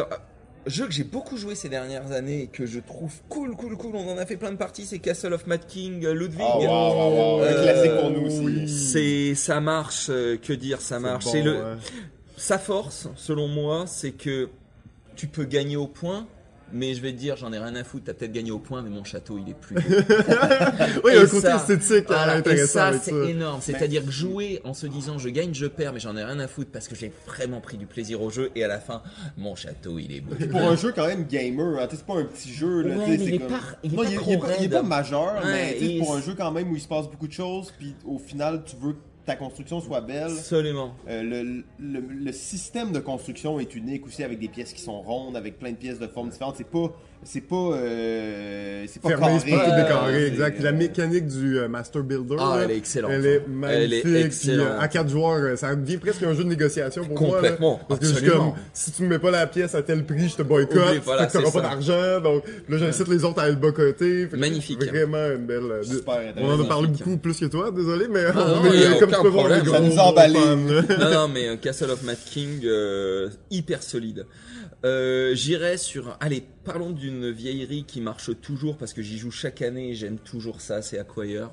[0.67, 3.97] jeu que j'ai beaucoup joué ces dernières années et que je trouve cool, cool, cool,
[3.97, 6.41] on en a fait plein de parties, c'est Castle of Mad King euh, Ludwig.
[6.41, 7.41] Wow, wow, wow.
[7.41, 8.41] Un Euh, classique pour nous aussi.
[8.41, 8.69] oui.
[8.69, 11.25] C'est, ça marche, euh, que dire, ça marche.
[11.25, 11.77] bon, le, ouais.
[12.37, 14.49] sa force, selon moi, c'est que
[15.17, 16.27] tu peux gagner au point,
[16.73, 18.83] mais je vais te dire, j'en ai rien à foutre, t'as peut-être gagné au point,
[18.83, 19.77] mais mon château, il est plus.
[21.05, 23.61] Oui, il y a Et un côté ça, esthétique hein, Voilà, et ça, c'est énorme.
[23.62, 26.49] C'est-à-dire que jouer en se disant je gagne, je perds, mais j'en ai rien à
[26.49, 29.03] foutre parce que j'ai vraiment pris du plaisir au jeu et à la fin,
[29.37, 30.35] mon château, il est beau.
[30.51, 32.83] Pour un jeu quand même gamer, hein, c'est pas un petit jeu.
[32.83, 34.39] Là, Ouais, mais il est comme- pas- il est Non, pas il, trop il est
[34.39, 34.87] pas, il est pas raide.
[34.87, 37.73] majeur, mais Ouais, pour un jeu quand même où il se passe beaucoup de choses,
[37.79, 38.97] puis au final tu veux
[39.27, 40.33] ta construction soit belle.
[40.33, 40.95] Absolument.
[41.09, 45.01] Euh, le, le, le système de construction est unique aussi avec des pièces qui sont
[45.03, 46.57] rondes, avec plein de pièces de formes différentes.
[46.57, 46.93] C'est pas,
[47.23, 49.39] c'est pas, euh, c'est pas Fermé, carré.
[49.45, 50.61] c'est pas tout euh, décoré, exact.
[50.62, 53.11] La mécanique du euh, Master Builder, Ah, là, elle est excellente.
[53.14, 54.03] Elle est Elle magnifique.
[54.05, 54.66] puis, excellente.
[54.66, 57.37] euh, à quatre joueurs, euh, ça devient presque un jeu de négociation pour moi.
[57.37, 60.05] Complètement, Parce que je suis comme, si tu me mets pas la pièce à tel
[60.05, 61.01] prix, je te boycotte.
[61.05, 62.21] Voilà, fait que t'auras c'est pas d'argent.
[62.23, 64.29] Donc là, j'incite les autres à le boycotter.
[64.37, 64.83] Magnifique.
[64.85, 65.62] Vraiment une belle.
[65.71, 68.81] euh, Super on en a parlé beaucoup plus que toi, désolé, mais non, on il
[68.81, 70.57] y a est, comme tu peux voir, Ça nous là.
[70.99, 74.25] non, non, mais euh, Castle of Mad King, euh, hyper solide.
[74.85, 76.16] Euh, J'irai sur.
[76.20, 80.18] Allez, parlons d'une vieillerie qui marche toujours parce que j'y joue chaque année et j'aime
[80.18, 81.51] toujours ça, c'est Acquire.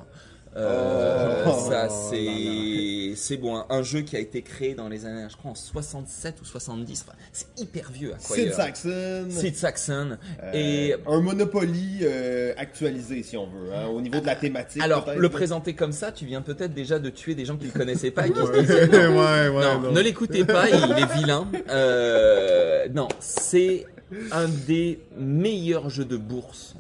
[0.58, 1.70] Euh, Oh.
[1.70, 5.52] ça c'est c'est bon, un- jeu qui a été créé dans les années, je crois
[5.52, 7.06] en 67 ou 70.
[7.08, 8.54] Enfin, c'est hyper vieux Sid Acquire.
[8.56, 9.26] Saxon.
[9.30, 10.18] Sid Saxon.
[10.44, 14.82] Euh, Et un Monopoly euh, actualisé si on veut, hein, au niveau de la thématique.
[14.82, 17.72] alors, le présenter comme ça, tu viens peut-être déjà de tuer des gens qui ne
[17.72, 19.64] le connaissaient pas et qui se disaient, non, ouais, ouais.
[19.64, 19.92] non, non.
[19.92, 21.48] ne l'écoutez pas, il est vilain.
[22.94, 23.86] Non, c'est
[24.32, 26.76] un des meilleurs jeux de bourse.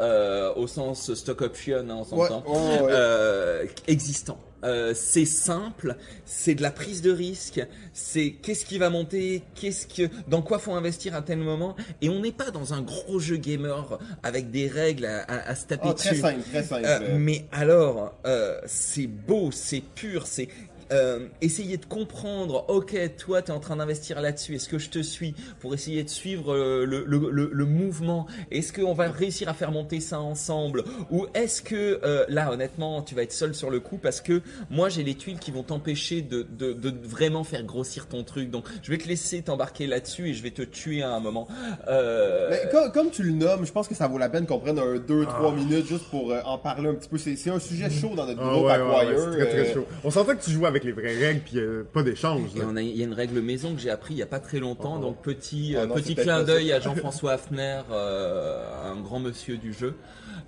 [0.00, 2.90] Euh, au sens stock option, hein, on s'entend, ouais, ouais.
[2.92, 4.38] euh, existant.
[4.64, 5.94] Euh, c'est simple,
[6.26, 10.58] c'est de la prise de risque, c'est qu'est-ce qui va monter, qu'est-ce que, dans quoi
[10.58, 14.50] faut investir à tel moment, et on n'est pas dans un gros jeu gamer avec
[14.50, 16.20] des règles à, à- à se taper très dessus.
[16.22, 16.82] simple, très simple.
[16.86, 20.48] Euh, mais alors, euh, c'est beau, c'est pur, c'est
[20.92, 22.64] euh, essayer de comprendre.
[22.68, 24.54] Ok, toi, tu es en train d'investir là-dessus.
[24.54, 28.26] Est-ce que je te suis pour essayer de suivre euh, le, le, le, le mouvement?
[28.50, 30.84] Est-ce qu'on va réussir à faire monter ça ensemble?
[31.10, 34.42] Ou est-ce que euh, là, honnêtement, tu vas être seul sur le coup parce que
[34.70, 38.50] moi, j'ai les tuiles qui vont t'empêcher de, de, de vraiment faire grossir ton truc.
[38.50, 41.48] Donc, je vais te laisser t'embarquer là-dessus et je vais te tuer à un moment.
[41.88, 44.58] Euh, Mais comme, comme tu le nommes, je pense que ça vaut la peine qu'on
[44.58, 47.18] prenne un 2-3 minutes juste pour euh, en parler un petit peu.
[47.18, 49.74] C'est un sujet chaud dans notre Ah groupe ouais, ouais, ouais, c'est très très euh,
[49.74, 49.86] chaud.
[50.04, 52.50] On sentait que tu jouais avec les vraies règles puis euh, pas d'échange.
[52.54, 54.96] Il y a une règle maison que j'ai appris il y a pas très longtemps,
[54.98, 55.02] Oh.
[55.02, 59.56] donc petit Oh euh, non, petit clin d'œil à Jean-François Hafner, euh, un grand monsieur
[59.56, 59.94] du jeu,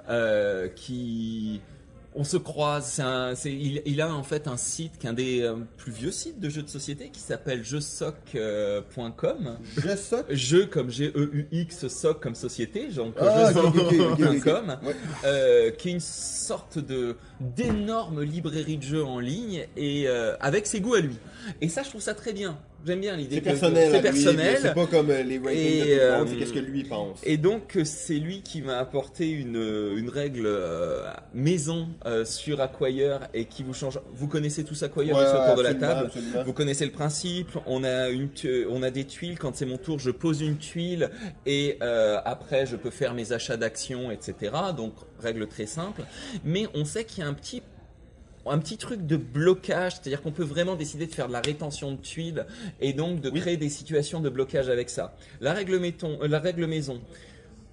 [0.08, 1.60] euh, qui
[2.14, 3.00] on se croise.
[3.00, 6.48] Un, il, il a en fait un site, qu'un des euh, plus vieux sites de
[6.48, 9.58] jeux de société, qui s'appelle jeusoc.com.
[9.76, 10.26] Je saute.
[10.30, 14.78] Jeu comme G E U X soc comme société, donc Ah, jeusoc.com.
[14.82, 14.96] Ouais.
[15.24, 20.66] euh, qui est une sorte de d'énorme librairie de jeux en ligne et euh, avec
[20.66, 21.16] ses goûts à lui.
[21.60, 22.58] Et ça, je trouve ça très bien.
[22.86, 23.36] J'aime bien l'idée.
[23.36, 23.88] C'est personnel.
[23.90, 24.58] C'est lui, personnel.
[24.62, 27.20] C'est pas comme euh, les ratings Et, de tout euh, qu'est-ce que lui pense.
[27.24, 29.56] Et donc euh, c'est lui qui m'a apporté une,
[29.96, 31.02] une règle euh,
[31.34, 34.00] maison euh, sur Acquire et qui vous change.
[34.14, 36.06] Vous connaissez tous Acquire Ouais, autour de la table.
[36.06, 36.42] absolument.
[36.44, 37.50] Vous connaissez le principe.
[37.66, 38.28] On a une,
[38.70, 39.38] on a des tuiles.
[39.38, 41.10] Quand c'est mon tour, je pose une tuile
[41.46, 44.52] et euh, après je peux faire mes achats d'actions, etc.
[44.76, 46.02] Donc règle très simple.
[46.44, 47.62] Mais on sait qu'il y a un petit
[48.46, 51.92] un petit truc de blocage, c'est-à-dire qu'on peut vraiment décider de faire de la rétention
[51.92, 52.46] de tuiles
[52.80, 53.40] et donc de Oui.
[53.40, 55.14] créer des situations de blocage avec ça.
[55.40, 57.00] La règle, mettons, euh, la règle maison,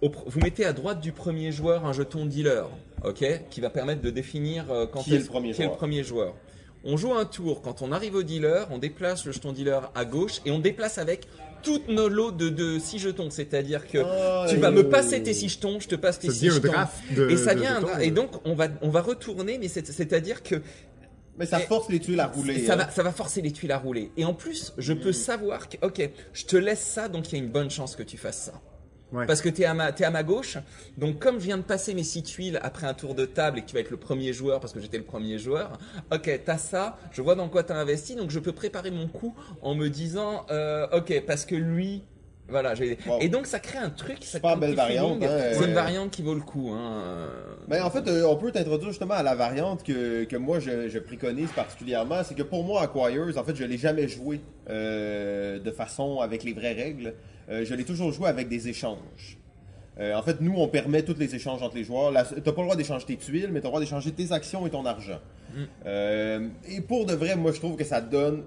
[0.01, 2.69] vous mettez à droite du premier joueur un jeton dealer,
[3.03, 5.71] ok, qui va permettre de définir euh, quand Qui est le premier qui est le
[5.71, 6.35] premier joueur.
[6.83, 7.61] On joue un tour.
[7.63, 10.97] Quand on arrive au dealer, on déplace le jeton dealer à gauche et on déplace
[10.99, 11.27] avec
[11.67, 13.29] toutes nos lots de, de 6 jetons.
[13.29, 16.33] C'est-à-dire que Ah, tu vas me passer tes 6 jetons, je te passe tes Ça
[16.33, 17.15] 6 devient un jetons.
[17.25, 17.97] de- et ça un draft.
[17.97, 18.07] ouais.
[18.07, 20.55] Et donc, on va, on va retourner, mais c'est- c'est-à-dire que
[21.39, 22.65] Mais ça Et- force les tuiles à rouler.
[22.65, 22.77] ça hein.
[22.77, 24.09] va, ça va forcer les tuiles à rouler.
[24.17, 27.39] Et en plus, je peux savoir que, ok, je te laisse ça, donc il y
[27.39, 28.59] a une bonne chance que tu fasses ça.
[29.13, 29.25] Ouais.
[29.25, 30.57] Parce que tu es, à ma- t'es à ma gauche,
[30.97, 33.61] donc comme je viens de passer mes six tuiles après un tour de table et
[33.61, 35.77] que tu vas être le premier joueur parce que j'étais le premier joueur,
[36.11, 39.33] ok, t'as ça, je vois dans quoi t'as investi, donc je peux préparer mon coup
[39.61, 42.03] en me disant, euh, ok, parce que lui,
[42.49, 42.97] voilà, j'ai...
[43.05, 43.19] Wow.
[43.21, 46.21] Et donc ça crée un truc, ça Super belle variante, hein, C'est une variante qui
[46.21, 46.69] vaut le coup.
[46.73, 47.01] Hein.
[47.05, 47.27] euh.
[47.67, 50.87] Ben, en fait, euh, on peut t'introduire justement à la variante que, que moi je,
[50.87, 52.23] je préconise particulièrement.
[52.23, 56.43] C'est que pour moi, Acquires, en fait, je l'ai jamais joué euh, de façon avec
[56.43, 57.13] les vraies règles.
[57.49, 59.37] Euh, je l'ai toujours joué avec des échanges.
[59.99, 62.11] Euh, en fait, nous, on permet tous les échanges entre les joueurs.
[62.11, 64.67] La- T'as pas le droit d'échanger tes tuiles, mais t'as le droit d'échanger tes actions
[64.67, 65.19] et ton argent.
[65.85, 68.43] Euh, et pour de vrai, moi, je trouve que ça donne.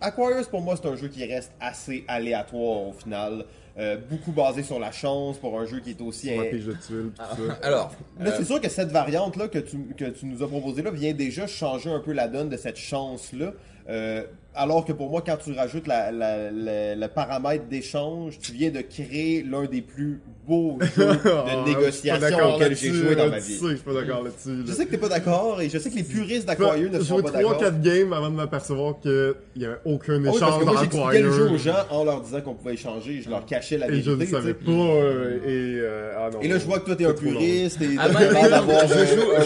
[0.00, 3.44] Acquires, pour moi, c'est un jeu qui reste assez aléatoire au final.
[3.78, 6.32] Euh, beaucoup basé sur la chance pour un jeu qui est aussi.
[6.32, 7.28] Un- de tuiles, Ah.
[7.36, 7.58] tout ça.
[7.62, 10.82] Alors, Là, euh, c'est sûr que cette variante-là que tu, que tu nous as proposée
[10.82, 13.52] là vient déjà changer un peu la donne de cette chance-là.
[13.88, 14.24] Euh,
[14.54, 18.70] alors que pour moi, quand tu rajoutes la, la- la- le paramètre d'échange, tu viens
[18.70, 23.14] de créer l'un des plus beaux jeux Ah, de je pas négociation auxquels j'ai joué
[23.14, 23.54] dans ma vie.
[23.54, 24.48] sais que Je suis pas d'accord là-dessus.
[24.56, 24.62] là.
[24.66, 27.04] Je sais que t'es pas d'accord et je sais que les puristes d'Aquarius ne J'ai
[27.04, 27.60] sont joué pas d'accord.
[27.62, 30.74] 3-4 games avant de m'apercevoir qu'il n'y avait aucun Ah oui, parce échange que moi
[30.74, 33.44] dans j'expliquais le jeu aux gens en leur disant qu'on pouvait échanger et je leur
[33.46, 34.24] cachais la Et je vérité.
[34.24, 34.64] ne savais pas.
[34.64, 34.72] sais.
[34.72, 37.88] euh, et, euh, ah non, Et là, je vois que toi t'es un puriste et
[37.98, 38.08] Ah,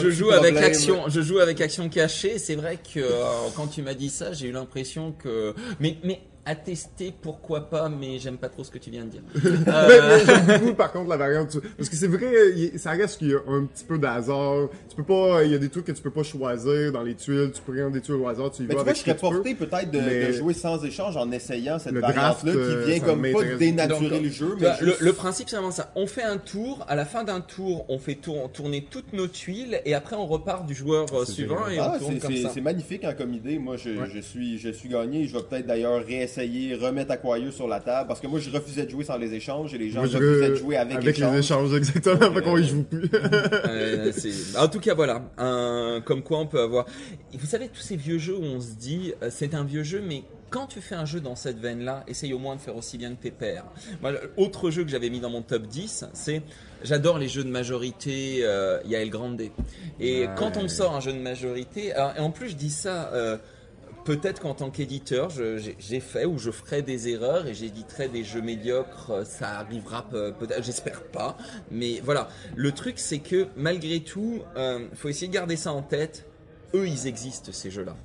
[0.00, 2.38] je joue, je avec action, je joue avec action cachée.
[2.38, 3.10] C'est vrai que euh,
[3.56, 7.88] quand tu m'as dit ça, j'ai eu l'impression que, mais, mais à tester, pourquoi pas,
[7.88, 9.22] mais j'aime pas trop ce que tu viens de dire.
[9.34, 13.18] Mais, Euh, mais j'aime beaucoup par contre la variante parce que c'est vrai ça reste
[13.18, 15.84] qu'il y a un petit peu d'hasard tu peux pas il y a des trucs
[15.86, 18.50] que tu peux pas choisir dans les tuiles tu peux prendre des tuiles au hasard
[18.50, 20.84] tu y Mais vas tu vois, je serais porté peut-être de, mais- de jouer sans
[20.84, 24.56] échange en essayant cette variante-là euh, qui vient ça comme pas dénaturer Donc, le jeu,
[24.60, 25.92] mais le, juste- le principe c'est vraiment ça.
[25.94, 26.84] On fait un tour.
[26.88, 30.26] À la fin d'un tour, on fait tour- tourner toutes nos tuiles et après on
[30.26, 31.74] repart du joueur euh, suivant génial.
[31.74, 32.50] et on Ah, tourne c'est- comme ça.
[32.54, 33.58] c'est magnifique hein, comme idée.
[33.58, 34.08] Moi, je, Ouais.
[34.12, 35.26] je suis, je suis gagné.
[35.28, 36.31] Je vais peut-être d'ailleurs réessayer,
[36.80, 39.74] remettre Aquarius sur la table parce que moi, je refusais de jouer sans les échanges
[39.74, 41.74] et les gens Moi, je refusaient re- de jouer avec, avec les échanges.
[41.74, 43.08] exactement fait qu'on y joue plus
[43.64, 44.12] Euh,
[44.58, 45.22] en tout cas, voilà.
[45.38, 46.86] Un- comme quoi, on peut avoir.
[47.32, 49.82] Et vous savez, tous ces vieux jeux où on se dit, euh, c'est un vieux
[49.82, 52.76] jeu, mais quand tu fais un jeu dans cette veine-là, essaye au moins de faire
[52.76, 53.64] aussi bien que tes pairs.
[54.02, 56.42] Moi, autre jeu que j'avais mis dans mon top 10, c'est.
[56.84, 59.40] J'adore les jeux de majorité, euh, Yael Grande.
[60.00, 60.30] Et Ouais.
[60.36, 63.10] quand on sort un jeu de majorité, alors, et en plus, je dis ça.
[63.14, 63.36] euh,
[64.04, 68.42] Peut-être qu'en tant qu'éditeur, j'ai fait ou je ferai des erreurs et j'éditerai des jeux
[68.42, 69.10] médiocres.
[69.10, 71.36] euh, Ça arrivera pe- peut-être, j'espère pas.
[71.70, 75.82] Mais voilà, le truc c'est que malgré tout, euh, faut essayer de garder ça en
[75.82, 76.26] tête.
[76.74, 77.96] Eux, ils existent ces jeux-là.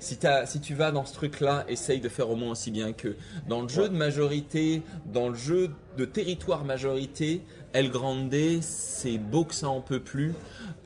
[0.00, 3.16] Si, si tu vas dans ce truc-là, essaye de faire au moins aussi bien que
[3.48, 4.82] dans le jeu de majorité,
[5.12, 10.34] dans le jeu de territoire majorité, El Grande, c'est beau que ça en peut plus.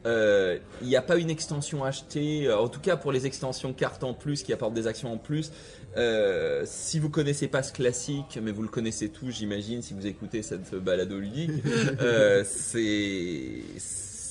[0.09, 3.73] Euh, Il n'y a pas une extension achetée, euh, en tout cas pour les extensions
[3.73, 5.53] cartes en plus qui apportent des actions en plus.
[5.97, 10.07] Euh, si vous connaissez pas ce classique, mais vous le connaissez tous, j'imagine, si vous
[10.07, 11.51] écoutez cette balado ludique,
[12.01, 13.63] euh, c'est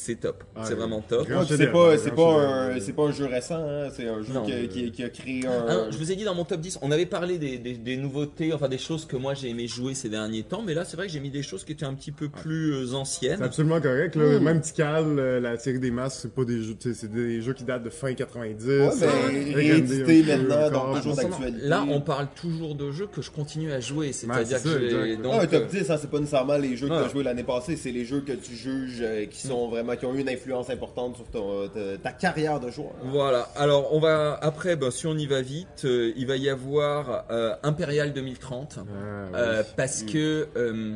[0.07, 0.61] c'est top, Ouais.
[0.65, 1.27] c'est vraiment top.
[1.47, 3.55] C'est pas, c'est pas un, c'est pas un jeu récent.
[3.59, 3.89] hein.
[3.95, 5.67] C'est un jeu qui, a, qui a- qui a créé un.
[5.69, 7.97] Hein, je vous ai dit dans mon top 10, on avait parlé des, des- des
[7.97, 10.95] nouveautés, enfin des choses que moi j'ai aimé jouer ces derniers temps, mais là c'est
[10.97, 13.41] vrai que j'ai mis des choses qui étaient un petit peu plus euh, c'est anciennes.
[13.43, 14.39] absolument correct là.
[14.39, 14.43] Mm.
[14.43, 17.63] même Tikal euh, la série des masques c'est pas des jeux c'est des jeux qui
[17.65, 18.73] datent de fin 90 Ouais,
[19.03, 21.67] euh, mais réédité maintenant, toujours Ensemble, d'actualité.
[21.67, 25.33] Là, on parle toujours de jeux que je continue à jouer, c'est-à-dire c'est que donc
[25.35, 27.23] Ah, un euh, top 10, hein, c'est pas nécessairement les jeux que tu as joués
[27.23, 30.19] l'année passée, c'est les jeux que tu juges euh, qui sont vraiment qui ont eu
[30.21, 32.91] une influence importante sur ton, ta, ta carrière de joueur.
[33.03, 33.49] Voilà.
[33.55, 37.25] Alors on va après, ben, si on y va vite, euh, il va y avoir
[37.31, 40.95] euh, Imperial 2030 Ah, euh, parce que euh,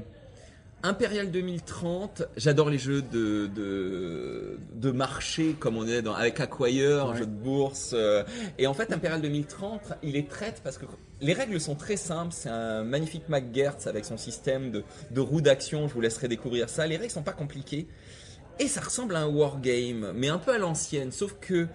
[0.83, 7.09] Imperial 2030, j'adore les jeux de, de de marché comme on est dans avec Acquire,
[7.09, 7.17] Ouais.
[7.19, 7.91] jeu de bourse.
[7.93, 8.23] euh,
[8.57, 10.85] et en fait, Imperial 2030, il est traite parce que
[11.21, 12.33] les règles sont très simples.
[12.35, 15.87] C'est un magnifique McGertz avec son système de de roues d'action.
[15.87, 16.87] Je vous laisserai découvrir ça.
[16.87, 17.85] Les règles sont pas compliquées.
[18.59, 21.67] Et ça ressemble à un wargame, mais un peu à l'ancienne, sauf que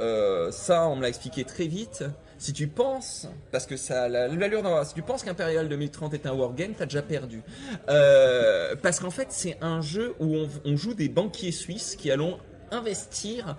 [0.00, 2.04] euh, ça, on me l'a expliqué très vite.
[2.38, 6.14] Si tu penses, parce que ça a la- l'allure d'un si tu penses qu'Imperial 2030
[6.14, 7.42] est un wargame, t'as déjà perdu.
[7.90, 12.38] Euh, parce qu'en fait, c'est un jeu où on, joue des banquiers suisses qui allons
[12.70, 13.56] investir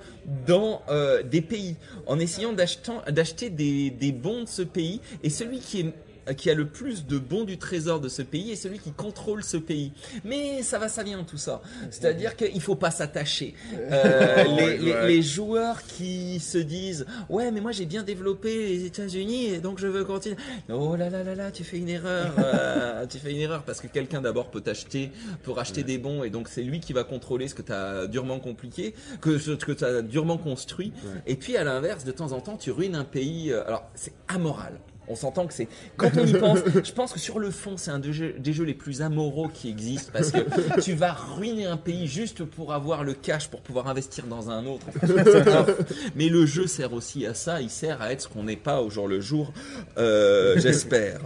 [0.48, 1.76] dans euh, des pays
[2.08, 5.94] en essayant d'acheter des, des bons de ce pays et celui qui est
[6.38, 9.44] qui a le plus de bons du trésor de ce pays est celui qui contrôle
[9.44, 9.92] ce pays.
[10.24, 11.62] Mais ça va, ça vient tout ça.
[11.90, 13.56] C'est-à-dire qu'il faut pas s'attacher.
[13.74, 14.44] Euh,
[15.08, 19.80] les, joueurs qui se disent ouais mais moi j'ai bien développé les États-Unis et donc
[19.80, 20.36] je veux continuer.
[20.70, 22.34] Oh là là là là, tu fais une erreur.
[22.40, 25.12] euh, tu fais une erreur parce que quelqu'un d'abord peut t'acheter,
[25.44, 28.08] peut racheter des bons et donc c'est lui qui va contrôler ce que tu as
[28.08, 30.92] durement compliqué, que ce que tu as durement construit.
[31.28, 33.52] Et puis à l'inverse, de temps en temps, tu ruines un pays.
[33.52, 34.80] euh, alors c'est amoral.
[35.12, 35.68] On s'entend que c'est
[35.98, 36.60] quand on y pense.
[36.84, 39.50] Je pense que sur le fond, c'est un des jeux, des jeux les plus amoraux
[39.50, 43.62] qui existent parce que tu vas ruiner un pays juste pour avoir le cash pour
[43.62, 44.86] pouvoir investir dans un autre.
[46.16, 47.62] Mais le jeu sert aussi à ça.
[47.62, 49.52] Il sert à être ce qu'on n'est pas au jour le jour.
[49.98, 51.20] euh, J'espère.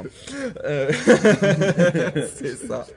[0.64, 0.92] Euh,
[2.36, 2.88] c'est ça.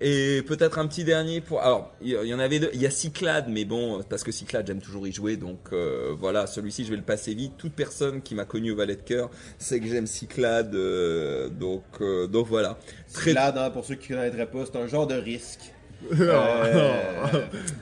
[0.00, 1.60] Et peut-être un petit dernier pour.
[1.62, 2.70] Alors, il y- il y en avait deux.
[2.74, 6.14] Il y a Cyclade, mais bon, parce que Cyclade, j'aime toujours y jouer, donc euh,
[6.18, 6.46] voilà.
[6.46, 7.52] Celui-ci, je vais le passer vite.
[7.56, 11.84] Toute personne qui m'a connu au Valet de cœur sait que j'aime Cyclade, euh, donc
[12.00, 12.78] euh, donc voilà.
[13.12, 15.60] Très Là, hein, pour ceux qui ne connaîtraient pas, c'est un genre de risque.
[16.12, 16.92] Euh,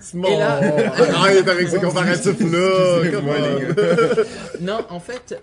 [0.00, 0.60] Simon, Et là-
[1.14, 3.00] arrête avec ces comparatifs-là.
[4.60, 5.40] Non, en fait,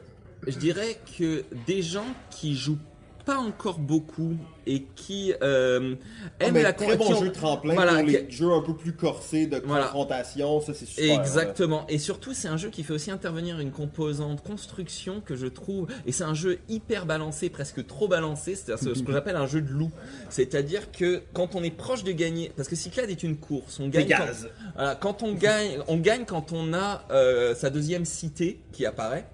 [0.48, 2.78] je dirais que des gens qui jouent
[3.26, 4.36] pas encore beaucoup
[4.68, 5.96] et qui euh,
[6.40, 8.94] Ah, aiment mais la très bon jeu tremplin Voilà, pour les jeux un peu plus
[8.94, 9.86] corsés de Voilà.
[9.86, 11.20] confrontation, ça c'est super.
[11.20, 11.86] Exactement.
[11.90, 15.88] Et surtout, c'est un jeu qui fait aussi intervenir une composante construction que je trouve.
[16.06, 18.56] Et c'est un jeu hyper balancé, presque trop balancé.
[18.56, 19.92] C'est ce que j'appelle un jeu de loup.
[20.30, 23.88] C'est-à-dire que quand on est proche de gagner, parce que Cyclade est une course, on
[23.88, 24.08] gagne.
[24.10, 24.48] quand-.
[24.76, 29.26] Voilà, quand on gagne, on gagne quand on a euh, sa deuxième cité qui apparaît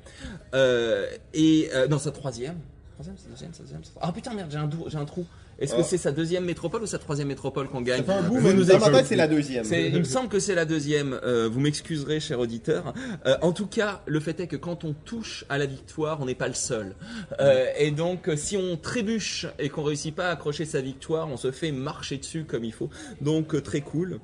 [0.54, 2.58] euh, et euh, non sa troisième.
[2.98, 3.84] Troisième, sa deuxième, sa deuxième.
[3.84, 5.24] sa- Ah putain merde, j'ai un, dou- j'ai un trou.
[5.60, 5.84] Est-ce que Ah.
[5.84, 8.64] c'est sa deuxième métropole ou sa troisième métropole qu'on gagne un bout, Vous mais nous
[8.64, 9.64] dans ma ex- tête, c'est la deuxième.
[9.66, 11.14] c'est- il me semble que c'est la deuxième.
[11.24, 12.94] Euh, vous m'excuserez, cher auditeur.
[13.28, 16.26] Euh, en tout cas, le fait est que quand on touche à la victoire, on
[16.26, 16.96] n'est pas le seul.
[17.40, 21.28] Euh, et donc, euh, si on trébuche et qu'on réussit pas à accrocher sa victoire,
[21.28, 22.90] on se fait marcher dessus comme il faut.
[23.22, 24.20] Donc, euh, très cool.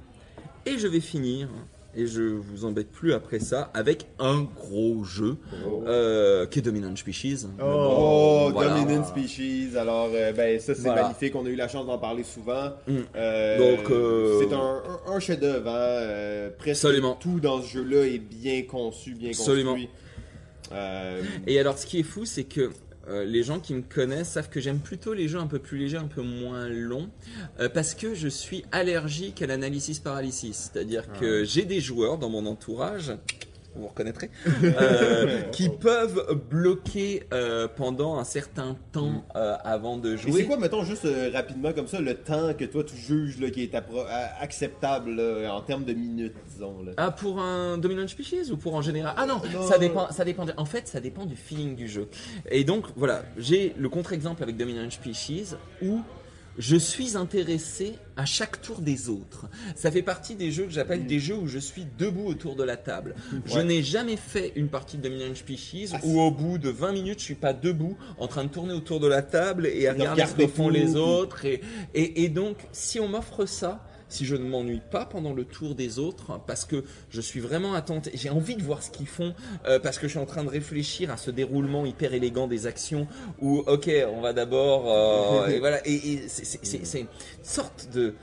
[0.66, 1.48] Et je vais finir.
[1.96, 5.38] Et je vous embête plus après ça avec un gros jeu
[5.86, 7.46] euh, qui est Dominant Species.
[7.64, 8.80] Oh, Voilà.
[8.80, 9.78] Dominant Species.
[9.78, 11.04] Alors, euh, ben, ça, c'est Voilà.
[11.04, 11.36] magnifique.
[11.36, 12.72] On a eu la chance d'en parler souvent.
[12.88, 12.98] Mm.
[13.16, 15.70] Euh, Donc, c'est un, un, un chef-d'œuvre.
[15.70, 16.50] Hein?
[16.58, 17.14] presque Absolument.
[17.20, 19.72] tout dans ce jeu-là est bien conçu, bien Absolument.
[19.74, 19.90] construit.
[20.72, 22.72] Euh, Et alors, ce qui est fou, c'est que
[23.08, 25.78] euh, les gens qui me connaissent savent que j'aime plutôt les jeux un peu plus
[25.78, 27.10] légers, un peu moins longs,
[27.60, 30.72] euh, parce que je suis allergique à l'analysis paralysis.
[30.72, 33.14] C'est-à-dire que j'ai des joueurs dans mon entourage.
[33.76, 34.30] Vous reconnaîtrez,
[34.64, 40.32] euh, qui peuvent bloquer euh, pendant un certain temps euh, avant de jouer.
[40.32, 43.64] c'est quoi, mettons, juste rapidement comme ça, le temps que toi tu juges là, qui
[43.64, 43.72] est
[44.40, 46.84] acceptable là, en termes de minutes, disons.
[46.84, 46.92] Là?
[46.98, 49.14] Ah, pour un Dominant Species ou pour en général?
[49.18, 49.68] Ah non, Non.
[49.68, 50.12] ça dépend.
[50.12, 50.46] Ça dépend.
[50.46, 52.08] de- En fait, ça dépend du feeling du jeu.
[52.52, 56.02] Et donc, voilà, j'ai le contre-exemple avec Dominant Species où
[56.58, 59.48] je suis intéressé à chaque tour des autres.
[59.76, 62.64] Ça fait partie des jeux que j'appelle des jeux où je suis debout autour de
[62.64, 63.16] la table.
[63.46, 66.92] Je n'ai jamais fait une partie de Dominant Species Ah, où au bout de 20
[66.92, 69.94] minutes, je suis pas debout en train de tourner autour de la table et à
[69.94, 71.46] De regarder ce que font les autres.
[71.46, 71.62] Et,
[71.94, 73.84] et, et donc, si on m'offre ça,
[74.14, 77.74] si je ne m'ennuie pas pendant le tour des autres, parce que je suis vraiment
[77.74, 79.34] attentif, j'ai envie de voir ce qu'ils font,
[79.66, 82.68] euh, parce que je suis en train de réfléchir à ce déroulement hyper élégant des
[82.68, 83.08] actions,
[83.42, 87.08] où ok, on va d'abord, euh, et voilà, et, c'est une
[87.42, 88.14] sorte de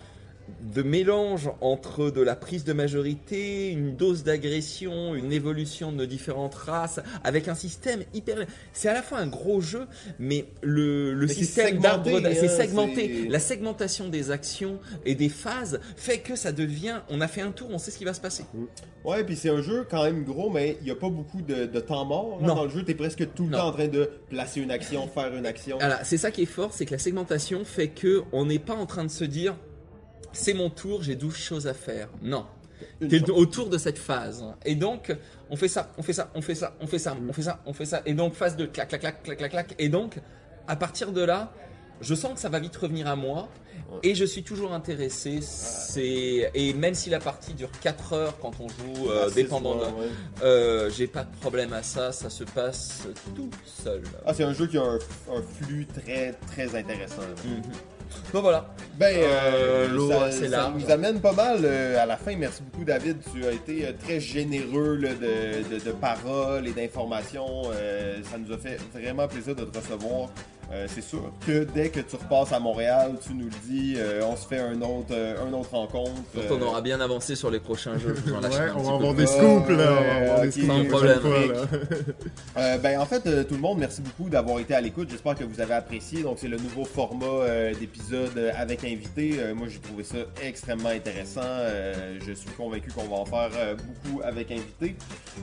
[0.74, 6.06] de mélange entre de la prise de majorité, une dose d'agression, une évolution de nos
[6.06, 8.46] différentes races, avec un système hyper.
[8.72, 9.86] C'est à la fois un gros jeu,
[10.18, 13.28] mais le, le Mais système d'arbre, d'a- c'est hein, segmenté.
[13.28, 17.00] La segmentation des actions et des phases fait que ça devient.
[17.08, 18.44] On a fait un tour, on sait ce qui va se passer.
[19.04, 21.66] Ouais, puis c'est un jeu quand même gros, mais il n'y a pas beaucoup de,
[21.66, 22.38] de temps mort.
[22.40, 22.54] hein, Non.
[22.54, 23.58] Dans le jeu, tu es presque tout le Non.
[23.58, 25.78] temps en train de placer une action, faire une action.
[25.78, 28.74] Voilà, c'est ça qui est fort, c'est que la segmentation fait que on n'est pas
[28.74, 29.56] en train de se dire
[30.32, 32.08] c'est mon tour, j'ai 12 choses à faire.
[32.22, 32.46] Non.
[33.08, 34.42] T'es autour de cette phase.
[34.64, 35.14] Et donc,
[35.50, 37.60] on fait ça, on fait ça, on fait ça, on fait ça, on fait ça,
[37.66, 38.02] on fait ça.
[38.06, 39.74] Et donc, phase de clac, clac, clac, clac, clac, clac.
[39.78, 40.18] Et donc,
[40.66, 41.52] à partir de là,
[42.00, 43.48] je sens que ça va vite revenir à moi.
[44.02, 45.40] Et je suis toujours intéressé.
[45.42, 49.74] C'est et même si la partie dure 4 heures quand on joue, euh, Ah, dépendant
[49.76, 50.08] de, ouais.
[50.42, 52.12] euh, j'ai pas de problème à ça.
[52.12, 54.02] Ça se passe tout seul.
[54.24, 54.94] Ah, c'est un jeu qui a un,
[55.34, 57.22] un flux très très intéressant.
[57.44, 57.62] Mhm.
[58.32, 58.66] Bon voilà.
[58.98, 60.74] Ben, Euh, euh, l'eau, ça, c'est ça large.
[60.84, 62.36] nous amène pas mal euh, à la fin.
[62.36, 63.18] Merci beaucoup, David.
[63.32, 67.64] Tu as été euh, très généreux là, de, de- de paroles et d'informations.
[68.30, 70.28] Ça nous a fait vraiment plaisir de te recevoir.
[70.72, 74.22] Euh, c'est sûr que dès que tu repasses à Montréal, tu nous le dis, euh,
[74.24, 76.12] on se fait un autre, euh, un autre rencontre.
[76.34, 79.26] Quand on aura bien avancé sur les prochains jeux, je Ouais, on va avoir des
[79.26, 79.92] scoops, là.
[79.98, 81.52] On va avoir des ok, scoops sans la problème.
[81.52, 81.60] là.
[82.56, 85.08] Euh, ben, en fait, euh, tout le monde, merci beaucoup d'avoir été à l'écoute.
[85.10, 86.22] J'espère que vous avez apprécié.
[86.22, 89.36] Donc, c'est le nouveau format euh, d'épisode avec invité.
[89.38, 91.40] Euh, moi, j'ai trouvé ça extrêmement intéressant.
[91.44, 94.96] Euh, je suis convaincu qu'on va en faire euh, beaucoup avec invité.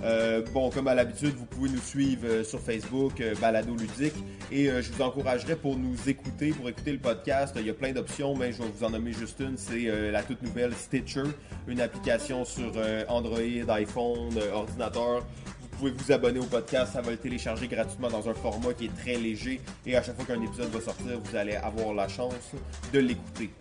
[0.04, 4.16] Euh, bon, comme à l'habitude, vous pouvez nous suivre euh, sur Facebook, euh, Balado Ludique.
[4.52, 7.56] Et euh, je vous encouragerais pour nous écouter, pour écouter le podcast.
[7.60, 9.58] Il y a plein d'options, mais je vais vous en nommer juste une.
[9.58, 11.24] C'est euh, la toute nouvelle Stitcher,
[11.68, 13.40] une application sur euh, Android,
[13.70, 15.26] iPhone, euh, ordinateur.
[15.62, 18.86] Vous pouvez vous abonner au podcast, ça va le télécharger gratuitement dans un format qui
[18.86, 22.08] est très léger et à chaque fois qu'un épisode va sortir, vous allez avoir la
[22.08, 22.52] chance
[22.94, 23.52] de l'écouter.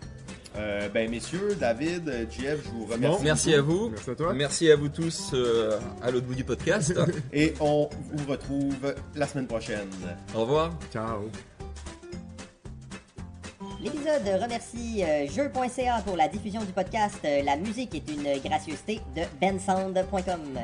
[0.55, 3.23] Euh, ben messieurs, David, euh, Jeff, je vous remercie.
[3.23, 3.89] Merci à vous.
[3.89, 4.33] Merci à toi.
[4.33, 6.93] Merci à vous tous euh, à l'autre bout du podcast.
[7.33, 9.89] Et on vous retrouve la semaine prochaine.
[10.33, 10.73] Au revoir.
[10.91, 11.29] Ciao.
[13.81, 17.19] L'épisode remercie euh, jeu.ca pour la diffusion du podcast.
[17.23, 20.59] La musique est une gracieuseté de bensound.com.